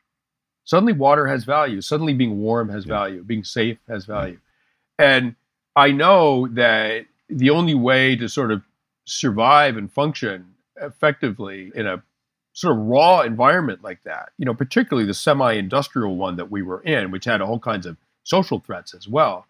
suddenly 0.65 0.93
water 0.93 1.27
has 1.27 1.45
value. 1.45 1.81
Suddenly 1.81 2.15
being 2.15 2.41
warm 2.41 2.69
has 2.69 2.87
yeah. 2.87 2.95
value. 2.95 3.25
Being 3.25 3.45
safe 3.45 3.79
has 3.89 4.05
value. 4.05 4.39
And 4.99 5.35
I 5.77 5.93
know 5.93 6.49
that 6.49 7.07
the 7.29 7.51
only 7.51 7.75
way 7.75 8.17
to 8.17 8.29
sort 8.29 8.51
of 8.51 8.63
survive 9.05 9.77
and 9.77 9.93
function 9.93 10.55
effectively 10.81 11.73
in 11.75 11.87
a 11.87 12.03
sort 12.53 12.77
of 12.77 12.85
raw 12.85 13.21
environment 13.21 13.83
like 13.83 14.03
that, 14.05 14.31
you 14.37 14.45
know, 14.45 14.55
particularly 14.55 15.07
the 15.07 15.15
semi 15.15 15.53
industrial 15.53 16.17
one 16.17 16.37
that 16.37 16.51
we 16.51 16.63
were 16.63 16.83
in, 16.83 17.11
which 17.11 17.25
had 17.25 17.41
all 17.41 17.59
kinds 17.59 17.87
of 17.87 17.97
social 18.25 18.61
threats 18.61 18.95
as 18.95 19.09
well, 19.09 19.47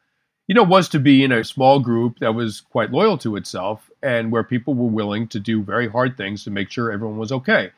you 0.46 0.54
know, 0.54 0.62
was 0.62 0.88
to 0.88 1.00
be 1.00 1.24
in 1.24 1.32
a 1.32 1.44
small 1.44 1.80
group 1.80 2.18
that 2.20 2.34
was 2.34 2.60
quite 2.60 2.92
loyal 2.92 3.18
to 3.18 3.36
itself 3.36 3.89
and 4.02 4.30
where 4.32 4.44
people 4.44 4.74
were 4.74 4.88
willing 4.88 5.28
to 5.28 5.40
do 5.40 5.62
very 5.62 5.88
hard 5.88 6.16
things 6.16 6.44
to 6.44 6.50
make 6.50 6.70
sure 6.70 6.90
everyone 6.90 7.18
was 7.18 7.32
okay. 7.32 7.70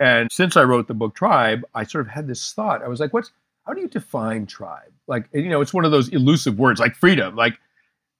And 0.00 0.30
since 0.30 0.56
I 0.56 0.62
wrote 0.62 0.88
the 0.88 0.94
book 0.94 1.14
Tribe, 1.14 1.64
I 1.74 1.84
sort 1.84 2.06
of 2.06 2.12
had 2.12 2.26
this 2.26 2.52
thought. 2.52 2.82
I 2.82 2.88
was 2.88 3.00
like, 3.00 3.12
what's 3.12 3.32
how 3.66 3.74
do 3.74 3.82
you 3.82 3.88
define 3.88 4.46
tribe? 4.46 4.92
Like, 5.06 5.28
you 5.32 5.50
know, 5.50 5.60
it's 5.60 5.74
one 5.74 5.84
of 5.84 5.90
those 5.90 6.08
elusive 6.08 6.58
words 6.58 6.80
like 6.80 6.94
freedom. 6.94 7.36
Like 7.36 7.58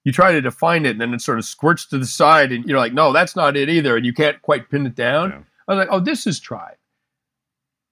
you 0.04 0.12
try 0.12 0.32
to 0.32 0.42
define 0.42 0.84
it 0.84 0.90
and 0.90 1.00
then 1.00 1.14
it 1.14 1.22
sort 1.22 1.38
of 1.38 1.44
squirts 1.46 1.86
to 1.86 1.98
the 1.98 2.06
side 2.06 2.52
and 2.52 2.66
you're 2.66 2.78
like, 2.78 2.92
no, 2.92 3.12
that's 3.12 3.34
not 3.34 3.56
it 3.56 3.70
either. 3.70 3.96
And 3.96 4.04
you 4.04 4.12
can't 4.12 4.40
quite 4.42 4.68
pin 4.68 4.84
it 4.84 4.94
down. 4.94 5.30
Yeah. 5.30 5.38
I 5.66 5.74
was 5.74 5.78
like, 5.78 5.88
oh, 5.90 6.00
this 6.00 6.26
is 6.26 6.38
tribe. 6.38 6.76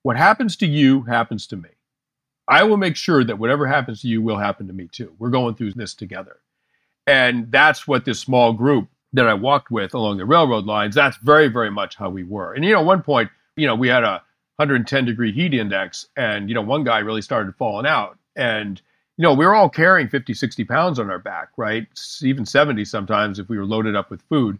What 0.03 0.19
happens 0.19 0.57
to 0.57 0.67
you 0.67 1.03
happens 1.03 1.47
to 1.49 1.57
me. 1.57 1.71
I 2.47 2.63
will 2.63 2.77
make 2.77 2.95
sure 2.95 3.25
that 3.25 3.39
whatever 3.39 3.67
happens 3.67 4.03
to 4.03 4.09
you 4.09 4.21
will 4.21 4.39
happen 4.39 4.67
to 4.67 4.73
me 4.73 4.89
too. 4.93 5.15
We're 5.19 5.31
going 5.31 5.55
through 5.55 5.73
this 5.73 5.95
together. 5.95 6.37
And 7.07 7.51
that's 7.51 7.89
what 7.89 8.05
this 8.05 8.21
small 8.21 8.53
group 8.53 8.89
that 9.13 9.27
I 9.27 9.35
walked 9.35 9.71
with 9.71 9.95
along 9.95 10.19
the 10.19 10.27
railroad 10.27 10.67
lines, 10.67 10.95
that's 10.95 11.17
very, 11.19 11.49
very 11.49 11.71
much 11.71 11.97
how 11.97 12.11
we 12.11 12.23
were. 12.23 12.53
And, 12.55 12.65
you 12.65 12.73
know, 12.73 12.83
one 12.83 13.03
point, 13.03 13.31
you 13.57 13.67
know, 13.67 13.75
we 13.75 13.89
had 13.89 14.05
a 14.05 14.23
110 14.57 15.05
degree 15.05 15.33
heat 15.33 15.55
index, 15.55 16.07
and, 16.17 16.49
you 16.49 16.55
know, 16.55 16.63
one 16.63 16.85
guy 16.85 16.99
really 16.99 17.23
started 17.23 17.55
falling 17.57 17.87
out. 17.87 18.19
And, 18.37 18.81
you 19.17 19.23
know, 19.23 19.33
we 19.33 19.47
were 19.47 19.55
all 19.55 19.69
carrying 19.69 20.09
50, 20.09 20.35
60 20.35 20.65
pounds 20.65 20.99
on 20.99 21.11
our 21.11 21.19
back, 21.19 21.49
right? 21.57 21.87
Even 22.23 22.45
70 22.45 22.85
sometimes 22.85 23.39
if 23.39 23.49
we 23.49 23.59
were 23.59 23.65
loaded 23.65 23.97
up 23.97 24.11
with 24.11 24.23
food. 24.29 24.59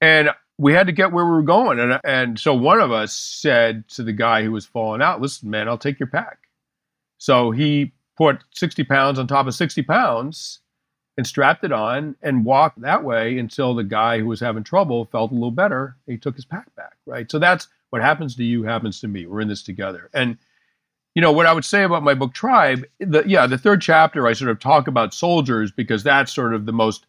And 0.00 0.30
we 0.58 0.72
had 0.72 0.86
to 0.86 0.92
get 0.92 1.12
where 1.12 1.24
we 1.24 1.32
were 1.32 1.42
going. 1.42 1.80
And, 1.80 2.00
and 2.04 2.38
so 2.38 2.54
one 2.54 2.80
of 2.80 2.92
us 2.92 3.14
said 3.14 3.88
to 3.88 4.02
the 4.02 4.12
guy 4.12 4.42
who 4.42 4.52
was 4.52 4.66
falling 4.66 5.02
out, 5.02 5.20
listen, 5.20 5.50
man, 5.50 5.68
I'll 5.68 5.78
take 5.78 5.98
your 5.98 6.06
pack. 6.06 6.38
So 7.18 7.50
he 7.50 7.92
put 8.16 8.44
60 8.52 8.84
pounds 8.84 9.18
on 9.18 9.26
top 9.26 9.46
of 9.46 9.54
60 9.54 9.82
pounds 9.82 10.60
and 11.16 11.26
strapped 11.26 11.64
it 11.64 11.72
on 11.72 12.16
and 12.22 12.44
walked 12.44 12.80
that 12.80 13.04
way 13.04 13.38
until 13.38 13.74
the 13.74 13.84
guy 13.84 14.18
who 14.18 14.26
was 14.26 14.40
having 14.40 14.64
trouble 14.64 15.04
felt 15.06 15.30
a 15.30 15.34
little 15.34 15.50
better. 15.50 15.96
He 16.06 16.16
took 16.16 16.34
his 16.34 16.44
pack 16.44 16.74
back, 16.74 16.96
right? 17.06 17.30
So 17.30 17.38
that's 17.38 17.68
what 17.90 18.02
happens 18.02 18.34
to 18.36 18.44
you 18.44 18.64
happens 18.64 19.00
to 19.00 19.08
me. 19.08 19.26
We're 19.26 19.40
in 19.40 19.48
this 19.48 19.62
together. 19.62 20.10
And 20.12 20.36
you 21.14 21.22
know 21.22 21.30
what 21.30 21.46
I 21.46 21.52
would 21.52 21.64
say 21.64 21.84
about 21.84 22.02
my 22.02 22.14
book 22.14 22.34
Tribe, 22.34 22.84
the, 22.98 23.22
yeah, 23.24 23.46
the 23.46 23.58
third 23.58 23.80
chapter 23.80 24.26
I 24.26 24.32
sort 24.32 24.50
of 24.50 24.58
talk 24.58 24.88
about 24.88 25.14
soldiers 25.14 25.70
because 25.70 26.02
that's 26.02 26.32
sort 26.32 26.54
of 26.54 26.66
the 26.66 26.72
most 26.72 27.06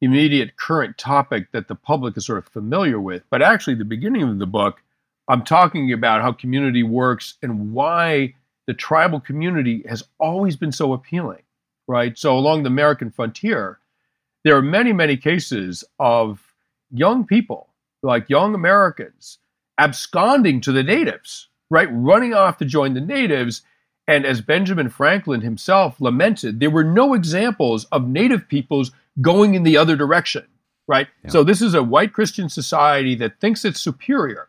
immediate 0.00 0.56
current 0.56 0.96
topic 0.96 1.50
that 1.52 1.68
the 1.68 1.74
public 1.74 2.16
is 2.16 2.26
sort 2.26 2.38
of 2.38 2.46
familiar 2.46 3.00
with. 3.00 3.24
But 3.30 3.42
actually 3.42 3.74
the 3.74 3.84
beginning 3.84 4.22
of 4.22 4.38
the 4.38 4.46
book, 4.46 4.82
I'm 5.28 5.44
talking 5.44 5.92
about 5.92 6.22
how 6.22 6.32
community 6.32 6.82
works 6.82 7.34
and 7.42 7.72
why 7.72 8.34
the 8.66 8.74
tribal 8.74 9.20
community 9.20 9.84
has 9.88 10.04
always 10.18 10.56
been 10.56 10.72
so 10.72 10.92
appealing, 10.92 11.42
right? 11.90 12.16
So 12.16 12.38
along 12.38 12.62
the 12.62 12.68
American 12.68 13.10
frontier, 13.10 13.80
there 14.44 14.56
are 14.56 14.62
many, 14.62 14.92
many 14.92 15.16
cases 15.16 15.82
of 15.98 16.54
young 16.92 17.26
people 17.26 17.68
like 18.04 18.30
young 18.30 18.54
Americans 18.54 19.38
absconding 19.76 20.60
to 20.60 20.72
the 20.72 20.84
natives, 20.84 21.48
right? 21.68 21.88
Running 21.90 22.32
off 22.32 22.58
to 22.58 22.64
join 22.64 22.94
the 22.94 23.00
natives. 23.00 23.62
And 24.06 24.24
as 24.24 24.40
Benjamin 24.40 24.88
Franklin 24.88 25.40
himself 25.40 26.00
lamented, 26.00 26.60
there 26.60 26.70
were 26.70 26.84
no 26.84 27.12
examples 27.12 27.86
of 27.86 28.06
native 28.06 28.46
peoples 28.46 28.92
going 29.20 29.54
in 29.54 29.64
the 29.64 29.76
other 29.76 29.96
direction, 29.96 30.46
right? 30.86 31.08
Yeah. 31.24 31.30
So 31.30 31.42
this 31.42 31.60
is 31.60 31.74
a 31.74 31.82
white 31.82 32.12
Christian 32.12 32.48
society 32.48 33.16
that 33.16 33.40
thinks 33.40 33.64
it's 33.64 33.80
superior, 33.80 34.48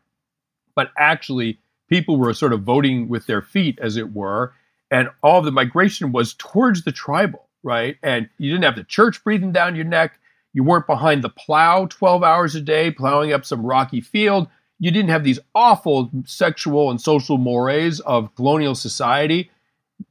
but 0.75 0.91
actually 0.95 1.57
people 1.89 2.17
were 2.17 2.35
sort 2.35 2.53
of 2.53 2.61
voting 2.61 3.09
with 3.09 3.25
their 3.25 3.41
feet, 3.41 3.79
as 3.81 3.97
it 3.97 4.13
were. 4.13 4.53
And 4.91 5.09
all 5.23 5.39
of 5.39 5.45
the 5.45 5.51
migration 5.51 6.11
was 6.11 6.33
towards 6.33 6.83
the 6.83 6.91
tribal, 6.91 7.47
right? 7.63 7.97
And 8.03 8.29
you 8.37 8.51
didn't 8.51 8.65
have 8.65 8.75
the 8.75 8.83
church 8.83 9.23
breathing 9.23 9.53
down 9.53 9.75
your 9.75 9.85
neck. 9.85 10.19
You 10.53 10.63
weren't 10.63 10.85
behind 10.85 11.23
the 11.23 11.29
plow 11.29 11.85
12 11.85 12.23
hours 12.23 12.55
a 12.55 12.61
day, 12.61 12.91
plowing 12.91 13.31
up 13.31 13.45
some 13.45 13.65
rocky 13.65 14.01
field. 14.01 14.49
You 14.79 14.91
didn't 14.91 15.09
have 15.09 15.23
these 15.23 15.39
awful 15.55 16.11
sexual 16.25 16.91
and 16.91 16.99
social 16.99 17.37
mores 17.37 18.01
of 18.01 18.35
colonial 18.35 18.75
society. 18.75 19.49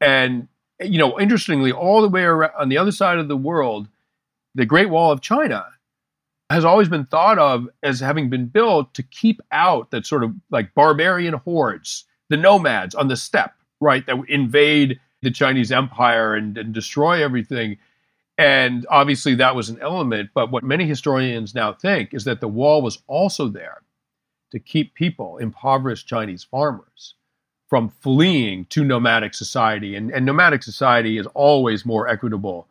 And, 0.01 0.49
you 0.81 0.99
know, 0.99 1.21
interestingly, 1.21 1.73
all 1.73 2.01
the 2.01 2.09
way 2.09 2.23
around 2.23 2.53
on 2.59 2.71
the 2.71 2.79
other 2.79 2.93
side 2.93 3.19
of 3.19 3.29
the 3.29 3.37
world, 3.37 3.89
the 4.55 4.65
Great 4.65 4.89
Wall 4.89 5.13
of 5.13 5.21
China 5.21 5.67
has 6.49 6.65
always 6.65 6.89
been 6.89 7.07
thought 7.07 7.39
of 7.39 7.69
as 7.83 8.01
having 8.01 8.31
been 8.31 8.47
built 8.47 8.95
to 8.95 9.03
keep 9.03 9.41
out 9.53 9.91
that 9.91 10.07
sort 10.07 10.25
of 10.25 10.35
like 10.51 10.75
barbarian 10.75 11.35
hordes, 11.35 12.05
the 12.29 12.37
nomads 12.37 12.95
on 12.95 13.09
the 13.09 13.17
steppe, 13.17 13.55
right, 13.81 14.05
that 14.07 14.17
invade 14.29 15.01
the 15.23 15.31
Chinese 15.31 15.73
empire 15.73 16.35
and, 16.35 16.57
and 16.57 16.73
destroy 16.73 17.23
everything. 17.23 17.79
And 18.39 18.87
obviously, 18.89 19.35
that 19.37 19.55
was 19.55 19.69
an 19.69 19.79
element. 19.83 20.31
But 20.35 20.51
what 20.51 20.65
many 20.65 20.87
historians 20.87 21.55
now 21.55 21.73
think 21.73 22.15
is 22.15 22.25
that 22.25 22.41
the 22.41 22.49
wall 22.49 22.83
was 22.83 23.03
also 23.07 23.49
there 23.49 23.83
to 24.53 24.59
keep 24.59 24.95
people, 24.95 25.39
impoverished 25.39 26.09
Chinese 26.09 26.43
farmers, 26.43 27.15
from 27.69 27.89
fleeing 27.89 28.65
to 28.67 28.83
nomadic 28.83 29.35
society. 29.35 29.95
And, 29.95 30.11
and 30.11 30.27
nomadic 30.27 30.63
society 30.63 31.19
is 31.19 31.27
always 31.35 31.87
more 31.87 32.09
equitable, 32.09 32.67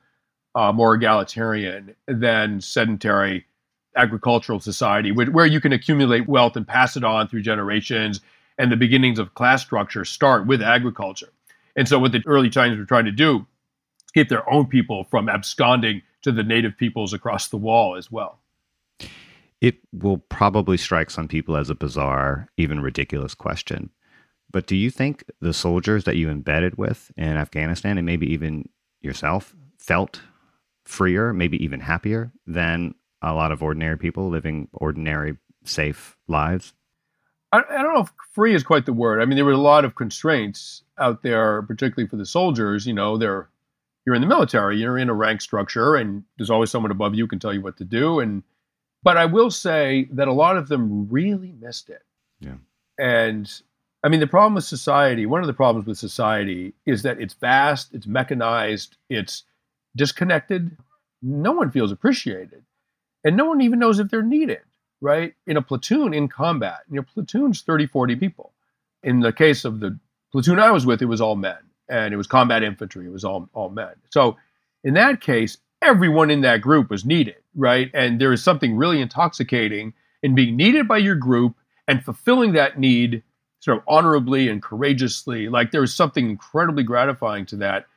uh, 0.55 0.71
more 0.73 0.95
egalitarian 0.95 1.95
than 2.07 2.59
sedentary 2.59 3.45
agricultural 3.95 4.59
society, 4.59 5.11
where 5.11 5.45
you 5.45 5.61
can 5.61 5.71
accumulate 5.71 6.27
wealth 6.27 6.55
and 6.55 6.67
pass 6.67 6.97
it 6.97 7.03
on 7.03 7.27
through 7.27 7.41
generations. 7.41 8.21
And 8.59 8.71
the 8.71 8.77
beginnings 8.77 9.17
of 9.17 9.33
class 9.33 9.63
structure 9.63 10.05
start 10.05 10.45
with 10.45 10.61
agriculture. 10.61 11.29
And 11.75 11.87
so, 11.87 11.97
what 11.97 12.11
the 12.11 12.21
early 12.27 12.49
Chinese 12.49 12.77
were 12.77 12.85
trying 12.85 13.05
to 13.05 13.11
do 13.11 13.47
keep 14.13 14.29
their 14.29 14.49
own 14.51 14.67
people 14.67 15.03
from 15.05 15.29
absconding 15.29 16.01
to 16.21 16.31
the 16.31 16.43
native 16.43 16.77
peoples 16.77 17.13
across 17.13 17.47
the 17.47 17.57
wall 17.57 17.95
as 17.95 18.11
well. 18.11 18.39
It 19.61 19.77
will 19.91 20.17
probably 20.17 20.77
strike 20.77 21.09
some 21.09 21.27
people 21.27 21.55
as 21.55 21.69
a 21.69 21.75
bizarre, 21.75 22.49
even 22.57 22.79
ridiculous 22.79 23.33
question. 23.33 23.89
But 24.51 24.67
do 24.67 24.75
you 24.75 24.89
think 24.89 25.23
the 25.41 25.53
soldiers 25.53 26.05
that 26.05 26.15
you 26.15 26.29
embedded 26.29 26.77
with 26.77 27.11
in 27.17 27.37
Afghanistan 27.37 27.97
and 27.97 28.05
maybe 28.05 28.31
even 28.33 28.69
yourself 29.01 29.55
felt 29.77 30.21
freer, 30.85 31.33
maybe 31.33 31.63
even 31.63 31.81
happier 31.81 32.31
than 32.47 32.95
a 33.21 33.33
lot 33.33 33.51
of 33.51 33.61
ordinary 33.61 33.97
people 33.97 34.29
living 34.29 34.69
ordinary, 34.73 35.37
safe 35.65 36.17
lives? 36.27 36.73
I, 37.51 37.59
I 37.69 37.81
don't 37.81 37.93
know 37.93 38.01
if 38.01 38.11
free 38.31 38.53
is 38.53 38.63
quite 38.63 38.85
the 38.85 38.93
word. 38.93 39.21
I 39.21 39.25
mean, 39.25 39.35
there 39.35 39.45
were 39.45 39.51
a 39.51 39.57
lot 39.57 39.85
of 39.85 39.95
constraints 39.95 40.83
out 40.97 41.23
there, 41.23 41.61
particularly 41.63 42.07
for 42.07 42.17
the 42.17 42.25
soldiers. 42.25 42.85
You 42.85 42.93
know, 42.93 43.17
they're 43.17 43.49
you're 44.05 44.15
in 44.15 44.21
the 44.21 44.27
military, 44.27 44.77
you're 44.77 44.97
in 44.97 45.09
a 45.09 45.13
rank 45.13 45.41
structure, 45.41 45.95
and 45.95 46.23
there's 46.37 46.49
always 46.49 46.71
someone 46.71 46.91
above 46.91 47.13
you 47.15 47.23
who 47.23 47.27
can 47.27 47.39
tell 47.39 47.53
you 47.53 47.61
what 47.61 47.77
to 47.77 47.83
do. 47.83 48.19
And 48.19 48.43
but 49.03 49.17
I 49.17 49.25
will 49.25 49.51
say 49.51 50.07
that 50.11 50.27
a 50.27 50.33
lot 50.33 50.57
of 50.57 50.67
them 50.67 51.07
really 51.09 51.53
missed 51.59 51.89
it. 51.89 52.03
Yeah. 52.39 52.55
And 52.97 53.51
I 54.03 54.09
mean, 54.09 54.19
the 54.19 54.27
problem 54.27 54.55
with 54.55 54.63
society, 54.63 55.25
one 55.25 55.41
of 55.41 55.47
the 55.47 55.53
problems 55.53 55.87
with 55.87 55.97
society 55.97 56.73
is 56.85 57.03
that 57.03 57.19
it's 57.19 57.33
vast, 57.33 57.93
it's 57.93 58.07
mechanized, 58.07 58.97
it's 59.09 59.43
disconnected. 59.95 60.77
No 61.21 61.51
one 61.51 61.71
feels 61.71 61.91
appreciated. 61.91 62.63
And 63.23 63.35
no 63.35 63.45
one 63.45 63.61
even 63.61 63.79
knows 63.79 63.99
if 63.99 64.09
they're 64.09 64.21
needed, 64.21 64.61
right? 65.01 65.33
In 65.47 65.57
a 65.57 65.61
platoon 65.61 66.13
in 66.13 66.27
combat, 66.27 66.79
your 66.89 67.03
platoon's 67.03 67.61
30, 67.61 67.87
40 67.87 68.15
people. 68.15 68.53
In 69.03 69.21
the 69.21 69.31
case 69.31 69.65
of 69.65 69.79
the 69.79 69.97
platoon 70.31 70.59
I 70.59 70.71
was 70.71 70.85
with, 70.85 71.01
it 71.01 71.05
was 71.05 71.21
all 71.21 71.35
men 71.35 71.57
and 71.87 72.13
it 72.13 72.17
was 72.17 72.27
combat 72.27 72.63
infantry. 72.63 73.05
It 73.05 73.11
was 73.11 73.23
all, 73.23 73.49
all 73.53 73.69
men. 73.69 73.93
So 74.09 74.37
in 74.83 74.93
that 74.93 75.21
case, 75.21 75.57
everyone 75.81 76.29
in 76.29 76.41
that 76.41 76.61
group 76.61 76.89
was 76.89 77.05
needed, 77.05 77.37
right? 77.55 77.89
And 77.93 78.19
there 78.19 78.33
is 78.33 78.43
something 78.43 78.75
really 78.75 79.01
intoxicating 79.01 79.93
in 80.21 80.35
being 80.35 80.55
needed 80.55 80.87
by 80.87 80.97
your 80.97 81.15
group 81.15 81.55
and 81.87 82.03
fulfilling 82.03 82.53
that 82.53 82.77
need 82.77 83.23
sort 83.59 83.77
of 83.77 83.83
honorably 83.87 84.47
and 84.47 84.61
courageously. 84.61 85.49
Like 85.49 85.71
there 85.71 85.81
was 85.81 85.95
something 85.95 86.29
incredibly 86.29 86.83
gratifying 86.83 87.45
to 87.47 87.57
that. 87.57 87.87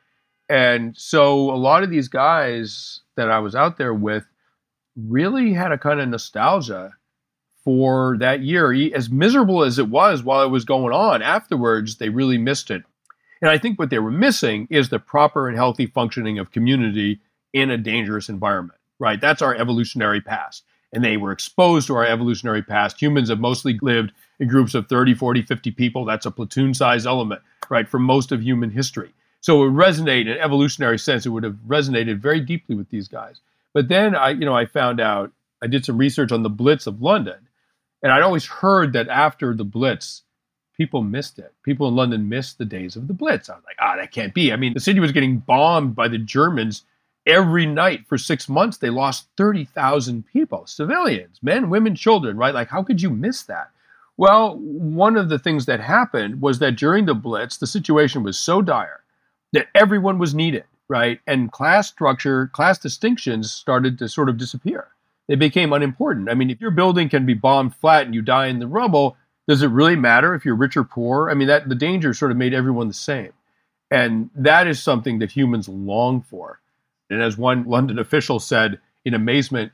And 0.49 0.95
so 0.97 1.51
a 1.51 1.55
lot 1.55 1.83
of 1.83 1.89
these 1.89 2.07
guys 2.07 3.01
that 3.15 3.29
I 3.29 3.39
was 3.39 3.55
out 3.55 3.77
there 3.77 3.93
with 3.93 4.25
really 4.95 5.53
had 5.53 5.71
a 5.71 5.77
kind 5.77 5.99
of 5.99 6.09
nostalgia 6.09 6.91
for 7.63 8.17
that 8.19 8.41
year. 8.41 8.73
As 8.93 9.09
miserable 9.09 9.63
as 9.63 9.79
it 9.79 9.89
was 9.89 10.23
while 10.23 10.43
it 10.43 10.49
was 10.49 10.65
going 10.65 10.93
on, 10.93 11.21
afterwards, 11.21 11.97
they 11.97 12.09
really 12.09 12.37
missed 12.37 12.69
it. 12.69 12.83
And 13.41 13.49
I 13.49 13.57
think 13.57 13.77
what 13.77 13.89
they 13.89 13.99
were 13.99 14.11
missing 14.11 14.67
is 14.69 14.89
the 14.89 14.99
proper 14.99 15.47
and 15.47 15.57
healthy 15.57 15.85
functioning 15.85 16.39
of 16.39 16.51
community 16.51 17.19
in 17.51 17.69
a 17.69 17.77
dangerous 17.77 18.29
environment, 18.29 18.79
right? 18.99 19.19
That's 19.19 19.41
our 19.41 19.55
evolutionary 19.55 20.21
past. 20.21 20.63
And 20.93 21.03
they 21.03 21.17
were 21.17 21.31
exposed 21.31 21.87
to 21.87 21.95
our 21.95 22.05
evolutionary 22.05 22.61
past. 22.61 23.01
Humans 23.01 23.29
have 23.29 23.39
mostly 23.39 23.79
lived 23.81 24.11
in 24.39 24.47
groups 24.47 24.75
of 24.75 24.87
30, 24.87 25.15
40, 25.15 25.41
50 25.41 25.71
people. 25.71 26.05
That's 26.05 26.25
a 26.25 26.31
platoon 26.31 26.73
size 26.73 27.05
element, 27.05 27.41
right, 27.69 27.89
for 27.89 27.99
most 27.99 28.31
of 28.31 28.41
human 28.41 28.69
history. 28.69 29.11
So 29.41 29.61
it 29.63 29.71
would 29.71 29.75
resonate 29.75 30.21
in 30.21 30.29
an 30.29 30.37
evolutionary 30.37 30.99
sense. 30.99 31.25
It 31.25 31.29
would 31.29 31.43
have 31.43 31.57
resonated 31.67 32.19
very 32.19 32.39
deeply 32.39 32.75
with 32.75 32.89
these 32.89 33.07
guys. 33.07 33.41
But 33.73 33.87
then 33.87 34.15
I, 34.15 34.29
you 34.29 34.45
know, 34.45 34.55
I 34.55 34.65
found 34.65 34.99
out, 34.99 35.31
I 35.61 35.67
did 35.67 35.85
some 35.85 35.97
research 35.97 36.31
on 36.31 36.43
the 36.43 36.49
Blitz 36.49 36.87
of 36.87 37.01
London. 37.01 37.47
And 38.01 38.11
I'd 38.11 38.21
always 38.21 38.45
heard 38.45 38.93
that 38.93 39.07
after 39.07 39.53
the 39.53 39.63
Blitz, 39.63 40.23
people 40.75 41.01
missed 41.01 41.39
it. 41.39 41.53
People 41.63 41.87
in 41.87 41.95
London 41.95 42.27
missed 42.27 42.57
the 42.57 42.65
days 42.65 42.95
of 42.95 43.07
the 43.07 43.13
Blitz. 43.13 43.49
I 43.49 43.55
was 43.55 43.63
like, 43.65 43.77
ah, 43.79 43.95
that 43.95 44.11
can't 44.11 44.33
be. 44.33 44.51
I 44.51 44.57
mean, 44.57 44.73
the 44.73 44.79
city 44.79 44.99
was 44.99 45.11
getting 45.13 45.37
bombed 45.37 45.95
by 45.95 46.07
the 46.09 46.17
Germans 46.17 46.83
every 47.25 47.65
night 47.65 48.05
for 48.07 48.17
six 48.17 48.49
months. 48.49 48.77
They 48.77 48.89
lost 48.89 49.27
30,000 49.37 50.25
people, 50.27 50.67
civilians, 50.67 51.39
men, 51.41 51.69
women, 51.69 51.95
children, 51.95 52.35
right? 52.37 52.53
Like, 52.53 52.67
how 52.67 52.83
could 52.83 53.01
you 53.01 53.09
miss 53.09 53.43
that? 53.43 53.71
Well, 54.17 54.57
one 54.57 55.15
of 55.17 55.29
the 55.29 55.39
things 55.39 55.65
that 55.65 55.79
happened 55.79 56.41
was 56.41 56.59
that 56.59 56.75
during 56.75 57.05
the 57.05 57.15
Blitz, 57.15 57.57
the 57.57 57.67
situation 57.67 58.23
was 58.23 58.37
so 58.37 58.61
dire 58.61 59.03
that 59.53 59.67
everyone 59.73 60.19
was 60.19 60.35
needed, 60.35 60.65
right? 60.87 61.19
And 61.25 61.51
class 61.51 61.87
structure, 61.87 62.47
class 62.47 62.77
distinctions 62.77 63.51
started 63.51 63.97
to 63.99 64.09
sort 64.09 64.29
of 64.29 64.37
disappear. 64.37 64.87
They 65.27 65.35
became 65.35 65.73
unimportant. 65.73 66.29
I 66.29 66.33
mean, 66.33 66.49
if 66.49 66.59
your 66.59 66.71
building 66.71 67.09
can 67.09 67.25
be 67.25 67.33
bombed 67.33 67.75
flat 67.75 68.05
and 68.05 68.13
you 68.13 68.21
die 68.21 68.47
in 68.47 68.59
the 68.59 68.67
rubble, 68.67 69.15
does 69.47 69.61
it 69.61 69.67
really 69.67 69.95
matter 69.95 70.35
if 70.35 70.45
you're 70.45 70.55
rich 70.55 70.77
or 70.77 70.83
poor? 70.83 71.29
I 71.29 71.33
mean, 71.33 71.47
that 71.47 71.69
the 71.69 71.75
danger 71.75 72.13
sort 72.13 72.31
of 72.31 72.37
made 72.37 72.53
everyone 72.53 72.87
the 72.87 72.93
same. 72.93 73.31
And 73.91 74.29
that 74.35 74.67
is 74.67 74.81
something 74.81 75.19
that 75.19 75.31
humans 75.31 75.69
long 75.69 76.21
for. 76.21 76.59
And 77.09 77.21
as 77.21 77.37
one 77.37 77.65
London 77.65 77.99
official 77.99 78.39
said 78.39 78.79
in 79.05 79.13
amazement, 79.13 79.71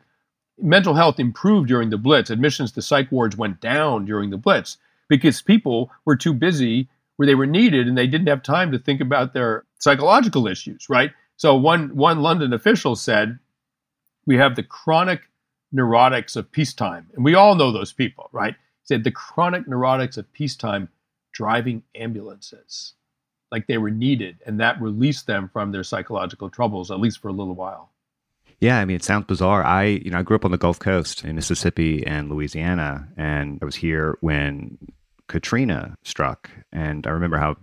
mental 0.61 0.95
health 0.95 1.19
improved 1.19 1.67
during 1.67 1.89
the 1.89 1.97
Blitz. 1.97 2.29
Admissions 2.29 2.71
to 2.73 2.81
psych 2.81 3.11
wards 3.11 3.37
went 3.37 3.61
down 3.61 4.05
during 4.05 4.29
the 4.29 4.37
Blitz 4.37 4.77
because 5.07 5.41
people 5.41 5.91
were 6.05 6.15
too 6.15 6.33
busy 6.33 6.89
where 7.19 7.25
they 7.25 7.35
were 7.35 7.45
needed 7.45 7.85
and 7.85 7.97
they 7.97 8.07
didn't 8.07 8.29
have 8.29 8.41
time 8.41 8.71
to 8.71 8.79
think 8.79 9.01
about 9.01 9.33
their 9.33 9.65
psychological 9.77 10.47
issues, 10.47 10.89
right? 10.89 11.11
So 11.35 11.53
one 11.53 11.93
one 11.93 12.21
London 12.21 12.53
official 12.53 12.95
said, 12.95 13.39
"We 14.25 14.37
have 14.37 14.55
the 14.55 14.63
chronic 14.63 15.23
neurotics 15.75 16.37
of 16.37 16.49
peacetime." 16.49 17.09
And 17.13 17.25
we 17.25 17.35
all 17.35 17.55
know 17.55 17.73
those 17.73 17.91
people, 17.91 18.29
right? 18.31 18.53
He 18.53 18.85
said 18.85 19.03
the 19.03 19.11
chronic 19.11 19.65
neurotics 19.65 20.17
of 20.17 20.31
peacetime 20.31 20.87
driving 21.33 21.83
ambulances 21.93 22.93
like 23.51 23.67
they 23.67 23.77
were 23.77 23.91
needed 23.91 24.37
and 24.45 24.61
that 24.61 24.81
released 24.81 25.27
them 25.27 25.49
from 25.51 25.73
their 25.73 25.83
psychological 25.83 26.49
troubles 26.49 26.89
at 26.89 27.01
least 27.01 27.19
for 27.19 27.27
a 27.27 27.33
little 27.33 27.53
while 27.53 27.91
yeah 28.59 28.79
i 28.79 28.85
mean 28.85 28.95
it 28.95 29.03
sounds 29.03 29.25
bizarre 29.25 29.63
i 29.63 29.83
you 29.83 30.09
know 30.11 30.19
i 30.19 30.21
grew 30.21 30.35
up 30.35 30.45
on 30.45 30.51
the 30.51 30.57
gulf 30.57 30.79
coast 30.79 31.23
in 31.23 31.35
mississippi 31.35 32.05
and 32.05 32.29
louisiana 32.29 33.07
and 33.15 33.59
i 33.61 33.65
was 33.65 33.75
here 33.75 34.17
when 34.21 34.77
katrina 35.29 35.95
struck 36.03 36.49
and 36.73 37.07
i 37.07 37.09
remember 37.09 37.37
how 37.37 37.55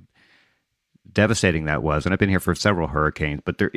devastating 1.13 1.67
that 1.67 1.83
was 1.83 2.07
and 2.07 2.13
i've 2.13 2.19
been 2.19 2.31
here 2.31 2.41
for 2.41 2.55
several 2.55 2.89
hurricanes 2.89 3.43
but 3.45 3.59
there 3.59 3.71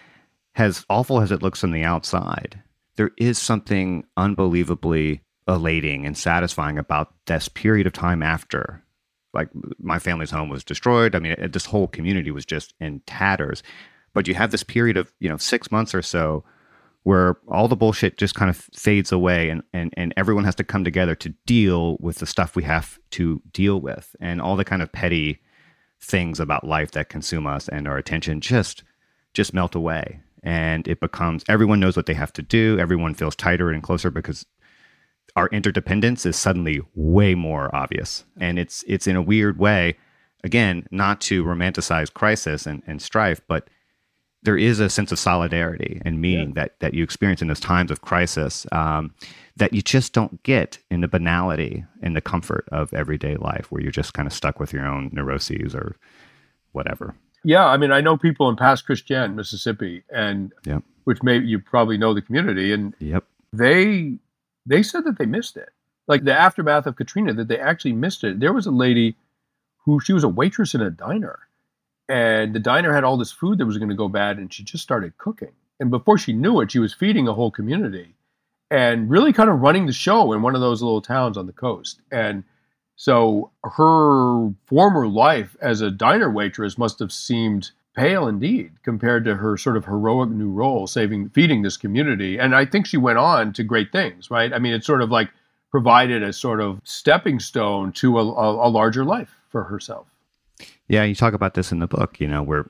as 0.54 0.86
awful 0.88 1.20
as 1.20 1.32
it 1.32 1.42
looks 1.42 1.60
from 1.60 1.72
the 1.72 1.82
outside 1.82 2.62
there 2.96 3.10
is 3.16 3.38
something 3.38 4.04
unbelievably 4.16 5.22
elating 5.48 6.06
and 6.06 6.16
satisfying 6.16 6.78
about 6.78 7.14
this 7.26 7.48
period 7.48 7.86
of 7.86 7.92
time 7.92 8.22
after. 8.22 8.84
Like 9.32 9.48
my 9.78 9.98
family's 9.98 10.30
home 10.30 10.48
was 10.48 10.64
destroyed. 10.64 11.14
I 11.14 11.18
mean 11.18 11.36
this 11.50 11.66
whole 11.66 11.88
community 11.88 12.30
was 12.30 12.44
just 12.44 12.74
in 12.80 13.00
tatters. 13.06 13.62
But 14.12 14.26
you 14.26 14.34
have 14.34 14.50
this 14.50 14.62
period 14.62 14.96
of 14.96 15.12
you 15.20 15.28
know 15.28 15.36
six 15.36 15.70
months 15.70 15.94
or 15.94 16.02
so 16.02 16.44
where 17.02 17.36
all 17.48 17.66
the 17.66 17.76
bullshit 17.76 18.18
just 18.18 18.34
kind 18.34 18.50
of 18.50 18.56
fades 18.56 19.10
away 19.10 19.48
and, 19.48 19.62
and, 19.72 19.92
and 19.96 20.12
everyone 20.16 20.44
has 20.44 20.54
to 20.54 20.64
come 20.64 20.84
together 20.84 21.14
to 21.14 21.30
deal 21.46 21.96
with 21.98 22.16
the 22.16 22.26
stuff 22.26 22.54
we 22.54 22.62
have 22.62 22.98
to 23.10 23.40
deal 23.52 23.80
with 23.80 24.14
and 24.20 24.40
all 24.40 24.56
the 24.56 24.64
kind 24.64 24.82
of 24.82 24.92
petty 24.92 25.40
things 26.00 26.40
about 26.40 26.64
life 26.64 26.90
that 26.92 27.08
consume 27.08 27.46
us 27.46 27.68
and 27.68 27.86
our 27.86 27.96
attention 27.96 28.40
just 28.40 28.82
just 29.32 29.54
melt 29.54 29.74
away. 29.74 30.20
And 30.42 30.88
it 30.88 31.00
becomes 31.00 31.44
everyone 31.48 31.80
knows 31.80 31.96
what 31.96 32.06
they 32.06 32.14
have 32.14 32.32
to 32.34 32.42
do. 32.42 32.78
Everyone 32.80 33.14
feels 33.14 33.36
tighter 33.36 33.70
and 33.70 33.82
closer 33.82 34.10
because 34.10 34.44
our 35.36 35.48
interdependence 35.48 36.26
is 36.26 36.36
suddenly 36.36 36.80
way 36.94 37.34
more 37.34 37.74
obvious. 37.74 38.24
And 38.38 38.58
it's 38.58 38.82
it's 38.86 39.06
in 39.06 39.16
a 39.16 39.22
weird 39.22 39.58
way 39.58 39.96
again 40.42 40.86
not 40.90 41.20
to 41.20 41.44
romanticize 41.44 42.12
crisis 42.12 42.66
and, 42.66 42.82
and 42.86 43.00
strife 43.00 43.40
but 43.46 43.68
there 44.42 44.56
is 44.56 44.80
a 44.80 44.88
sense 44.88 45.12
of 45.12 45.18
solidarity 45.18 46.00
and 46.04 46.20
meaning 46.20 46.48
yeah. 46.48 46.54
that 46.62 46.80
that 46.80 46.94
you 46.94 47.04
experience 47.04 47.42
in 47.42 47.48
those 47.48 47.60
times 47.60 47.90
of 47.90 48.00
crisis 48.00 48.66
um, 48.72 49.14
that 49.56 49.74
you 49.74 49.82
just 49.82 50.12
don't 50.12 50.42
get 50.42 50.78
in 50.90 51.00
the 51.02 51.08
banality 51.08 51.84
and 52.02 52.16
the 52.16 52.20
comfort 52.20 52.66
of 52.72 52.92
everyday 52.94 53.36
life, 53.36 53.70
where 53.70 53.82
you're 53.82 53.92
just 53.92 54.14
kind 54.14 54.26
of 54.26 54.32
stuck 54.32 54.58
with 54.58 54.72
your 54.72 54.86
own 54.86 55.10
neuroses 55.12 55.74
or 55.74 55.96
whatever. 56.72 57.14
Yeah, 57.44 57.66
I 57.66 57.76
mean, 57.76 57.90
I 57.90 58.00
know 58.00 58.16
people 58.16 58.48
in 58.48 58.56
Pass 58.56 58.82
Christian, 58.82 59.36
Mississippi, 59.36 60.02
and 60.10 60.52
yep. 60.64 60.82
which 61.04 61.22
may 61.22 61.38
you 61.38 61.58
probably 61.58 61.98
know 61.98 62.14
the 62.14 62.22
community, 62.22 62.72
and 62.72 62.94
yep. 62.98 63.24
they 63.52 64.16
they 64.66 64.82
said 64.82 65.04
that 65.04 65.18
they 65.18 65.26
missed 65.26 65.56
it, 65.56 65.70
like 66.06 66.24
the 66.24 66.34
aftermath 66.34 66.86
of 66.86 66.96
Katrina, 66.96 67.34
that 67.34 67.48
they 67.48 67.58
actually 67.58 67.92
missed 67.92 68.24
it. 68.24 68.40
There 68.40 68.52
was 68.52 68.66
a 68.66 68.70
lady 68.70 69.16
who 69.84 70.00
she 70.00 70.12
was 70.12 70.24
a 70.24 70.28
waitress 70.28 70.74
in 70.74 70.80
a 70.80 70.90
diner 70.90 71.38
and 72.10 72.52
the 72.52 72.58
diner 72.58 72.92
had 72.92 73.04
all 73.04 73.16
this 73.16 73.30
food 73.30 73.58
that 73.58 73.66
was 73.66 73.78
going 73.78 73.88
to 73.88 73.94
go 73.94 74.08
bad 74.08 74.38
and 74.38 74.52
she 74.52 74.64
just 74.64 74.82
started 74.82 75.16
cooking. 75.16 75.52
And 75.78 75.90
before 75.90 76.18
she 76.18 76.32
knew 76.32 76.60
it 76.60 76.72
she 76.72 76.80
was 76.80 76.92
feeding 76.92 77.28
a 77.28 77.32
whole 77.32 77.52
community 77.52 78.16
and 78.68 79.08
really 79.08 79.32
kind 79.32 79.48
of 79.48 79.60
running 79.60 79.86
the 79.86 79.92
show 79.92 80.32
in 80.32 80.42
one 80.42 80.56
of 80.56 80.60
those 80.60 80.82
little 80.82 81.00
towns 81.00 81.38
on 81.38 81.46
the 81.46 81.52
coast. 81.52 82.00
And 82.10 82.42
so 82.96 83.52
her 83.62 84.50
former 84.66 85.06
life 85.06 85.56
as 85.62 85.80
a 85.80 85.90
diner 85.90 86.28
waitress 86.28 86.76
must 86.76 86.98
have 86.98 87.12
seemed 87.12 87.70
pale 87.94 88.26
indeed 88.26 88.72
compared 88.82 89.24
to 89.24 89.36
her 89.36 89.56
sort 89.56 89.76
of 89.76 89.84
heroic 89.84 90.30
new 90.30 90.50
role 90.50 90.88
saving 90.88 91.28
feeding 91.28 91.62
this 91.62 91.76
community. 91.76 92.38
And 92.38 92.56
i 92.56 92.64
think 92.64 92.86
she 92.86 92.96
went 92.96 93.18
on 93.18 93.52
to 93.52 93.62
great 93.62 93.92
things 93.92 94.32
right? 94.32 94.52
I 94.52 94.58
mean 94.58 94.74
it's 94.74 94.86
sort 94.86 95.02
of 95.02 95.10
like 95.10 95.30
provided 95.70 96.24
a 96.24 96.32
sort 96.32 96.60
of 96.60 96.80
stepping 96.82 97.38
stone 97.38 97.92
to 97.92 98.18
a, 98.18 98.24
a, 98.24 98.68
a 98.68 98.68
larger 98.68 99.04
life 99.04 99.36
for 99.48 99.62
herself 99.64 100.09
yeah, 100.90 101.04
you 101.04 101.14
talk 101.14 101.34
about 101.34 101.54
this 101.54 101.70
in 101.70 101.78
the 101.78 101.86
book, 101.86 102.18
you 102.18 102.26
know, 102.26 102.42
where 102.42 102.66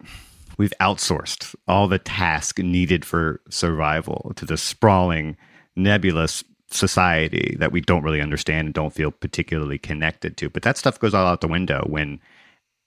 we've 0.58 0.74
outsourced 0.78 1.54
all 1.66 1.88
the 1.88 1.98
task 1.98 2.58
needed 2.58 3.02
for 3.02 3.40
survival 3.48 4.32
to 4.36 4.44
the 4.44 4.58
sprawling, 4.58 5.38
nebulous 5.74 6.44
society 6.68 7.56
that 7.58 7.72
we 7.72 7.80
don't 7.80 8.02
really 8.02 8.20
understand 8.20 8.66
and 8.66 8.74
don't 8.74 8.92
feel 8.92 9.10
particularly 9.10 9.78
connected 9.78 10.36
to. 10.36 10.50
But 10.50 10.62
that 10.64 10.76
stuff 10.76 11.00
goes 11.00 11.14
all 11.14 11.26
out 11.26 11.40
the 11.40 11.48
window 11.48 11.86
when 11.88 12.20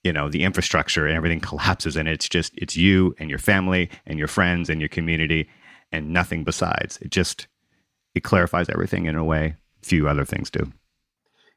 you 0.04 0.12
know 0.12 0.28
the 0.28 0.44
infrastructure 0.44 1.04
and 1.04 1.16
everything 1.16 1.40
collapses 1.48 1.96
and 1.96 2.08
it's 2.08 2.28
just 2.28 2.52
it's 2.56 2.76
you 2.76 3.12
and 3.18 3.28
your 3.28 3.40
family 3.40 3.90
and 4.06 4.20
your 4.20 4.28
friends 4.28 4.70
and 4.70 4.80
your 4.80 4.88
community 4.88 5.48
and 5.90 6.12
nothing 6.12 6.44
besides. 6.44 6.96
It 6.98 7.10
just 7.10 7.48
it 8.14 8.22
clarifies 8.22 8.68
everything 8.68 9.06
in 9.06 9.16
a 9.16 9.24
way 9.24 9.56
few 9.82 10.08
other 10.08 10.24
things 10.24 10.48
do 10.48 10.72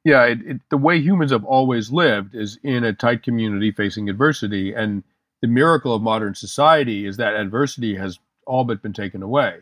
yeah, 0.08 0.24
it, 0.24 0.40
it, 0.46 0.62
the 0.70 0.78
way 0.78 1.02
humans 1.02 1.34
have 1.34 1.44
always 1.44 1.92
lived 1.92 2.34
is 2.34 2.58
in 2.64 2.86
a 2.86 2.94
tight 2.94 3.24
community 3.24 3.74
facing 3.74 4.10
adversity. 4.10 4.74
And 4.74 5.04
the 5.42 5.50
miracle 5.50 5.94
of 5.94 6.02
modern 6.02 6.34
society 6.34 7.06
is 7.06 7.18
that 7.18 7.36
adversity 7.36 7.94
has 7.98 8.18
all 8.46 8.64
but 8.64 8.82
been 8.82 8.94
taken 8.94 9.22
away. 9.22 9.58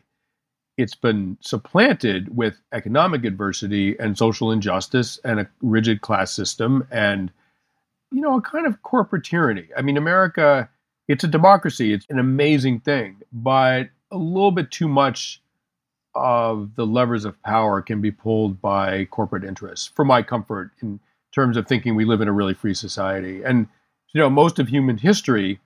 It's 0.78 0.94
been 0.94 1.40
supplanted 1.42 2.38
with 2.38 2.62
economic 2.72 3.26
adversity 3.26 3.98
and 4.00 4.20
social 4.20 4.52
injustice 4.52 5.20
and 5.24 5.40
a 5.40 5.50
rigid 5.64 6.02
class 6.02 6.32
system 6.32 6.88
and, 6.92 7.32
you 8.12 8.22
know, 8.22 8.38
a 8.38 8.42
kind 8.42 8.68
of 8.68 8.84
corporate 8.84 9.24
tyranny. 9.24 9.70
I 9.76 9.82
mean, 9.82 9.98
America, 9.98 10.70
it's 11.08 11.24
a 11.24 11.28
democracy, 11.28 11.92
it's 11.92 12.06
an 12.12 12.20
amazing 12.20 12.82
thing, 12.82 13.24
but 13.34 13.90
a 14.12 14.18
little 14.18 14.52
bit 14.52 14.70
too 14.70 14.88
much 14.88 15.42
of 16.16 16.76
the 16.76 16.86
levers 16.86 17.26
of 17.26 17.42
power 17.44 17.82
can 17.82 18.02
be 18.02 18.12
pulled 18.12 18.62
by 18.62 19.06
corporate 19.06 19.44
interests 19.44 19.92
for 19.94 20.06
my 20.06 20.22
comfort 20.22 20.72
in 20.82 21.00
terms 21.34 21.58
of 21.58 21.68
thinking 21.68 21.96
we 21.96 22.06
live 22.06 22.22
in 22.22 22.28
a 22.28 22.34
really 22.34 22.54
free 22.54 22.74
society. 22.74 23.44
And, 23.44 23.68
you 24.14 24.22
know, 24.22 24.30
most 24.30 24.58
of 24.58 24.70
human 24.70 24.98
history, 24.98 25.60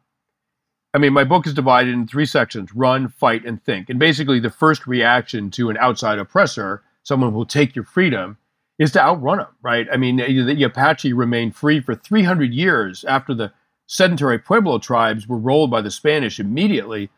I 0.94 0.98
mean, 0.98 1.14
my 1.14 1.24
book 1.24 1.46
is 1.46 1.54
divided 1.54 1.94
in 1.94 2.08
three 2.08 2.26
sections 2.26 2.74
run, 2.74 3.10
fight, 3.10 3.46
and 3.46 3.64
think. 3.64 3.90
And 3.90 4.00
basically, 4.00 4.40
the 4.40 4.50
first 4.50 4.88
reaction 4.88 5.52
to 5.52 5.70
an 5.70 5.78
outside 5.78 6.18
oppressor, 6.18 6.82
someone 7.04 7.32
who 7.32 7.38
will 7.38 7.46
take 7.46 7.76
your 7.76 7.86
freedom, 7.86 8.38
is 8.80 8.92
to 8.94 9.02
outrun 9.02 9.38
them, 9.38 9.56
right? 9.62 9.88
I 9.92 9.98
mean, 9.98 10.18
the 10.18 10.64
Apache 10.64 11.14
remained 11.14 11.56
free 11.56 11.80
for 11.80 11.94
300 11.94 12.54
years 12.54 13.04
after 13.04 13.34
the 13.34 13.52
sedentary 13.86 14.40
Pueblo 14.40 14.80
tribes 14.80 15.28
were 15.28 15.38
rolled 15.38 15.70
by 15.70 15.82
the 15.82 15.92
Spanish 15.92 16.40
immediately 16.40 17.10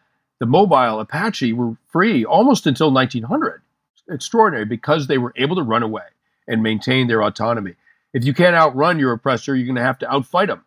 the 0.41 0.47
mobile 0.47 0.99
Apache 0.99 1.53
were 1.53 1.75
free 1.85 2.25
almost 2.25 2.65
until 2.65 2.91
1900. 2.91 3.61
Extraordinary 4.09 4.65
because 4.65 5.05
they 5.05 5.19
were 5.19 5.33
able 5.35 5.55
to 5.55 5.61
run 5.61 5.83
away 5.83 6.01
and 6.47 6.63
maintain 6.63 7.05
their 7.05 7.21
autonomy. 7.21 7.75
If 8.11 8.25
you 8.25 8.33
can't 8.33 8.55
outrun 8.55 8.97
your 8.97 9.11
oppressor, 9.11 9.55
you're 9.55 9.67
going 9.67 9.75
to 9.75 9.83
have 9.83 9.99
to 9.99 10.07
outfight 10.07 10.47
them. 10.47 10.65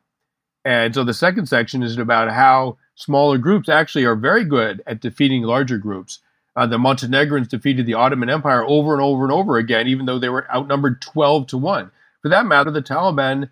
And 0.64 0.94
so 0.94 1.02
the 1.02 1.12
second 1.12 1.46
section 1.46 1.82
is 1.82 1.98
about 1.98 2.30
how 2.30 2.78
smaller 2.94 3.36
groups 3.36 3.68
actually 3.68 4.04
are 4.04 4.14
very 4.14 4.44
good 4.44 4.80
at 4.86 5.00
defeating 5.00 5.42
larger 5.42 5.76
groups. 5.76 6.20
Uh, 6.54 6.68
the 6.68 6.78
Montenegrins 6.78 7.48
defeated 7.48 7.84
the 7.84 7.94
Ottoman 7.94 8.30
Empire 8.30 8.64
over 8.64 8.92
and 8.92 9.02
over 9.02 9.24
and 9.24 9.32
over 9.32 9.56
again, 9.56 9.88
even 9.88 10.06
though 10.06 10.20
they 10.20 10.28
were 10.28 10.48
outnumbered 10.54 11.02
12 11.02 11.48
to 11.48 11.58
1. 11.58 11.90
For 12.22 12.28
that 12.28 12.46
matter, 12.46 12.70
the 12.70 12.80
Taliban 12.80 13.50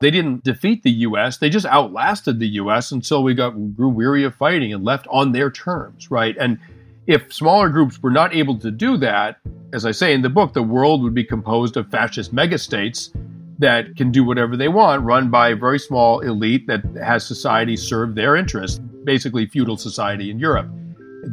they 0.00 0.10
didn't 0.10 0.44
defeat 0.44 0.82
the 0.82 0.90
U.S. 0.90 1.38
They 1.38 1.48
just 1.48 1.66
outlasted 1.66 2.38
the 2.38 2.48
U.S. 2.48 2.90
until 2.90 3.22
we 3.22 3.34
got 3.34 3.50
grew 3.74 3.88
weary 3.88 4.24
of 4.24 4.34
fighting 4.34 4.72
and 4.72 4.84
left 4.84 5.06
on 5.10 5.32
their 5.32 5.50
terms, 5.50 6.10
right? 6.10 6.36
And 6.38 6.58
if 7.06 7.32
smaller 7.32 7.68
groups 7.68 8.02
were 8.02 8.10
not 8.10 8.34
able 8.34 8.58
to 8.58 8.70
do 8.70 8.96
that, 8.98 9.38
as 9.72 9.84
I 9.84 9.92
say 9.92 10.12
in 10.14 10.22
the 10.22 10.30
book, 10.30 10.52
the 10.52 10.62
world 10.62 11.02
would 11.02 11.14
be 11.14 11.24
composed 11.24 11.76
of 11.76 11.90
fascist 11.90 12.34
megastates 12.34 13.14
that 13.58 13.96
can 13.96 14.10
do 14.10 14.24
whatever 14.24 14.56
they 14.56 14.68
want, 14.68 15.02
run 15.04 15.30
by 15.30 15.50
a 15.50 15.56
very 15.56 15.78
small 15.78 16.20
elite 16.20 16.66
that 16.66 16.84
has 17.02 17.26
society 17.26 17.76
serve 17.76 18.14
their 18.14 18.36
interests, 18.36 18.80
basically 19.04 19.46
feudal 19.46 19.76
society 19.76 20.30
in 20.30 20.38
Europe. 20.38 20.68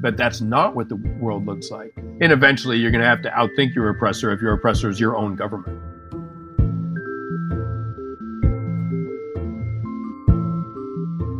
But 0.01 0.17
that's 0.17 0.39
not 0.39 0.75
what 0.75 0.87
the 0.87 0.95
world 1.19 1.45
looks 1.45 1.71
like. 1.71 1.93
And 1.97 2.31
eventually, 2.31 2.77
you're 2.77 2.91
going 2.91 3.01
to 3.01 3.07
have 3.07 3.21
to 3.23 3.29
outthink 3.31 3.75
your 3.75 3.89
oppressor 3.89 4.31
if 4.31 4.41
your 4.41 4.53
oppressor 4.53 4.89
is 4.89 4.99
your 4.99 5.17
own 5.17 5.35
government. 5.35 5.90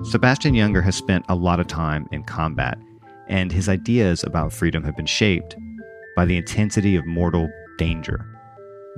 Sebastian 0.03 0.55
Junger 0.55 0.83
has 0.83 0.95
spent 0.95 1.25
a 1.29 1.35
lot 1.35 1.59
of 1.59 1.67
time 1.67 2.07
in 2.11 2.23
combat, 2.23 2.75
and 3.27 3.51
his 3.51 3.69
ideas 3.69 4.23
about 4.23 4.51
freedom 4.51 4.83
have 4.83 4.97
been 4.97 5.05
shaped 5.05 5.55
by 6.15 6.25
the 6.25 6.37
intensity 6.37 6.95
of 6.95 7.05
mortal 7.05 7.49
danger. 7.77 8.25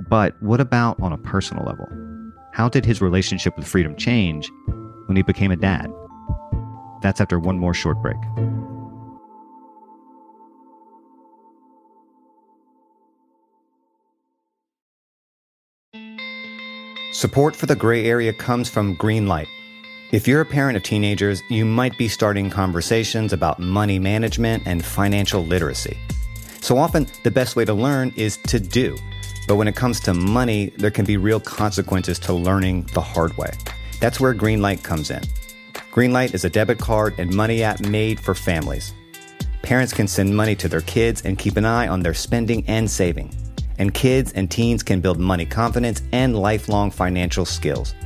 But 0.08 0.34
what 0.42 0.62
about 0.62 0.98
on 1.00 1.12
a 1.12 1.18
personal 1.18 1.64
level? 1.64 1.86
How 2.52 2.70
did 2.70 2.86
his 2.86 3.02
relationship 3.02 3.54
with 3.54 3.66
freedom 3.66 3.94
change 3.96 4.50
when 5.06 5.16
he 5.16 5.22
became 5.22 5.50
a 5.50 5.56
dad? 5.56 5.92
That's 7.02 7.20
after 7.20 7.38
one 7.38 7.58
more 7.58 7.74
short 7.74 8.00
break. 8.00 8.16
Support 17.12 17.54
for 17.54 17.66
the 17.66 17.76
gray 17.76 18.06
area 18.06 18.32
comes 18.32 18.70
from 18.70 18.96
Greenlight 18.96 19.48
if 20.14 20.28
you're 20.28 20.42
a 20.42 20.46
parent 20.46 20.76
of 20.76 20.82
teenagers, 20.84 21.42
you 21.48 21.64
might 21.64 21.98
be 21.98 22.06
starting 22.06 22.48
conversations 22.48 23.32
about 23.32 23.58
money 23.58 23.98
management 23.98 24.62
and 24.64 24.84
financial 24.84 25.44
literacy. 25.44 25.98
So 26.60 26.78
often, 26.78 27.08
the 27.24 27.32
best 27.32 27.56
way 27.56 27.64
to 27.64 27.74
learn 27.74 28.12
is 28.14 28.36
to 28.46 28.60
do. 28.60 28.96
But 29.48 29.56
when 29.56 29.66
it 29.66 29.74
comes 29.74 29.98
to 30.02 30.14
money, 30.14 30.70
there 30.78 30.92
can 30.92 31.04
be 31.04 31.16
real 31.16 31.40
consequences 31.40 32.20
to 32.20 32.32
learning 32.32 32.90
the 32.94 33.00
hard 33.00 33.36
way. 33.36 33.50
That's 33.98 34.20
where 34.20 34.32
Greenlight 34.32 34.84
comes 34.84 35.10
in. 35.10 35.22
Greenlight 35.90 36.32
is 36.32 36.44
a 36.44 36.48
debit 36.48 36.78
card 36.78 37.14
and 37.18 37.34
money 37.34 37.64
app 37.64 37.80
made 37.80 38.20
for 38.20 38.36
families. 38.36 38.94
Parents 39.62 39.92
can 39.92 40.06
send 40.06 40.36
money 40.36 40.54
to 40.54 40.68
their 40.68 40.82
kids 40.82 41.22
and 41.22 41.40
keep 41.40 41.56
an 41.56 41.64
eye 41.64 41.88
on 41.88 42.04
their 42.04 42.14
spending 42.14 42.64
and 42.68 42.88
saving. 42.88 43.34
And 43.78 43.92
kids 43.92 44.32
and 44.34 44.48
teens 44.48 44.84
can 44.84 45.00
build 45.00 45.18
money 45.18 45.44
confidence 45.44 46.02
and 46.12 46.38
lifelong 46.38 46.92
financial 46.92 47.44
skills. 47.44 47.96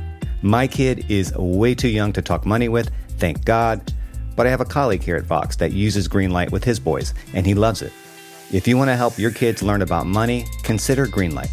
My 0.41 0.67
kid 0.67 1.05
is 1.09 1.33
way 1.35 1.75
too 1.75 1.89
young 1.89 2.13
to 2.13 2.21
talk 2.21 2.45
money 2.45 2.69
with, 2.69 2.91
thank 3.17 3.43
God, 3.45 3.93
but 4.35 4.47
I 4.47 4.49
have 4.49 4.61
a 4.61 4.65
colleague 4.65 5.03
here 5.03 5.17
at 5.17 5.25
Vox 5.25 5.57
that 5.57 5.73
uses 5.73 6.07
Greenlight 6.07 6.51
with 6.51 6.63
his 6.63 6.79
boys, 6.79 7.13
and 7.33 7.45
he 7.45 7.53
loves 7.53 7.81
it. 7.81 7.91
If 8.51 8.67
you 8.67 8.77
want 8.77 8.89
to 8.89 8.95
help 8.95 9.19
your 9.19 9.31
kids 9.31 9.61
learn 9.61 9.81
about 9.81 10.07
money, 10.07 10.45
consider 10.63 11.05
Greenlight. 11.05 11.51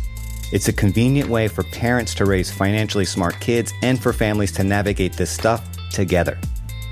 It's 0.53 0.69
a 0.69 0.73
convenient 0.73 1.29
way 1.29 1.49
for 1.49 1.65
parents 1.65 2.15
to 2.15 2.25
raise 2.25 2.51
financially 2.51 3.05
smart 3.05 3.39
kids 3.41 3.73
and 3.83 4.01
for 4.01 4.13
families 4.13 4.53
to 4.53 4.65
navigate 4.65 5.15
this 5.15 5.31
stuff 5.31 5.69
together. 5.91 6.39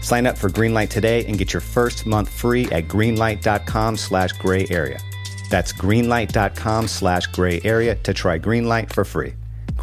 Sign 0.03 0.27
up 0.27 0.37
for 0.37 0.51
Greenlight 0.51 0.91
today 0.91 1.25
and 1.27 1.39
get 1.39 1.53
your 1.53 1.61
first 1.61 2.05
month 2.05 2.29
free 2.29 2.65
at 2.73 2.89
greenlight.com 2.89 3.97
slash 3.97 4.33
gray 4.33 4.67
area. 4.69 4.99
That's 5.51 5.73
greenlight.com 5.73 6.89
slash 6.89 7.27
gray 7.29 7.61
area 7.65 7.95
to 7.95 8.13
try 8.13 8.39
Greenlight 8.39 8.93
for 8.93 9.05
free. 9.05 9.35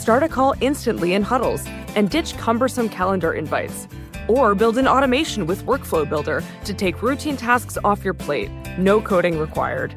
Start 0.00 0.22
a 0.22 0.28
call 0.30 0.54
instantly 0.62 1.12
in 1.12 1.20
huddles 1.22 1.62
and 1.94 2.08
ditch 2.08 2.34
cumbersome 2.38 2.88
calendar 2.88 3.34
invites. 3.34 3.86
Or 4.28 4.54
build 4.54 4.78
an 4.78 4.88
automation 4.88 5.44
with 5.44 5.66
Workflow 5.66 6.08
Builder 6.08 6.42
to 6.64 6.72
take 6.72 7.02
routine 7.02 7.36
tasks 7.36 7.76
off 7.84 8.02
your 8.02 8.14
plate, 8.14 8.50
no 8.78 9.02
coding 9.02 9.38
required. 9.38 9.94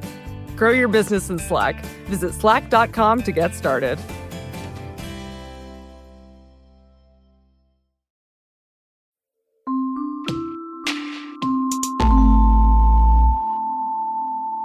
Grow 0.58 0.72
your 0.72 0.90
business 0.90 1.30
in 1.30 1.40
Slack. 1.40 1.86
Visit 2.08 2.34
slack.com 2.34 3.24
to 3.24 3.32
get 3.32 3.56
started. 3.56 3.98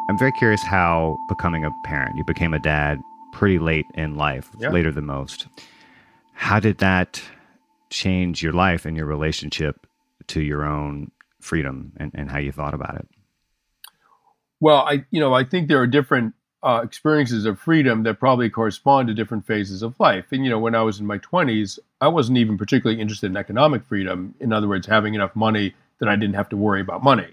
I'm 0.08 0.18
very 0.18 0.32
curious 0.32 0.64
how 0.64 1.16
becoming 1.28 1.64
a 1.64 1.70
parent, 1.84 2.16
you 2.16 2.24
became 2.24 2.54
a 2.54 2.58
dad 2.58 3.00
pretty 3.38 3.60
late 3.60 3.86
in 3.94 4.16
life, 4.16 4.48
Yeah. 4.58 4.70
later 4.70 4.90
than 4.90 5.06
most. 5.06 5.46
How 6.34 6.58
did 6.58 6.78
that 6.78 7.22
change 7.88 8.42
your 8.42 8.52
life 8.52 8.84
and 8.84 8.96
your 8.96 9.06
relationship 9.06 9.86
to 10.26 10.40
your 10.42 10.64
own 10.64 11.12
freedom 11.40 11.92
and, 11.98 12.10
and 12.14 12.30
how 12.32 12.38
you 12.38 12.50
thought 12.50 12.74
about 12.74 12.96
it? 12.96 13.08
Well, 14.60 14.78
I 14.78 15.04
you 15.10 15.20
know 15.20 15.34
I 15.34 15.44
think 15.44 15.68
there 15.68 15.80
are 15.80 15.86
different 15.86 16.34
uh, 16.64 16.80
experiences 16.82 17.44
of 17.44 17.60
freedom 17.60 18.02
that 18.02 18.18
probably 18.18 18.50
correspond 18.50 19.06
to 19.06 19.14
different 19.14 19.46
phases 19.46 19.82
of 19.82 19.94
life. 20.00 20.26
And 20.32 20.42
you 20.44 20.50
know, 20.50 20.58
when 20.58 20.74
I 20.74 20.82
was 20.82 20.98
in 20.98 21.06
my 21.06 21.18
twenties, 21.18 21.78
I 22.00 22.08
wasn't 22.08 22.38
even 22.38 22.58
particularly 22.58 23.00
interested 23.00 23.30
in 23.30 23.36
economic 23.36 23.84
freedom. 23.84 24.34
In 24.40 24.52
other 24.52 24.66
words, 24.66 24.86
having 24.88 25.14
enough 25.14 25.36
money 25.36 25.74
that 26.00 26.08
I 26.08 26.16
didn't 26.16 26.34
have 26.34 26.48
to 26.48 26.56
worry 26.56 26.80
about 26.80 27.04
money. 27.04 27.28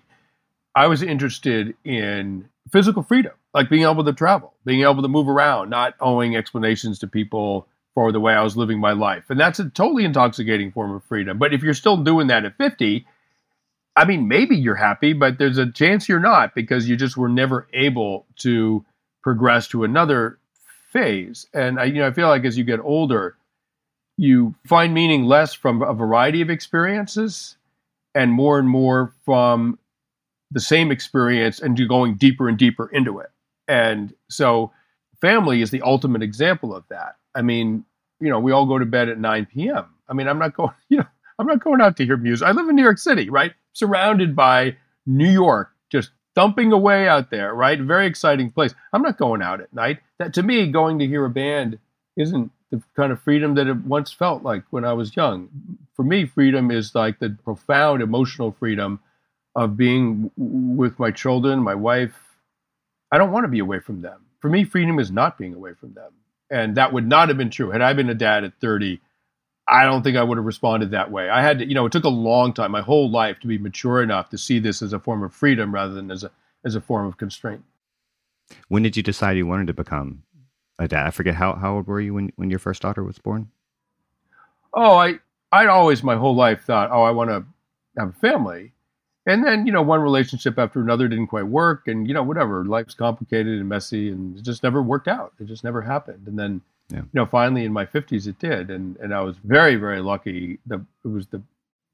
I 0.76 0.86
was 0.86 1.02
interested 1.02 1.74
in 1.84 2.48
physical 2.72 3.02
freedom, 3.02 3.34
like 3.56 3.70
being 3.70 3.84
able 3.84 4.04
to 4.04 4.12
travel, 4.12 4.54
being 4.66 4.82
able 4.82 5.02
to 5.02 5.08
move 5.08 5.30
around, 5.30 5.70
not 5.70 5.96
owing 6.02 6.36
explanations 6.36 7.00
to 7.00 7.08
people 7.08 7.68
for 7.94 8.12
the 8.12 8.20
way 8.20 8.34
I 8.34 8.44
was 8.44 8.58
living 8.58 8.82
my 8.82 8.92
life. 8.92 9.24
And 9.30 9.40
that's 9.40 9.60
a 9.60 9.70
totally 9.70 10.04
intoxicating 10.04 10.74
form 10.74 10.92
of 10.92 11.06
freedom. 11.06 11.38
But 11.38 11.54
if 11.54 11.64
you're 11.64 11.74
still 11.74 11.96
doing 11.96 12.28
that 12.28 12.44
at 12.44 12.58
50, 12.58 13.08
I 13.96 14.04
mean, 14.04 14.28
maybe 14.28 14.58
you're 14.58 14.76
happy, 14.76 15.14
but 15.14 15.38
there's 15.40 15.58
a 15.58 15.72
chance 15.72 16.10
you're 16.10 16.20
not 16.20 16.54
because 16.54 16.90
you 16.90 16.98
just 16.98 17.16
were 17.16 17.30
never 17.30 17.66
able 17.74 18.26
to 18.40 18.84
progress 19.24 19.70
to 19.70 19.86
another 19.86 20.38
phase. 20.92 21.48
And 21.54 21.80
I, 21.80 21.86
you 21.86 22.02
know, 22.02 22.08
I 22.08 22.12
feel 22.12 22.28
like 22.28 22.44
as 22.44 22.58
you 22.58 22.66
get 22.66 22.82
older, 22.82 23.38
you 24.18 24.54
find 24.68 24.94
meaning 24.94 25.24
less 25.24 25.54
from 25.54 25.82
a 25.82 25.94
variety 25.94 26.42
of 26.42 26.50
experiences 26.50 27.56
and 28.14 28.34
more 28.34 28.60
and 28.60 28.68
more 28.68 29.14
from 29.24 29.80
the 30.52 30.60
same 30.60 30.92
experience 30.92 31.62
and 31.62 31.78
going 31.88 32.16
deeper 32.16 32.50
and 32.50 32.58
deeper 32.58 32.90
into 32.90 33.20
it. 33.20 33.30
And 33.68 34.14
so 34.30 34.72
family 35.22 35.62
is 35.62 35.72
the 35.72 35.82
ultimate 35.82 36.24
example 36.24 36.76
of 36.76 36.84
that. 36.90 37.16
I 37.34 37.42
mean, 37.42 37.86
you 38.20 38.30
know, 38.30 38.40
we 38.40 38.52
all 38.52 38.66
go 38.66 38.80
to 38.80 38.86
bed 38.86 39.10
at 39.10 39.20
9 39.20 39.48
p.m. 39.54 39.86
I 40.08 40.14
mean, 40.14 40.28
I'm 40.28 40.40
not 40.40 40.56
going, 40.56 40.72
you 40.90 40.98
know, 40.98 41.06
I'm 41.40 41.48
not 41.48 41.64
going 41.64 41.82
out 41.82 41.98
to 41.98 42.06
hear 42.06 42.18
music. 42.18 42.48
I 42.48 42.52
live 42.52 42.70
in 42.70 42.76
New 42.76 42.84
York 42.84 42.98
City, 42.98 43.30
right? 43.30 43.54
Surrounded 43.74 44.36
by 44.36 44.78
New 45.06 45.30
York, 45.30 45.72
just 45.92 46.12
thumping 46.34 46.72
away 46.72 47.08
out 47.08 47.30
there, 47.30 47.54
right? 47.54 47.80
Very 47.80 48.08
exciting 48.08 48.52
place. 48.52 48.74
I'm 48.94 49.02
not 49.02 49.18
going 49.18 49.42
out 49.42 49.62
at 49.62 49.74
night. 49.74 50.00
That 50.20 50.34
to 50.36 50.44
me, 50.44 50.72
going 50.72 51.00
to 51.00 51.08
hear 51.08 51.26
a 51.26 51.30
band 51.30 51.80
isn't 52.18 52.52
the 52.72 52.82
kind 52.96 53.12
of 53.12 53.22
freedom 53.22 53.56
that 53.56 53.68
it 53.68 53.78
once 53.86 54.12
felt 54.12 54.44
like 54.44 54.64
when 54.70 54.86
I 54.86 54.94
was 54.94 55.16
young. 55.16 55.50
For 55.96 56.04
me, 56.04 56.26
freedom 56.26 56.72
is 56.72 56.96
like 56.96 57.20
the 57.20 57.38
profound 57.44 58.02
emotional 58.02 58.52
freedom 58.52 59.00
of 59.56 59.78
being 59.78 60.32
w- 60.38 60.78
with 60.78 61.00
my 61.00 61.12
children, 61.12 61.60
my 61.60 61.76
wife. 61.76 62.25
I 63.16 63.18
don't 63.18 63.32
want 63.32 63.46
to 63.46 63.50
be 63.50 63.60
away 63.60 63.80
from 63.80 64.02
them. 64.02 64.26
For 64.40 64.50
me, 64.50 64.66
freedom 64.66 65.00
is 65.00 65.10
not 65.10 65.38
being 65.38 65.54
away 65.54 65.74
from 65.74 65.94
them. 65.94 66.12
And 66.50 66.76
that 66.76 66.92
would 66.92 67.08
not 67.08 67.30
have 67.30 67.38
been 67.38 67.50
true. 67.50 67.70
Had 67.70 67.82
I 67.82 67.94
been 67.94 68.10
a 68.10 68.14
dad 68.14 68.44
at 68.44 68.60
30, 68.60 69.00
I 69.70 69.86
don't 69.86 70.04
think 70.04 70.18
I 70.18 70.24
would 70.24 70.38
have 70.38 70.46
responded 70.46 70.92
that 70.92 71.12
way. 71.12 71.30
I 71.30 71.42
had 71.42 71.60
to, 71.60 71.66
you 71.66 71.74
know, 71.74 71.86
it 71.86 71.94
took 71.94 72.04
a 72.04 72.10
long 72.10 72.52
time, 72.52 72.72
my 72.72 72.82
whole 72.82 73.10
life, 73.10 73.40
to 73.40 73.48
be 73.48 73.58
mature 73.58 74.04
enough 74.04 74.30
to 74.32 74.38
see 74.38 74.60
this 74.60 74.82
as 74.82 74.92
a 74.92 75.00
form 75.00 75.24
of 75.24 75.34
freedom 75.34 75.74
rather 75.74 75.94
than 75.94 76.12
as 76.12 76.26
a 76.26 76.32
as 76.66 76.76
a 76.76 76.82
form 76.82 77.06
of 77.06 77.16
constraint. 77.16 77.64
When 78.68 78.84
did 78.84 78.98
you 78.98 79.04
decide 79.04 79.38
you 79.38 79.48
wanted 79.48 79.68
to 79.68 79.74
become 79.74 80.24
a 80.78 80.88
dad? 80.88 81.08
I 81.08 81.12
forget 81.12 81.36
how, 81.36 81.54
how 81.54 81.76
old 81.76 81.88
were 81.88 82.02
you 82.02 82.16
when, 82.16 82.34
when 82.36 82.50
your 82.50 82.60
first 82.60 82.82
daughter 82.82 83.04
was 83.04 83.18
born? 83.18 83.50
Oh, 84.74 84.96
I 84.96 85.20
I'd 85.54 85.70
always 85.70 86.04
my 86.04 86.18
whole 86.18 86.36
life 86.36 86.66
thought, 86.66 86.92
oh, 86.92 87.04
I 87.04 87.12
want 87.12 87.30
to 87.30 87.46
have 87.98 88.10
a 88.10 88.20
family. 88.20 88.74
And 89.28 89.44
then, 89.44 89.66
you 89.66 89.72
know, 89.72 89.82
one 89.82 90.02
relationship 90.02 90.60
after 90.60 90.80
another 90.82 91.08
didn't 91.08 91.28
quite 91.28 91.48
work 91.48 91.88
and 91.88 92.08
you 92.08 92.14
know, 92.14 92.24
whatever, 92.24 92.64
life's 92.66 92.94
complicated 92.94 93.60
and 93.60 93.68
messy 93.68 94.10
and 94.10 94.38
it 94.38 94.44
just 94.44 94.62
never 94.64 94.82
worked 94.82 95.08
out. 95.08 95.34
It 95.40 95.48
just 95.48 95.64
never 95.64 95.82
happened. 95.82 96.28
And 96.28 96.38
then 96.38 96.62
Yeah. 96.92 97.00
you 97.00 97.08
know, 97.14 97.26
finally 97.26 97.66
in 97.66 97.74
my 97.74 97.86
50s 97.86 98.28
it 98.28 98.38
did 98.40 98.70
and 98.70 98.98
and 98.98 99.14
I 99.14 99.22
was 99.22 99.38
very 99.38 99.76
very 99.76 100.02
lucky. 100.02 100.60
The 100.68 100.86
it 101.04 101.08
was 101.08 101.28
the 101.28 101.42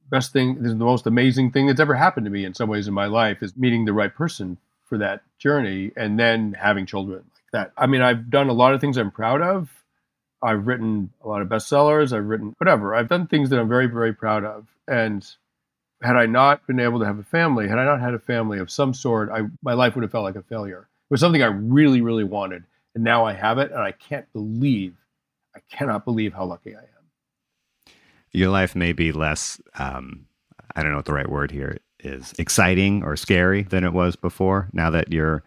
best 0.10 0.34
thing, 0.34 0.56
this 0.56 0.74
is 0.74 0.78
the 0.78 0.84
most 0.86 1.08
amazing 1.08 1.52
thing 1.52 1.68
that's 1.68 1.80
ever 1.80 1.94
happened 1.96 2.26
to 2.26 2.30
me 2.32 2.44
in 2.44 2.54
some 2.54 2.68
ways 2.68 2.88
in 2.88 2.94
my 2.94 3.06
life 3.06 3.42
is 3.42 3.56
meeting 3.56 3.86
the 3.86 3.94
right 3.94 4.14
person 4.14 4.58
for 4.84 4.98
that 4.98 5.22
journey 5.40 5.92
and 5.96 6.20
then 6.20 6.52
having 6.60 6.86
children 6.86 7.20
like 7.34 7.52
that. 7.54 7.72
I 7.78 7.88
mean, 7.88 8.02
I've 8.02 8.30
done 8.30 8.50
a 8.50 8.54
lot 8.54 8.74
of 8.74 8.82
things 8.82 8.98
I'm 8.98 9.10
proud 9.12 9.42
of. 9.42 9.70
I've 10.44 10.68
written 10.68 11.12
a 11.24 11.30
lot 11.30 11.42
of 11.42 11.48
bestsellers. 11.48 12.12
I've 12.12 12.26
written 12.26 12.54
whatever. 12.58 12.94
I've 12.94 13.08
done 13.08 13.26
things 13.28 13.50
that 13.52 13.60
I'm 13.60 13.70
very, 13.70 13.86
very 13.88 14.14
proud 14.14 14.44
of. 14.44 14.68
And 14.86 15.26
had 16.02 16.16
I 16.16 16.26
not 16.26 16.66
been 16.68 16.80
able 16.80 17.00
to 17.00 17.06
have 17.06 17.20
a 17.20 17.24
family, 17.24 17.68
had 17.68 17.78
I 17.78 17.86
not 17.86 18.02
had 18.02 18.14
a 18.14 18.20
family 18.20 18.60
of 18.60 18.72
some 18.72 18.94
sort, 18.94 19.30
I, 19.32 19.42
my 19.62 19.74
life 19.74 19.96
would 19.96 20.02
have 20.02 20.12
felt 20.12 20.24
like 20.24 20.36
a 20.36 20.42
failure. 20.42 20.88
It 21.10 21.14
was 21.14 21.20
something 21.20 21.44
I 21.44 21.48
really, 21.48 22.02
really 22.02 22.24
wanted. 22.24 22.64
And 22.96 23.04
now 23.04 23.26
I 23.26 23.34
have 23.34 23.58
it. 23.58 23.72
And 23.72 23.80
I 23.80 23.92
can't 23.92 24.32
believe, 24.34 24.96
I 25.56 25.60
cannot 25.72 26.06
believe 26.06 26.34
how 26.34 26.46
lucky 26.46 26.76
I 26.76 26.80
am. 26.80 27.94
Your 28.32 28.50
life 28.50 28.76
may 28.76 28.94
be 28.94 29.12
less, 29.12 29.62
um, 29.78 30.26
I 30.76 30.82
don't 30.82 30.92
know 30.92 30.98
what 30.98 31.06
the 31.06 31.14
right 31.14 31.30
word 31.30 31.52
here 31.52 31.78
is, 32.00 32.34
exciting 32.40 33.04
or 33.04 33.16
scary 33.16 33.64
than 33.64 33.84
it 33.84 33.94
was 33.94 34.16
before 34.16 34.70
now 34.74 34.90
that 34.90 35.12
you're 35.12 35.44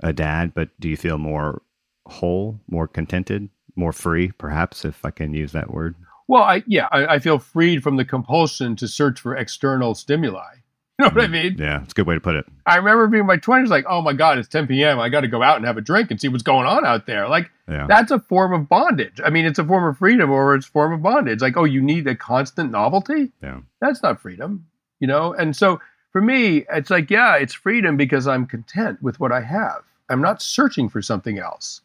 a 0.00 0.12
dad, 0.12 0.52
but 0.52 0.68
do 0.80 0.88
you 0.88 0.96
feel 0.96 1.16
more 1.16 1.62
whole, 2.06 2.60
more 2.68 2.88
contented, 2.88 3.48
more 3.76 3.92
free, 3.92 4.32
perhaps, 4.32 4.84
if 4.84 5.04
I 5.04 5.10
can 5.10 5.32
use 5.32 5.52
that 5.52 5.72
word? 5.72 5.94
Well, 6.28 6.42
I, 6.42 6.62
yeah, 6.66 6.88
I, 6.90 7.14
I 7.14 7.18
feel 7.18 7.38
freed 7.38 7.82
from 7.82 7.96
the 7.96 8.04
compulsion 8.04 8.76
to 8.76 8.88
search 8.88 9.20
for 9.20 9.36
external 9.36 9.94
stimuli. 9.94 10.42
You 10.98 11.06
know 11.08 11.14
what 11.14 11.24
I 11.24 11.26
mm, 11.26 11.30
mean? 11.30 11.56
Yeah, 11.58 11.82
it's 11.82 11.92
a 11.92 11.94
good 11.94 12.06
way 12.06 12.14
to 12.14 12.20
put 12.20 12.36
it. 12.36 12.44
I 12.66 12.76
remember 12.76 13.08
being 13.08 13.22
in 13.22 13.26
my 13.26 13.38
20s, 13.38 13.68
like, 13.68 13.86
oh 13.88 14.02
my 14.02 14.12
God, 14.12 14.36
it's 14.38 14.46
10 14.46 14.66
p.m. 14.68 15.00
I 15.00 15.08
got 15.08 15.22
to 15.22 15.26
go 15.26 15.42
out 15.42 15.56
and 15.56 15.64
have 15.64 15.78
a 15.78 15.80
drink 15.80 16.10
and 16.10 16.20
see 16.20 16.28
what's 16.28 16.42
going 16.42 16.66
on 16.66 16.84
out 16.84 17.06
there. 17.06 17.28
Like, 17.28 17.50
Yeah. 17.66 17.86
that's 17.88 18.10
a 18.12 18.20
form 18.20 18.52
of 18.52 18.68
bondage. 18.68 19.18
I 19.24 19.30
mean, 19.30 19.46
it's 19.46 19.58
a 19.58 19.64
form 19.64 19.84
of 19.84 19.96
freedom 19.96 20.30
or 20.30 20.54
it's 20.54 20.68
a 20.68 20.70
form 20.70 20.92
of 20.92 21.02
bondage. 21.02 21.40
Like, 21.40 21.56
oh, 21.56 21.64
you 21.64 21.80
need 21.80 22.06
a 22.06 22.14
constant 22.14 22.70
novelty? 22.70 23.32
Yeah. 23.42 23.60
That's 23.80 24.02
not 24.02 24.20
freedom, 24.20 24.66
you 25.00 25.08
know? 25.08 25.32
And 25.32 25.56
so 25.56 25.80
for 26.12 26.20
me, 26.20 26.66
it's 26.70 26.90
like, 26.90 27.10
yeah, 27.10 27.36
it's 27.36 27.54
freedom 27.54 27.96
because 27.96 28.28
I'm 28.28 28.46
content 28.46 29.02
with 29.02 29.18
what 29.18 29.32
I 29.32 29.40
have. 29.40 29.82
I'm 30.10 30.20
not 30.20 30.42
searching 30.42 30.90
for 30.90 31.00
something 31.00 31.38
else. 31.38 31.80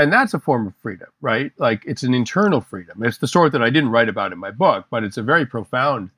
And 0.00 0.10
that's 0.10 0.32
a 0.32 0.40
form 0.40 0.66
of 0.66 0.74
freedom, 0.76 1.08
right? 1.20 1.52
Like, 1.58 1.84
it's 1.84 2.02
an 2.02 2.14
internal 2.14 2.62
freedom. 2.62 3.02
It's 3.02 3.18
the 3.18 3.28
sort 3.28 3.52
that 3.52 3.62
I 3.62 3.68
didn't 3.68 3.90
write 3.90 4.08
about 4.08 4.32
in 4.32 4.38
my 4.38 4.50
book, 4.50 4.86
but 4.90 5.04
it's 5.04 5.18
a 5.18 5.22
very 5.22 5.44
profound 5.44 6.08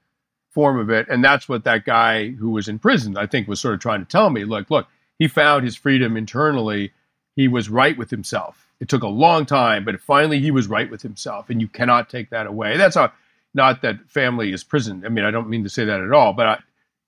form 0.50 0.78
of 0.78 0.88
it. 0.88 1.08
And 1.08 1.24
that's 1.24 1.48
what 1.48 1.64
that 1.64 1.84
guy 1.84 2.28
who 2.28 2.50
was 2.50 2.68
in 2.68 2.78
prison, 2.78 3.16
I 3.16 3.26
think, 3.26 3.48
was 3.48 3.58
sort 3.58 3.74
of 3.74 3.80
trying 3.80 3.98
to 3.98 4.08
tell 4.08 4.30
me. 4.30 4.44
Look, 4.44 4.70
look, 4.70 4.86
he 5.18 5.26
found 5.26 5.64
his 5.64 5.74
freedom 5.74 6.16
internally. 6.16 6.92
He 7.34 7.48
was 7.48 7.68
right 7.68 7.98
with 7.98 8.10
himself. 8.10 8.68
It 8.78 8.88
took 8.88 9.02
a 9.02 9.08
long 9.08 9.46
time, 9.46 9.84
but 9.84 10.00
finally 10.00 10.38
he 10.38 10.52
was 10.52 10.68
right 10.68 10.88
with 10.88 11.02
himself. 11.02 11.50
And 11.50 11.60
you 11.60 11.66
cannot 11.66 12.08
take 12.08 12.30
that 12.30 12.46
away. 12.46 12.76
That's 12.76 12.94
not, 12.94 13.16
not 13.52 13.82
that 13.82 14.08
family 14.08 14.52
is 14.52 14.62
prison. 14.62 15.02
I 15.04 15.08
mean, 15.08 15.24
I 15.24 15.32
don't 15.32 15.48
mean 15.48 15.64
to 15.64 15.68
say 15.68 15.84
that 15.86 16.00
at 16.00 16.12
all, 16.12 16.34
but 16.34 16.46
I, 16.46 16.58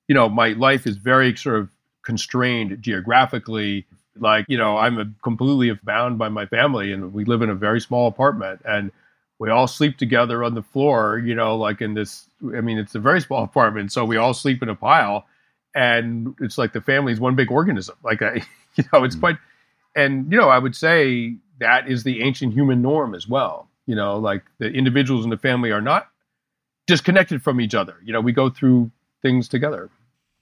you 0.08 0.14
know, 0.16 0.28
my 0.28 0.48
life 0.48 0.88
is 0.88 0.96
very 0.96 1.36
sort 1.36 1.60
of 1.60 1.70
constrained 2.02 2.82
geographically. 2.82 3.86
Like, 4.18 4.46
you 4.48 4.58
know, 4.58 4.76
I'm 4.76 4.98
a, 4.98 5.06
completely 5.22 5.72
bound 5.82 6.18
by 6.18 6.28
my 6.28 6.46
family 6.46 6.92
and 6.92 7.12
we 7.12 7.24
live 7.24 7.42
in 7.42 7.50
a 7.50 7.54
very 7.54 7.80
small 7.80 8.06
apartment 8.06 8.60
and 8.64 8.92
we 9.38 9.50
all 9.50 9.66
sleep 9.66 9.98
together 9.98 10.44
on 10.44 10.54
the 10.54 10.62
floor, 10.62 11.18
you 11.18 11.34
know, 11.34 11.56
like 11.56 11.80
in 11.80 11.94
this, 11.94 12.26
I 12.56 12.60
mean, 12.60 12.78
it's 12.78 12.94
a 12.94 13.00
very 13.00 13.20
small 13.20 13.44
apartment. 13.50 13.92
So 13.92 14.04
we 14.04 14.16
all 14.16 14.34
sleep 14.34 14.62
in 14.62 14.68
a 14.68 14.74
pile 14.74 15.26
and 15.74 16.34
it's 16.40 16.58
like 16.58 16.72
the 16.72 16.80
family 16.80 17.12
is 17.12 17.20
one 17.20 17.34
big 17.34 17.50
organism. 17.50 17.96
Like 18.02 18.22
I, 18.22 18.42
you 18.76 18.84
know, 18.92 19.04
it's 19.04 19.16
mm. 19.16 19.20
quite, 19.20 19.38
and 19.96 20.30
you 20.30 20.38
know, 20.38 20.48
I 20.48 20.58
would 20.58 20.76
say 20.76 21.36
that 21.60 21.88
is 21.88 22.04
the 22.04 22.22
ancient 22.22 22.52
human 22.52 22.82
norm 22.82 23.14
as 23.14 23.28
well. 23.28 23.68
You 23.86 23.94
know, 23.94 24.18
like 24.18 24.42
the 24.58 24.70
individuals 24.70 25.24
in 25.24 25.30
the 25.30 25.36
family 25.36 25.70
are 25.70 25.82
not 25.82 26.08
disconnected 26.86 27.42
from 27.42 27.60
each 27.60 27.74
other. 27.74 27.96
You 28.04 28.12
know, 28.12 28.20
we 28.20 28.32
go 28.32 28.48
through 28.48 28.90
things 29.22 29.48
together. 29.48 29.90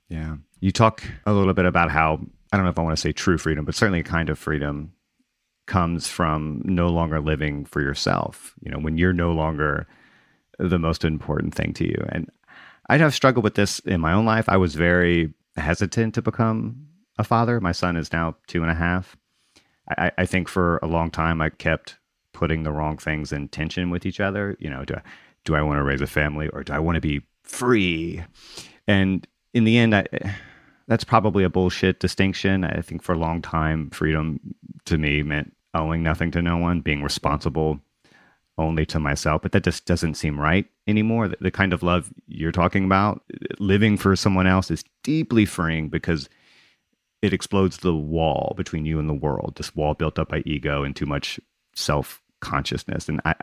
Yeah. 0.09 0.37
You 0.61 0.71
talk 0.71 1.03
a 1.27 1.33
little 1.33 1.55
bit 1.55 1.65
about 1.65 1.91
how, 1.91 2.21
I 2.53 2.57
don't 2.57 2.65
know 2.65 2.71
if 2.71 2.79
I 2.79 2.83
want 2.83 2.97
to 2.97 3.01
say 3.01 3.13
true 3.13 3.39
freedom, 3.39 3.65
but 3.65 3.75
certainly 3.75 4.01
a 4.01 4.05
kind 4.05 4.29
of 4.29 4.39
freedom 4.39 4.93
comes 5.67 6.07
from 6.09 6.61
no 6.65 6.89
longer 6.89 7.21
living 7.21 7.65
for 7.65 7.81
yourself. 7.81 8.55
You 8.61 8.71
know, 8.71 8.79
when 8.79 8.99
you're 8.99 9.15
no 9.15 9.33
longer 9.33 9.87
the 10.59 10.79
most 10.79 11.05
important 11.05 11.55
thing 11.55 11.73
to 11.75 11.87
you. 11.87 12.07
And 12.11 12.31
I 12.89 12.99
have 12.99 13.15
struggled 13.15 13.45
with 13.45 13.55
this 13.55 13.79
in 13.81 14.01
my 14.01 14.13
own 14.13 14.25
life. 14.25 14.49
I 14.49 14.57
was 14.57 14.75
very 14.75 15.33
hesitant 15.57 16.15
to 16.15 16.23
become 16.23 16.87
a 17.19 17.25
father. 17.25 17.61
My 17.61 17.73
son 17.73 17.97
is 17.97 18.13
now 18.13 18.37
two 18.47 18.63
and 18.63 18.71
a 18.71 18.75
half. 18.75 19.17
I, 19.99 20.13
I 20.19 20.27
think 20.27 20.49
for 20.49 20.79
a 20.83 20.87
long 20.87 21.11
time 21.11 21.41
I 21.41 21.51
kept 21.51 21.97
putting 22.33 22.63
the 22.63 22.73
wrong 22.73 22.97
things 22.97 23.33
in 23.33 23.49
tension 23.49 23.91
with 23.91 24.07
each 24.07 24.21
other. 24.21 24.57
You 24.61 24.71
know, 24.71 24.85
do 24.85 24.95
I, 24.95 25.03
do 25.45 25.55
I 25.55 25.63
want 25.63 25.79
to 25.79 25.83
raise 25.83 26.01
a 26.01 26.07
family 26.07 26.49
or 26.49 26.63
do 26.63 26.73
I 26.73 26.79
want 26.79 26.97
to 26.97 27.01
be 27.01 27.23
free? 27.43 28.23
And 28.87 29.27
in 29.55 29.65
the 29.65 29.79
end, 29.79 29.95
I, 29.95 30.07
that's 30.93 31.05
probably 31.05 31.43
a 31.43 31.49
bullshit 31.49 32.01
distinction. 32.01 32.65
I 32.65 32.83
think 32.83 33.03
for 33.03 33.15
a 33.15 33.19
long 33.19 33.41
time, 33.41 33.89
freedom 33.89 34.39
to 34.85 34.99
me 34.99 35.23
meant 35.23 35.57
owing 35.73 36.03
nothing 36.03 36.31
to 36.33 36.43
no 36.43 36.59
one, 36.59 36.83
being 36.83 37.03
responsible 37.03 37.81
only 38.59 38.85
to 38.85 39.01
myself. 39.01 39.41
But 39.41 39.53
that 39.53 39.65
just 39.65 39.87
doesn't 39.87 40.17
seem 40.17 40.39
right 40.39 40.67
anymore. 40.87 41.29
The, 41.29 41.39
the 41.41 41.51
kind 41.51 41.73
of 41.73 41.83
love 41.83 42.13
you're 42.29 42.53
talking 42.53 42.85
about, 42.85 43.23
living 43.59 43.97
for 43.97 44.15
someone 44.17 44.47
else, 44.47 44.71
is 44.71 44.85
deeply 45.03 45.47
freeing 45.47 45.89
because 45.89 46.29
it 47.23 47.33
explodes 47.33 47.79
the 47.79 47.95
wall 47.95 48.53
between 48.55 48.85
you 48.85 48.99
and 48.99 49.09
the 49.09 49.15
world. 49.15 49.55
This 49.57 49.75
wall 49.75 49.95
built 49.95 50.19
up 50.19 50.29
by 50.29 50.43
ego 50.45 50.85
and 50.85 50.95
too 50.95 51.07
much 51.07 51.41
self 51.75 52.21
consciousness. 52.41 53.09
And 53.09 53.23
I, 53.25 53.35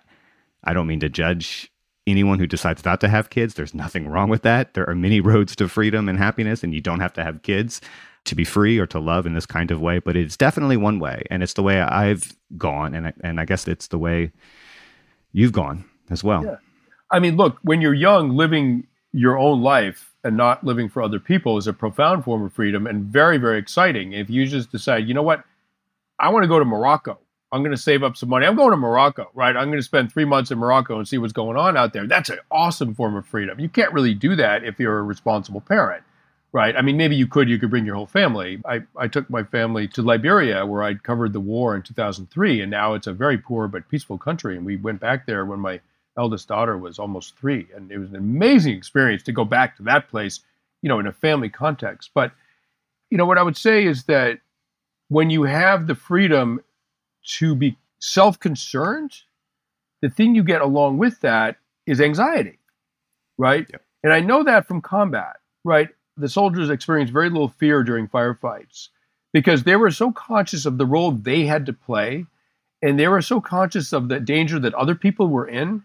I 0.64 0.74
don't 0.74 0.86
mean 0.86 1.00
to 1.00 1.10
judge 1.10 1.72
anyone 2.10 2.40
who 2.40 2.48
decides 2.48 2.84
not 2.84 3.02
to 3.02 3.08
have 3.08 3.30
kids. 3.30 3.54
There's 3.54 3.74
nothing 3.74 4.08
wrong 4.08 4.30
with 4.30 4.42
that. 4.44 4.74
There 4.74 4.90
are 4.90 4.96
many 4.96 5.22
roads 5.32 5.56
to 5.58 5.68
freedom 5.68 6.10
and 6.10 6.18
happiness, 6.18 6.64
and 6.64 6.74
you 6.74 6.82
don't 6.82 7.00
have 7.00 7.14
to 7.14 7.24
have 7.24 7.42
kids 7.42 7.82
to 8.26 8.36
be 8.36 8.44
free 8.44 8.78
or 8.78 8.86
to 8.88 9.00
love 9.00 9.26
in 9.26 9.34
this 9.34 9.46
kind 9.46 9.72
of 9.72 9.82
way. 9.82 10.00
But 10.00 10.16
it's 10.16 10.38
definitely 10.38 10.78
one 10.78 11.00
way, 11.00 11.24
and 11.30 11.44
it's 11.44 11.54
the 11.54 11.64
way 11.64 11.82
I've 11.82 12.36
gone, 12.58 12.94
and 12.94 13.08
I, 13.08 13.14
and 13.22 13.40
I 13.40 13.46
guess 13.46 13.68
it's 13.68 13.88
the 13.88 13.98
way 13.98 14.32
you've 15.32 15.54
gone 15.54 15.86
as 16.10 16.24
well. 16.24 16.44
Yeah. 16.44 16.58
I 17.12 17.20
mean, 17.20 17.38
look, 17.38 17.58
when 17.64 17.82
you're 17.82 17.94
young, 17.94 18.36
living 18.36 18.88
your 19.12 19.38
own 19.38 19.62
life 19.62 20.14
and 20.24 20.38
not 20.38 20.64
living 20.64 20.90
for 20.90 21.02
other 21.02 21.20
people 21.20 21.58
is 21.58 21.66
a 21.66 21.74
profound 21.74 22.24
form 22.24 22.44
of 22.44 22.54
freedom 22.54 22.86
and 22.86 23.06
very, 23.06 23.38
very 23.38 23.58
exciting. 23.58 24.14
If 24.14 24.30
you 24.30 24.46
just 24.46 24.72
decide, 24.72 25.08
you 25.08 25.14
know 25.14 25.24
what, 25.24 25.44
I 26.20 26.30
want 26.30 26.44
to 26.44 26.48
go 26.48 26.60
to 26.60 26.66
Morocco 26.66 27.18
I'm 27.52 27.62
going 27.62 27.76
to 27.76 27.82
save 27.82 28.04
up 28.04 28.16
some 28.16 28.30
money. 28.30 28.46
I'm 28.46 28.56
going 28.56 28.72
to 28.72 28.78
Morocco, 28.78 29.30
right? 29.34 29.56
I'm 29.56 29.70
going 29.70 29.80
to 29.80 29.84
spend 29.84 30.12
three 30.12 30.26
months 30.26 30.52
in 30.52 30.60
Morocco 30.60 30.98
and 30.98 31.08
see 31.08 31.18
what's 31.18 31.34
going 31.34 31.58
on 31.58 31.76
out 31.76 31.94
there. 31.94 32.06
That's 32.06 32.30
an 32.30 32.40
awesome 32.52 32.94
form 32.94 33.16
of 33.16 33.26
freedom. 33.26 33.60
You 33.60 33.70
can't 33.70 33.92
really 33.92 34.14
do 34.14 34.36
that 34.36 34.64
if 34.64 34.80
you're 34.80 35.00
a 35.00 35.04
responsible 35.04 35.62
parent, 35.62 36.04
right? 36.52 36.76
I 36.76 36.82
mean, 36.82 36.96
maybe 36.96 37.16
you 37.16 37.26
could. 37.26 37.50
You 37.50 37.58
could 37.58 37.72
bring 37.72 37.86
your 37.86 37.96
whole 37.96 38.06
family. 38.06 38.62
I, 38.66 38.82
I 38.96 39.08
took 39.08 39.30
my 39.30 39.44
family 39.44 39.88
to 39.90 40.04
Liberia, 40.04 40.66
where 40.66 40.84
I 40.84 40.94
covered 40.94 41.34
the 41.34 41.40
war 41.40 41.76
in 41.76 41.82
2003, 41.82 42.62
and 42.62 42.70
now 42.70 42.94
it's 42.94 43.08
a 43.08 43.14
very 43.14 43.38
poor 43.38 43.68
but 43.68 43.90
peaceful 43.90 44.20
country. 44.20 44.56
And 44.56 44.66
we 44.66 44.76
went 44.76 45.00
back 45.00 45.26
there 45.26 45.46
when 45.46 45.60
my 45.60 45.80
eldest 46.18 46.48
daughter 46.48 46.78
was 46.78 47.00
almost 47.00 47.36
three, 47.38 47.68
and 47.76 47.92
it 47.92 47.98
was 47.98 48.10
an 48.10 48.16
amazing 48.16 48.76
experience 48.76 49.24
to 49.24 49.32
go 49.32 49.44
back 49.44 49.76
to 49.78 49.84
that 49.84 50.08
place, 50.10 50.42
you 50.84 50.90
know, 50.90 51.00
in 51.00 51.08
a 51.08 51.14
family 51.14 51.50
context. 51.50 52.12
But 52.14 52.32
you 53.10 53.18
know, 53.18 53.26
what 53.26 53.40
I 53.40 53.44
would 53.44 53.58
say 53.58 53.86
is 53.86 54.04
that 54.04 54.40
when 55.08 55.32
you 55.32 55.44
have 55.44 55.88
the 55.88 55.96
freedom 55.96 56.62
to 57.24 57.56
be 57.56 57.78
self 58.00 58.40
concerned, 58.40 59.14
the 60.02 60.10
thing 60.10 60.36
you 60.36 60.44
get 60.44 60.62
along 60.62 60.98
with 60.98 61.20
that 61.22 61.58
is 61.86 62.00
anxiety, 62.00 62.60
right? 63.38 63.68
Yep. 63.70 63.82
And 64.04 64.14
I 64.14 64.20
know 64.22 64.44
that 64.44 64.68
from 64.68 64.82
combat, 64.82 65.38
right? 65.64 65.90
The 66.18 66.30
soldiers 66.30 66.70
experienced 66.70 67.14
very 67.14 67.30
little 67.30 67.50
fear 67.50 67.84
during 67.84 68.08
firefights 68.08 68.90
because 69.34 69.64
they 69.64 69.76
were 69.76 69.92
so 69.92 70.12
conscious 70.12 70.66
of 70.66 70.78
the 70.78 70.86
role 70.86 71.12
they 71.12 71.46
had 71.46 71.66
to 71.66 71.74
play 71.74 72.26
and 72.82 73.00
they 73.00 73.08
were 73.08 73.22
so 73.22 73.42
conscious 73.42 73.92
of 73.94 74.08
the 74.08 74.20
danger 74.20 74.60
that 74.60 74.74
other 74.74 74.96
people 74.96 75.28
were 75.28 75.48
in 75.48 75.84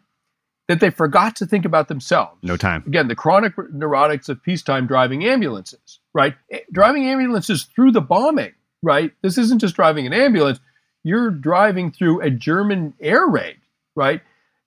that 0.69 0.81
they 0.81 0.91
forgot 0.91 1.37
to 1.37 1.47
think 1.47 1.65
about 1.65 1.89
themselves. 1.89 2.39
No 2.43 2.57
time. 2.57 2.85
Again, 2.87 3.09
the 3.09 3.15
chronic 3.15 3.55
neurotics 3.57 4.29
of 4.29 4.43
peacetime 4.43 4.87
driving 4.87 5.25
ambulances, 5.25 6.01
right? 6.15 6.35
Driving 6.73 7.07
ambulances 7.07 7.65
through 7.65 7.93
the 7.93 8.01
bombing, 8.01 8.53
right? 8.83 9.13
This 9.23 9.37
isn't 9.37 9.61
just 9.61 9.77
driving 9.77 10.07
an 10.07 10.13
ambulance 10.13 10.61
you're 11.05 11.31
driving 11.31 11.93
through 11.93 12.21
a 12.23 12.31
German 12.31 12.95
air 12.99 13.27
raid, 13.27 13.59
right? 13.95 14.23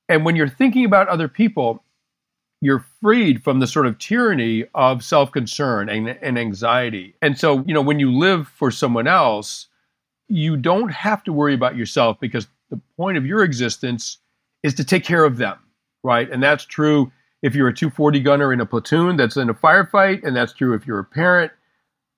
And 0.08 0.24
when 0.24 0.36
you're 0.36 0.48
thinking 0.48 0.86
about 0.86 1.10
other 1.10 1.28
people, 1.28 1.84
you're 2.62 2.86
freed 3.02 3.44
from 3.44 3.60
the 3.60 3.68
sort 3.68 3.86
of 3.86 4.00
tyranny 4.00 4.66
of 4.74 5.04
self 5.04 5.32
concern 5.32 5.90
and, 5.90 6.10
and, 6.22 6.40
anxiety. 6.40 7.16
And 7.22 7.38
so, 7.38 7.64
you 7.68 7.74
know, 7.74 7.82
when 7.82 8.00
you 8.00 8.12
live 8.12 8.48
for 8.48 8.72
someone 8.72 9.08
else, 9.08 9.68
you 10.28 10.58
don't 10.58 10.90
have 10.90 11.24
to 11.26 11.34
worry 11.34 11.54
about 11.54 11.76
yourself 11.76 12.20
because 12.20 12.48
the 12.70 12.80
point 12.96 13.18
of 13.18 13.26
your 13.26 13.44
existence 13.44 14.18
is 14.64 14.74
to 14.76 14.84
take 14.84 15.04
care 15.04 15.24
of 15.24 15.38
them, 15.38 15.58
right? 16.04 16.30
And 16.32 16.42
that's 16.42 16.66
true 16.66 17.12
if 17.44 17.54
you're 17.54 17.68
a 17.68 17.74
240 17.74 18.20
gunner 18.22 18.52
in 18.52 18.60
a 18.60 18.66
platoon 18.66 19.18
that's 19.18 19.38
in 19.38 19.50
a 19.50 19.54
firefight, 19.54 20.26
and 20.26 20.36
that's 20.36 20.54
true 20.54 20.74
if 20.74 20.88
you're 20.88 21.00
a 21.00 21.06
parent. 21.06 21.52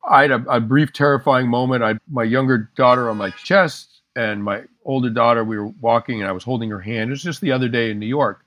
I 0.10 0.22
had 0.24 0.32
a, 0.32 0.44
a 0.50 0.60
brief, 0.62 0.94
terrifying 0.94 1.50
moment. 1.50 1.84
I 1.84 1.96
my 2.10 2.24
younger 2.24 2.72
daughter 2.76 3.10
on 3.10 3.18
my 3.18 3.32
chest 3.32 3.99
and 4.20 4.44
my 4.44 4.64
older 4.84 5.10
daughter, 5.10 5.46
we 5.46 5.58
were 5.58 5.68
walking 5.80 6.20
and 6.20 6.28
I 6.28 6.34
was 6.34 6.44
holding 6.44 6.70
her 6.72 6.82
hand. 6.82 7.10
It 7.10 7.12
was 7.12 7.24
just 7.24 7.40
the 7.40 7.54
other 7.54 7.70
day 7.70 7.90
in 7.92 8.00
New 8.00 8.06
York. 8.06 8.44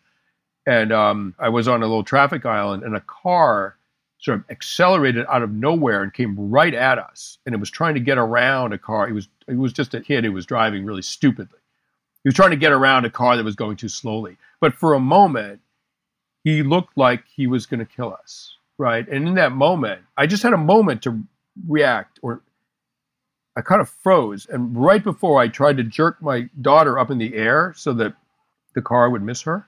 And 0.67 0.93
um, 0.93 1.35
I 1.39 1.49
was 1.49 1.67
on 1.67 1.83
a 1.83 1.87
little 1.87 2.05
traffic 2.05 2.45
island 2.45 2.83
and 2.83 2.95
a 2.95 3.01
car 3.01 3.77
sort 4.19 4.39
of 4.39 4.45
accelerated 4.51 5.25
out 5.31 5.43
of 5.43 5.51
nowhere 5.51 6.03
and 6.03 6.13
came 6.13 6.37
right 6.51 6.75
at 6.75 6.99
us. 6.99 7.39
And 7.47 7.55
it 7.55 7.59
was 7.59 7.71
trying 7.71 7.95
to 7.95 8.01
get 8.01 8.19
around 8.19 8.75
a 8.75 8.79
car. 8.79 9.07
He 9.07 9.15
was, 9.15 9.29
he 9.49 9.55
was 9.55 9.73
just 9.73 9.95
a 9.95 10.03
kid 10.03 10.25
who 10.25 10.33
was 10.33 10.45
driving 10.45 10.85
really 10.85 11.01
stupidly. 11.01 11.59
He 12.23 12.29
was 12.29 12.35
trying 12.35 12.51
to 12.51 12.57
get 12.57 12.73
around 12.73 13.07
a 13.07 13.11
car 13.11 13.39
that 13.39 13.45
was 13.45 13.57
going 13.57 13.79
too 13.79 13.89
slowly. 13.89 14.37
But 14.61 14.75
for 14.75 14.93
a 14.93 15.01
moment, 15.01 15.61
he 16.45 16.63
looked 16.63 16.99
like 16.99 17.25
he 17.35 17.47
was 17.47 17.65
going 17.65 17.81
to 17.81 17.87
kill 17.87 18.13
us. 18.13 18.59
Right. 18.77 19.09
And 19.09 19.27
in 19.27 19.35
that 19.37 19.53
moment, 19.53 20.03
I 20.19 20.27
just 20.27 20.43
had 20.43 20.53
a 20.53 20.59
moment 20.59 21.01
to 21.05 21.19
react 21.67 22.19
or 22.21 22.43
I 23.57 23.61
kind 23.61 23.81
of 23.81 23.89
froze. 23.89 24.47
And 24.47 24.77
right 24.77 25.03
before 25.03 25.41
I 25.41 25.49
tried 25.49 25.77
to 25.77 25.83
jerk 25.83 26.23
my 26.23 26.49
daughter 26.61 26.99
up 26.99 27.11
in 27.11 27.19
the 27.19 27.35
air 27.35 27.75
so 27.77 27.93
that 27.95 28.15
the 28.75 28.83
car 28.83 29.11
would 29.11 29.23
miss 29.23 29.43
her, 29.43 29.67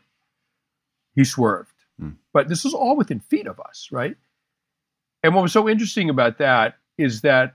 he 1.15 1.25
swerved. 1.25 1.75
Mm. 2.01 2.17
But 2.33 2.49
this 2.49 2.65
was 2.65 2.75
all 2.75 2.97
within 2.97 3.21
feet 3.21 3.47
of 3.47 3.61
us, 3.61 3.89
right? 3.93 4.17
And 5.23 5.35
what 5.35 5.43
was 5.43 5.53
so 5.53 5.69
interesting 5.69 6.11
about 6.11 6.39
that 6.39 6.77
is 6.99 7.21
that 7.23 7.55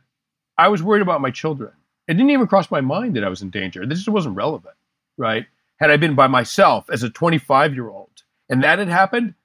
I 0.58 0.68
was 0.68 0.84
worried 0.84 1.02
about 1.02 1.22
my 1.22 1.32
children. 1.32 1.72
It 2.08 2.14
didn't 2.14 2.32
even 2.32 2.48
cross 2.48 2.72
my 2.72 2.82
mind 2.82 3.16
that 3.16 3.24
I 3.24 3.30
was 3.30 3.42
in 3.42 3.50
danger. 3.50 3.86
This 3.86 4.00
just 4.00 4.10
wasn't 4.10 4.36
relevant, 4.36 4.76
right? 5.18 5.46
Had 5.80 5.92
I 5.92 5.98
been 5.98 6.16
by 6.16 6.28
myself 6.28 6.90
as 6.90 7.04
a 7.04 7.10
25 7.10 7.74
year 7.74 7.88
old 7.90 8.24
and 8.50 8.64
that 8.64 8.80
had 8.80 8.90
happened, 8.90 9.36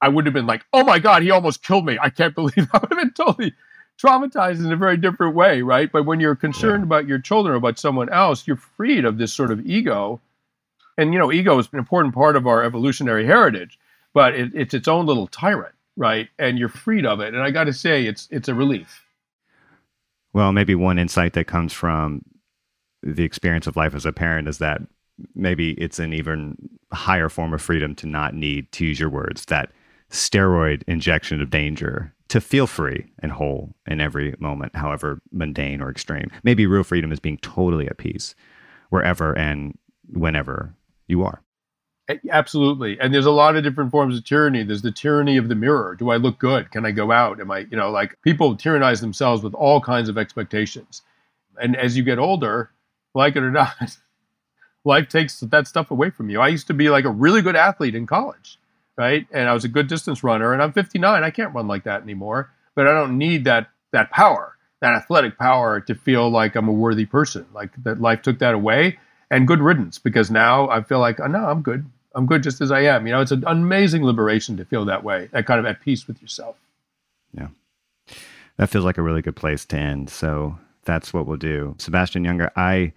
I 0.00 0.08
would 0.08 0.26
have 0.26 0.34
been 0.34 0.46
like, 0.46 0.64
oh 0.72 0.84
my 0.84 0.98
God, 0.98 1.22
he 1.22 1.30
almost 1.30 1.62
killed 1.62 1.84
me. 1.84 1.98
I 2.00 2.10
can't 2.10 2.34
believe 2.34 2.68
I 2.72 2.78
would 2.78 2.90
have 2.90 2.98
been 2.98 3.12
totally 3.12 3.54
traumatized 4.02 4.64
in 4.64 4.72
a 4.72 4.76
very 4.76 4.96
different 4.96 5.34
way, 5.34 5.62
right? 5.62 5.90
But 5.90 6.06
when 6.06 6.20
you're 6.20 6.36
concerned 6.36 6.82
yeah. 6.82 6.86
about 6.86 7.08
your 7.08 7.18
children 7.18 7.54
or 7.54 7.56
about 7.56 7.78
someone 7.78 8.08
else, 8.08 8.46
you're 8.46 8.56
freed 8.56 9.04
of 9.04 9.18
this 9.18 9.32
sort 9.32 9.50
of 9.50 9.66
ego. 9.66 10.20
And, 10.96 11.12
you 11.12 11.18
know, 11.18 11.32
ego 11.32 11.58
is 11.58 11.68
an 11.72 11.78
important 11.78 12.14
part 12.14 12.36
of 12.36 12.46
our 12.46 12.62
evolutionary 12.62 13.26
heritage, 13.26 13.78
but 14.14 14.34
it, 14.34 14.52
it's 14.54 14.74
its 14.74 14.88
own 14.88 15.06
little 15.06 15.26
tyrant, 15.26 15.74
right? 15.96 16.28
And 16.38 16.58
you're 16.58 16.68
freed 16.68 17.06
of 17.06 17.20
it. 17.20 17.34
And 17.34 17.42
I 17.42 17.50
got 17.50 17.64
to 17.64 17.72
say, 17.72 18.06
it's, 18.06 18.28
it's 18.30 18.48
a 18.48 18.54
relief. 18.54 19.04
Well, 20.32 20.52
maybe 20.52 20.74
one 20.74 20.98
insight 20.98 21.32
that 21.32 21.46
comes 21.46 21.72
from 21.72 22.22
the 23.02 23.24
experience 23.24 23.66
of 23.66 23.76
life 23.76 23.94
as 23.94 24.06
a 24.06 24.12
parent 24.12 24.48
is 24.48 24.58
that 24.58 24.80
maybe 25.34 25.72
it's 25.72 25.98
an 25.98 26.12
even 26.12 26.56
higher 26.92 27.28
form 27.28 27.52
of 27.52 27.62
freedom 27.62 27.94
to 27.96 28.06
not 28.06 28.34
need, 28.34 28.70
to 28.72 28.84
use 28.84 29.00
your 29.00 29.10
words, 29.10 29.46
that 29.46 29.72
steroid 30.10 30.82
injection 30.86 31.40
of 31.40 31.50
danger 31.50 32.14
to 32.28 32.40
feel 32.40 32.66
free 32.66 33.06
and 33.20 33.32
whole 33.32 33.74
in 33.86 34.00
every 34.00 34.34
moment, 34.38 34.76
however 34.76 35.20
mundane 35.32 35.80
or 35.80 35.90
extreme. 35.90 36.30
Maybe 36.42 36.66
real 36.66 36.84
freedom 36.84 37.10
is 37.10 37.20
being 37.20 37.38
totally 37.38 37.86
at 37.88 37.98
peace 37.98 38.34
wherever 38.90 39.36
and 39.36 39.76
whenever 40.08 40.74
you 41.06 41.24
are. 41.24 41.42
Absolutely. 42.30 42.98
And 43.00 43.12
there's 43.12 43.26
a 43.26 43.30
lot 43.30 43.56
of 43.56 43.62
different 43.62 43.90
forms 43.90 44.16
of 44.16 44.24
tyranny. 44.24 44.62
There's 44.62 44.82
the 44.82 44.92
tyranny 44.92 45.36
of 45.36 45.48
the 45.48 45.54
mirror. 45.54 45.94
Do 45.94 46.10
I 46.10 46.16
look 46.16 46.38
good? 46.38 46.70
Can 46.70 46.86
I 46.86 46.90
go 46.90 47.12
out? 47.12 47.38
Am 47.38 47.50
I, 47.50 47.60
you 47.70 47.76
know, 47.76 47.90
like 47.90 48.20
people 48.22 48.56
tyrannize 48.56 49.00
themselves 49.00 49.42
with 49.42 49.54
all 49.54 49.80
kinds 49.80 50.08
of 50.08 50.16
expectations. 50.16 51.02
And 51.60 51.76
as 51.76 51.96
you 51.96 52.02
get 52.02 52.18
older, 52.18 52.70
like 53.14 53.36
it 53.36 53.42
or 53.42 53.50
not, 53.50 53.98
life 54.84 55.08
takes 55.08 55.40
that 55.40 55.66
stuff 55.66 55.90
away 55.90 56.08
from 56.08 56.30
you. 56.30 56.40
I 56.40 56.48
used 56.48 56.66
to 56.68 56.74
be 56.74 56.88
like 56.88 57.04
a 57.04 57.10
really 57.10 57.42
good 57.42 57.56
athlete 57.56 57.94
in 57.94 58.06
college 58.06 58.57
right? 58.98 59.26
And 59.32 59.48
I 59.48 59.54
was 59.54 59.64
a 59.64 59.68
good 59.68 59.86
distance 59.86 60.22
runner, 60.22 60.52
and 60.52 60.62
I'm 60.62 60.72
59. 60.72 61.22
I 61.22 61.30
can't 61.30 61.54
run 61.54 61.68
like 61.68 61.84
that 61.84 62.02
anymore. 62.02 62.50
but 62.74 62.86
I 62.86 62.92
don't 62.92 63.16
need 63.16 63.44
that 63.44 63.68
that 63.92 64.10
power, 64.10 64.56
that 64.80 64.92
athletic 64.92 65.38
power 65.38 65.80
to 65.80 65.94
feel 65.94 66.28
like 66.28 66.54
I'm 66.54 66.68
a 66.68 66.72
worthy 66.72 67.06
person. 67.06 67.46
Like 67.54 67.70
that 67.84 68.00
life 68.00 68.20
took 68.22 68.40
that 68.40 68.54
away, 68.54 68.98
and 69.30 69.48
good 69.48 69.60
riddance 69.60 69.98
because 69.98 70.30
now 70.30 70.68
I 70.68 70.82
feel 70.82 70.98
like 70.98 71.20
oh, 71.20 71.26
no, 71.26 71.46
I'm 71.46 71.62
good. 71.62 71.86
I'm 72.14 72.26
good 72.26 72.42
just 72.42 72.60
as 72.60 72.70
I 72.70 72.80
am. 72.80 73.06
You 73.06 73.12
know, 73.12 73.20
it's 73.20 73.30
an 73.30 73.44
amazing 73.46 74.02
liberation 74.04 74.56
to 74.56 74.64
feel 74.64 74.84
that 74.86 75.04
way, 75.04 75.28
that 75.32 75.46
kind 75.46 75.60
of 75.60 75.66
at 75.66 75.80
peace 75.80 76.08
with 76.08 76.20
yourself. 76.20 76.56
Yeah. 77.32 77.48
That 78.56 78.70
feels 78.70 78.84
like 78.84 78.98
a 78.98 79.02
really 79.02 79.22
good 79.22 79.36
place 79.36 79.64
to 79.66 79.76
end. 79.76 80.10
So 80.10 80.58
that's 80.84 81.14
what 81.14 81.26
we'll 81.26 81.36
do. 81.36 81.76
Sebastian 81.78 82.24
Junger, 82.24 82.50
I 82.56 82.92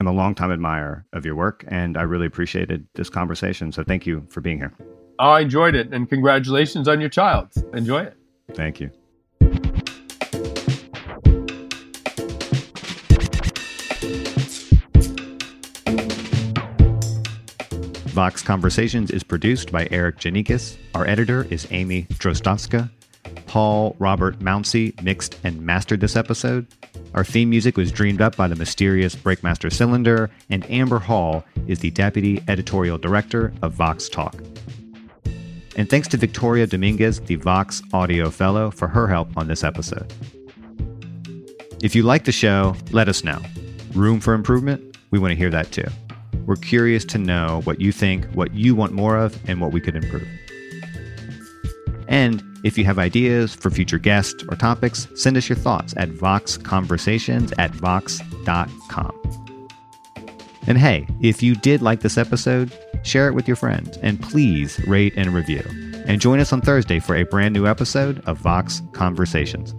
am 0.00 0.06
a 0.06 0.12
longtime 0.12 0.50
admirer 0.50 1.04
of 1.12 1.26
your 1.26 1.34
work 1.34 1.64
and 1.68 1.98
I 1.98 2.02
really 2.02 2.26
appreciated 2.26 2.86
this 2.94 3.10
conversation. 3.10 3.70
So 3.72 3.84
thank 3.84 4.06
you 4.06 4.26
for 4.30 4.40
being 4.40 4.58
here. 4.58 4.72
Oh, 5.18 5.30
I 5.30 5.40
enjoyed 5.40 5.74
it 5.76 5.92
and 5.92 6.08
congratulations 6.08 6.88
on 6.88 7.00
your 7.00 7.10
child. 7.10 7.50
Enjoy 7.72 8.02
it. 8.02 8.16
Thank 8.52 8.80
you. 8.80 8.90
Vox 18.14 18.42
Conversations 18.42 19.10
is 19.10 19.24
produced 19.24 19.72
by 19.72 19.86
Erikk 19.86 20.18
Geannikis. 20.18 20.76
Our 20.94 21.06
editor 21.06 21.46
is 21.50 21.66
Amy 21.70 22.06
Drozdowska. 22.14 22.90
Paul 23.46 23.96
Robert 23.98 24.38
Mounsey 24.40 25.00
mixed 25.02 25.38
and 25.44 25.60
mastered 25.62 26.00
this 26.00 26.16
episode. 26.16 26.66
Our 27.14 27.24
theme 27.24 27.50
music 27.50 27.76
was 27.76 27.92
dreamed 27.92 28.20
up 28.20 28.36
by 28.36 28.48
the 28.48 28.56
mysterious 28.56 29.14
Breakmaster 29.14 29.72
Cylinder, 29.72 30.30
and 30.50 30.68
Amber 30.70 30.98
Hall 30.98 31.44
is 31.66 31.78
the 31.78 31.90
deputy 31.90 32.42
editorial 32.48 32.98
director 32.98 33.52
of 33.62 33.72
Vox 33.72 34.08
Talk. 34.08 34.34
And 35.76 35.90
thanks 35.90 36.08
to 36.08 36.16
Victoria 36.16 36.66
Dominguez, 36.66 37.20
the 37.20 37.36
Vox 37.36 37.82
Audio 37.92 38.30
Fellow, 38.30 38.70
for 38.70 38.86
her 38.88 39.08
help 39.08 39.36
on 39.36 39.48
this 39.48 39.64
episode. 39.64 40.12
If 41.82 41.94
you 41.94 42.02
like 42.02 42.24
the 42.24 42.32
show, 42.32 42.76
let 42.92 43.08
us 43.08 43.24
know. 43.24 43.40
Room 43.92 44.20
for 44.20 44.34
improvement? 44.34 44.96
We 45.10 45.18
want 45.18 45.32
to 45.32 45.36
hear 45.36 45.50
that 45.50 45.72
too. 45.72 45.86
We're 46.46 46.56
curious 46.56 47.04
to 47.06 47.18
know 47.18 47.60
what 47.64 47.80
you 47.80 47.92
think, 47.92 48.26
what 48.34 48.54
you 48.54 48.74
want 48.74 48.92
more 48.92 49.16
of, 49.16 49.38
and 49.48 49.60
what 49.60 49.72
we 49.72 49.80
could 49.80 49.96
improve. 49.96 50.28
And 52.08 52.42
if 52.64 52.78
you 52.78 52.84
have 52.84 52.98
ideas 52.98 53.54
for 53.54 53.70
future 53.70 53.98
guests 53.98 54.44
or 54.48 54.56
topics, 54.56 55.08
send 55.14 55.36
us 55.36 55.48
your 55.48 55.56
thoughts 55.56 55.94
at 55.96 56.08
voxconversations 56.10 57.52
at 57.58 57.72
vox.com. 57.72 59.12
And 60.66 60.78
hey, 60.78 61.06
if 61.20 61.42
you 61.42 61.54
did 61.54 61.82
like 61.82 62.00
this 62.00 62.16
episode, 62.16 62.72
share 63.04 63.28
it 63.28 63.34
with 63.34 63.46
your 63.46 63.56
friends, 63.56 63.96
and 63.98 64.20
please 64.20 64.80
rate 64.86 65.14
and 65.16 65.32
review. 65.32 65.62
And 66.06 66.20
join 66.20 66.40
us 66.40 66.52
on 66.52 66.60
Thursday 66.60 66.98
for 66.98 67.14
a 67.14 67.22
brand 67.24 67.54
new 67.54 67.66
episode 67.66 68.22
of 68.26 68.38
Vox 68.38 68.82
Conversations. 68.92 69.74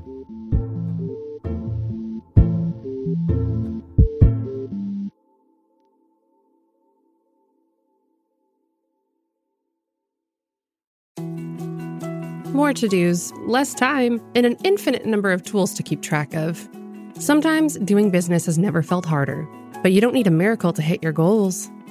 More 12.55 12.71
to 12.71 12.87
dos, 12.87 13.33
less 13.47 13.73
time, 13.73 14.21
and 14.33 14.45
an 14.45 14.55
infinite 14.63 15.05
number 15.05 15.33
of 15.33 15.43
tools 15.43 15.73
to 15.73 15.83
keep 15.83 16.01
track 16.01 16.33
of. 16.33 16.69
Sometimes 17.19 17.77
doing 17.79 18.11
business 18.11 18.45
has 18.45 18.57
never 18.57 18.81
felt 18.81 19.05
harder, 19.05 19.45
but 19.83 19.91
you 19.91 19.99
don't 19.99 20.13
need 20.13 20.25
a 20.25 20.31
miracle 20.31 20.71
to 20.71 20.81
hit 20.81 21.03
your 21.03 21.11
goals. 21.11 21.69